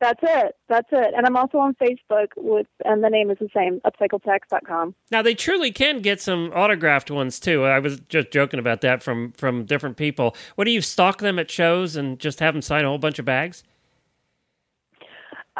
That's 0.00 0.20
it. 0.22 0.54
That's 0.68 0.88
it. 0.92 1.12
And 1.16 1.26
I'm 1.26 1.36
also 1.36 1.58
on 1.58 1.74
Facebook 1.74 2.28
with, 2.36 2.66
and 2.84 3.02
the 3.02 3.10
name 3.10 3.30
is 3.30 3.38
the 3.40 3.48
same, 3.54 3.80
upcycledsacks.com. 3.80 4.94
Now 5.10 5.22
they 5.22 5.34
truly 5.34 5.72
can 5.72 6.00
get 6.00 6.20
some 6.20 6.52
autographed 6.54 7.10
ones 7.10 7.40
too. 7.40 7.64
I 7.64 7.78
was 7.80 7.98
just 8.08 8.30
joking 8.30 8.60
about 8.60 8.80
that 8.82 9.02
from 9.02 9.32
from 9.32 9.64
different 9.64 9.96
people. 9.96 10.36
What 10.54 10.66
do 10.66 10.70
you 10.70 10.80
stock 10.82 11.18
them 11.18 11.38
at 11.38 11.50
shows 11.50 11.96
and 11.96 12.18
just 12.20 12.38
have 12.40 12.54
them 12.54 12.62
sign 12.62 12.84
a 12.84 12.88
whole 12.88 12.98
bunch 12.98 13.18
of 13.18 13.24
bags? 13.24 13.64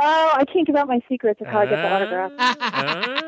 Oh, 0.01 0.31
I 0.35 0.45
can't 0.45 0.65
give 0.67 0.77
out 0.77 0.87
my 0.87 1.01
secrets 1.09 1.41
of 1.41 1.49
how 1.49 1.59
I 1.61 1.67
get 1.67 1.77
the 1.77 1.93
autograph. 1.93 2.33
ah. 2.39 3.23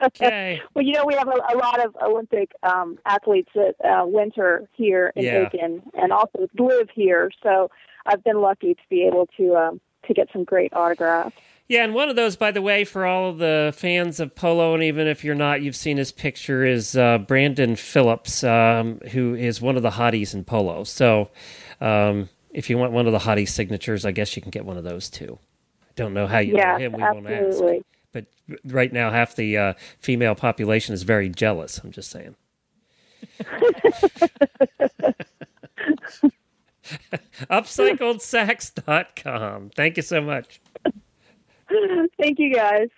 okay. 0.04 0.62
Well, 0.74 0.84
you 0.84 0.92
know, 0.92 1.04
we 1.04 1.14
have 1.14 1.26
a, 1.26 1.54
a 1.54 1.56
lot 1.56 1.84
of 1.84 1.96
Olympic 2.02 2.52
um, 2.62 2.98
athletes 3.04 3.50
that 3.56 3.74
uh, 3.84 4.06
winter 4.06 4.68
here 4.74 5.12
in 5.16 5.24
Yeah. 5.24 5.48
Aiken 5.52 5.82
and 5.94 6.12
also 6.12 6.46
live 6.56 6.88
here. 6.94 7.32
So 7.42 7.68
I've 8.08 8.24
been 8.24 8.40
lucky 8.40 8.74
to 8.74 8.80
be 8.90 9.06
able 9.06 9.28
to 9.36 9.56
um, 9.56 9.80
to 10.06 10.14
get 10.14 10.28
some 10.32 10.44
great 10.44 10.72
autographs. 10.72 11.36
Yeah, 11.68 11.84
and 11.84 11.92
one 11.92 12.08
of 12.08 12.16
those, 12.16 12.34
by 12.34 12.50
the 12.50 12.62
way, 12.62 12.84
for 12.84 13.04
all 13.04 13.28
of 13.28 13.36
the 13.36 13.74
fans 13.76 14.20
of 14.20 14.34
polo, 14.34 14.72
and 14.72 14.82
even 14.82 15.06
if 15.06 15.22
you're 15.22 15.34
not, 15.34 15.60
you've 15.60 15.76
seen 15.76 15.98
his 15.98 16.12
picture, 16.12 16.64
is 16.64 16.96
uh, 16.96 17.18
Brandon 17.18 17.76
Phipps, 17.76 18.42
um, 18.42 19.00
who 19.12 19.34
is 19.34 19.60
one 19.60 19.76
of 19.76 19.82
the 19.82 19.90
hotties 19.90 20.32
in 20.32 20.44
polo. 20.44 20.84
So 20.84 21.28
um, 21.82 22.30
if 22.54 22.70
you 22.70 22.78
want 22.78 22.92
one 22.92 23.06
of 23.06 23.12
the 23.12 23.18
hottie 23.18 23.46
signatures, 23.46 24.06
I 24.06 24.12
guess 24.12 24.34
you 24.34 24.40
can 24.40 24.50
get 24.50 24.64
one 24.64 24.78
of 24.78 24.84
those 24.84 25.10
too. 25.10 25.38
I 25.82 25.92
don't 25.94 26.14
know 26.14 26.26
how 26.26 26.38
you 26.38 26.54
Yeah, 26.54 26.72
know 26.72 26.78
him. 26.78 26.92
We 26.94 27.02
won't 27.02 27.28
ask. 27.28 27.62
But 28.12 28.24
right 28.64 28.90
now, 28.90 29.10
half 29.10 29.36
the 29.36 29.58
uh, 29.58 29.74
female 29.98 30.34
population 30.34 30.94
is 30.94 31.02
very 31.02 31.28
jealous. 31.28 31.82
I'm 31.84 31.92
just 31.92 32.10
saying. 32.10 32.34
Upcycledsacks.com. 37.50 39.70
Thank 39.74 39.96
you 39.96 40.02
so 40.02 40.20
much. 40.20 40.60
Thank 42.18 42.38
you, 42.38 42.54
guys. 42.54 42.88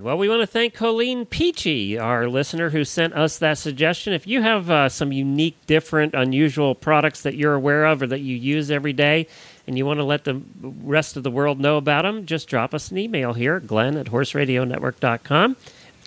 Well, 0.00 0.18
we 0.18 0.28
want 0.28 0.40
to 0.40 0.46
thank 0.46 0.74
Colleen 0.74 1.24
Peachy, 1.24 1.96
our 1.96 2.28
listener 2.28 2.70
who 2.70 2.84
sent 2.84 3.14
us 3.14 3.38
that 3.38 3.58
suggestion. 3.58 4.12
If 4.12 4.26
you 4.26 4.42
have 4.42 4.68
uh, 4.68 4.88
some 4.88 5.12
unique, 5.12 5.56
different, 5.66 6.14
unusual 6.14 6.74
products 6.74 7.22
that 7.22 7.36
you're 7.36 7.54
aware 7.54 7.84
of 7.84 8.02
or 8.02 8.08
that 8.08 8.20
you 8.20 8.34
use 8.34 8.72
every 8.72 8.92
day, 8.92 9.28
and 9.68 9.78
you 9.78 9.86
want 9.86 10.00
to 10.00 10.04
let 10.04 10.24
the 10.24 10.42
rest 10.62 11.16
of 11.16 11.22
the 11.22 11.30
world 11.30 11.60
know 11.60 11.76
about 11.76 12.02
them, 12.02 12.26
just 12.26 12.48
drop 12.48 12.74
us 12.74 12.90
an 12.90 12.98
email 12.98 13.34
here, 13.34 13.60
glenn 13.60 13.96
at 13.96 14.06
horseradionetwork.com, 14.06 15.56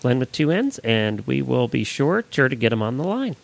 Glenn 0.02 0.20
with 0.20 0.32
two 0.32 0.52
N's, 0.52 0.80
and 0.80 1.26
we 1.26 1.42
will 1.42 1.68
be 1.68 1.84
sure, 1.84 2.24
sure 2.30 2.50
to 2.50 2.56
get 2.56 2.70
them 2.70 2.82
on 2.82 2.98
the 2.98 3.04
line. 3.04 3.36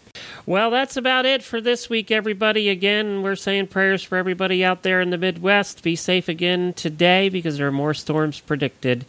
Well, 0.45 0.71
that's 0.71 0.97
about 0.97 1.25
it 1.25 1.41
for 1.41 1.61
this 1.61 1.89
week, 1.89 2.11
everybody. 2.11 2.69
Again, 2.69 3.21
we're 3.21 3.35
saying 3.35 3.67
prayers 3.67 4.03
for 4.03 4.17
everybody 4.17 4.63
out 4.63 4.83
there 4.83 4.99
in 4.99 5.09
the 5.09 5.17
Midwest. 5.17 5.81
Be 5.83 5.95
safe 5.95 6.27
again 6.27 6.73
today 6.73 7.29
because 7.29 7.57
there 7.57 7.67
are 7.67 7.71
more 7.71 7.93
storms 7.93 8.39
predicted. 8.39 9.05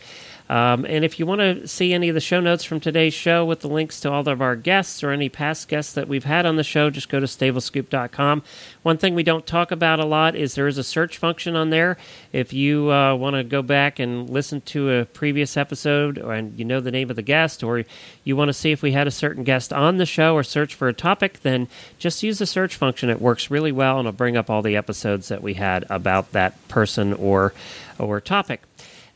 Um, 0.49 0.85
and 0.85 1.05
if 1.05 1.19
you 1.19 1.25
want 1.25 1.41
to 1.41 1.67
see 1.67 1.95
any 1.95 2.11
of 2.11 2.15
the 2.15 2.21
show 2.21 2.39
notes 2.39 2.65
from 2.65 2.79
today's 2.79 3.15
show 3.15 3.47
with 3.47 3.61
the 3.61 3.69
links 3.69 3.99
to 4.01 4.13
all 4.13 4.29
of 4.29 4.43
our 4.43 4.57
guests 4.57 5.03
or 5.03 5.11
any 5.11 5.31
past 5.31 5.69
guests 5.69 5.95
that 5.95 6.07
we've 6.07 6.25
had 6.25 6.45
on 6.45 6.57
the 6.57 6.65
show, 6.65 6.91
just 6.91 7.09
go 7.09 7.19
to 7.19 7.27
stablescoop.com. 7.27 8.43
One 8.83 8.99
thing 8.99 9.15
we 9.15 9.23
don't 9.23 9.47
talk 9.47 9.71
about 9.71 10.01
a 10.01 10.05
lot 10.05 10.37
is 10.37 10.55
there 10.55 10.67
is 10.67 10.77
a 10.77 10.85
search 10.85 11.17
function 11.17 11.57
on 11.57 11.71
there. 11.71 11.97
If 12.31 12.53
you 12.53 12.93
uh, 12.93 13.15
want 13.15 13.37
to 13.37 13.45
go 13.45 13.63
back 13.63 13.99
and 13.99 14.29
listen 14.29 14.61
to 14.63 14.91
a 14.91 15.05
previous 15.07 15.57
episode 15.57 16.19
and 16.19 16.59
you 16.59 16.65
know 16.67 16.81
the 16.81 16.91
name 16.91 17.09
of 17.09 17.17
the 17.17 17.23
guest, 17.23 17.63
or 17.63 17.85
you 18.23 18.37
want 18.37 18.51
to 18.51 18.55
see 18.55 18.71
if 18.71 18.83
we 18.83 18.93
had 18.93 19.07
a 19.07 19.11
certain 19.11 19.45
guest 19.45 19.73
on 19.73 19.97
the 19.97 20.07
show 20.07 20.35
or 20.35 20.43
search 20.43 20.75
for 20.75 20.89
a 20.89 20.93
topic, 20.93 21.41
then 21.41 21.69
just 21.99 22.23
use 22.23 22.39
the 22.39 22.47
search 22.47 22.77
function. 22.77 23.09
It 23.09 23.21
works 23.21 23.51
really 23.51 23.73
well 23.73 23.99
and 23.99 24.07
it'll 24.07 24.17
bring 24.17 24.37
up 24.37 24.51
all 24.51 24.61
the 24.61 24.77
episodes 24.77 25.29
that 25.29 25.43
we 25.43 25.55
had 25.55 25.87
about 25.89 26.33
that 26.33 26.69
person 26.69 27.15
or 27.15 27.55
or 27.99 28.21
topic. 28.21 28.61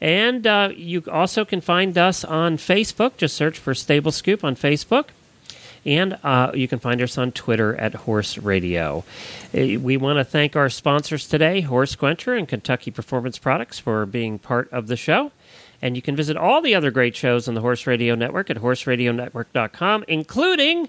And 0.01 0.47
uh, 0.47 0.71
you 0.75 1.03
also 1.11 1.45
can 1.45 1.61
find 1.61 1.97
us 1.99 2.25
on 2.25 2.57
Facebook. 2.57 3.17
Just 3.17 3.37
search 3.37 3.59
for 3.59 3.75
Stable 3.75 4.13
Scoop 4.13 4.45
on 4.45 4.55
Facebook. 4.55 5.07
And 5.85 6.19
uh, 6.23 6.53
you 6.55 6.69
can 6.69 6.79
find 6.79 7.01
us 7.01 7.17
on 7.17 7.33
Twitter 7.33 7.75
at 7.77 7.95
Horse 7.95 8.37
Radio. 8.39 9.05
Uh, 9.55 9.79
we 9.81 9.97
want 9.97 10.19
to 10.19 10.25
thank 10.25 10.55
our 10.55 10.69
sponsors 10.69 11.27
today, 11.27 11.63
Horse 11.63 11.97
Quencher 11.97 12.35
and 12.35 12.49
Kentucky 12.49 12.91
Performance 12.91 13.39
Products, 13.39 13.79
for 13.79 14.05
being 14.05 14.39
part 14.39 14.71
of 14.73 14.89
the 14.89 14.97
show. 14.97 15.33
And 15.81 15.95
you 15.97 16.03
can 16.03 16.17
visit 16.17 16.37
all 16.37 16.61
the 16.61 16.75
other 16.75 16.91
great 16.91 17.15
shows 17.15 17.49
on 17.49 17.55
the 17.55 17.61
Horse 17.61 17.87
Radio 17.87 18.15
Network 18.15 18.51
at 18.51 18.59
horseradionetwork.com, 18.59 20.05
including 20.09 20.89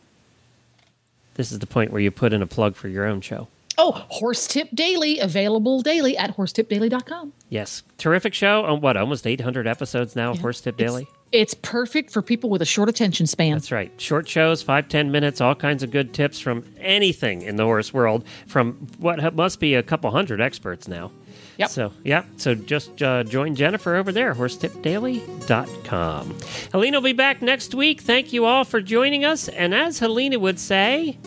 this 1.36 1.52
is 1.52 1.60
the 1.60 1.68
point 1.68 1.92
where 1.92 2.02
you 2.02 2.12
put 2.12 2.34
in 2.34 2.42
a 2.42 2.48
plug 2.48 2.76
for 2.76 2.90
your 2.90 3.06
own 3.06 3.22
show. 3.22 3.48
Oh, 3.82 3.94
Horse 4.10 4.46
Tip 4.46 4.68
Daily, 4.74 5.20
available 5.20 5.82
daily 5.82 6.18
at 6.18 6.36
horsetipdaily.com. 6.36 7.32
Yes. 7.48 7.84
Terrific 7.98 8.34
show. 8.34 8.66
On 8.66 8.82
what, 8.82 8.98
almost 8.98 9.26
800 9.26 9.68
episodes 9.68 10.18
now, 10.18 10.34
yeah. 10.34 10.42
Horse 10.42 10.60
Tip 10.60 10.76
Daily? 10.76 11.08
It's, 11.32 11.54
perfect 11.54 12.12
for 12.12 12.22
people 12.22 12.50
with 12.50 12.62
a 12.62 12.66
short 12.66 12.90
attention 12.90 13.26
span. 13.26 13.54
That's 13.54 13.72
right. 13.72 13.90
Short 14.02 14.28
shows, 14.28 14.62
five 14.62 14.90
ten 14.90 15.12
minutes, 15.12 15.40
all 15.40 15.56
kinds 15.56 15.82
of 15.82 15.92
good 15.92 16.14
tips 16.14 16.42
from 16.42 16.66
anything 16.80 17.44
in 17.44 17.56
the 17.56 17.64
horse 17.64 17.94
world, 17.94 18.26
from 18.48 18.86
what 18.98 19.34
must 19.34 19.62
be 19.62 19.76
a 19.76 19.84
couple 19.84 20.12
hundred 20.12 20.42
experts 20.42 20.90
now. 20.90 21.10
Yep. 21.58 21.70
So, 21.70 21.94
yeah. 22.04 22.26
So 22.36 22.56
just 22.56 23.02
uh, 23.02 23.24
join 23.24 23.56
Jennifer 23.56 23.96
over 23.96 24.12
there, 24.12 24.34
horsetipdaily.com. 24.34 26.36
Helena 26.72 26.98
will 26.98 27.04
be 27.04 27.14
back 27.14 27.42
next 27.42 27.74
week. 27.74 28.02
Thank 28.02 28.34
you 28.34 28.44
all 28.44 28.66
for 28.66 28.82
joining 28.82 29.24
us. 29.24 29.48
And 29.48 29.74
as 29.74 30.00
Helena 30.00 30.38
would 30.40 30.60
say, 30.60 31.18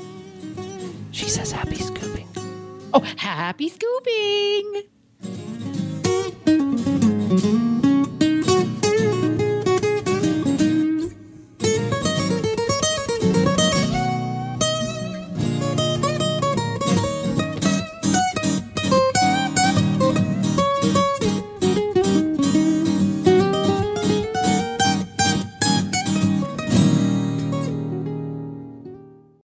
she 1.13 1.31
says 1.31 1.51
happy 1.53 1.77
scooping. 1.77 2.12
Oh, 2.95 3.01
happy 3.17 3.71
scooping! 3.71 4.83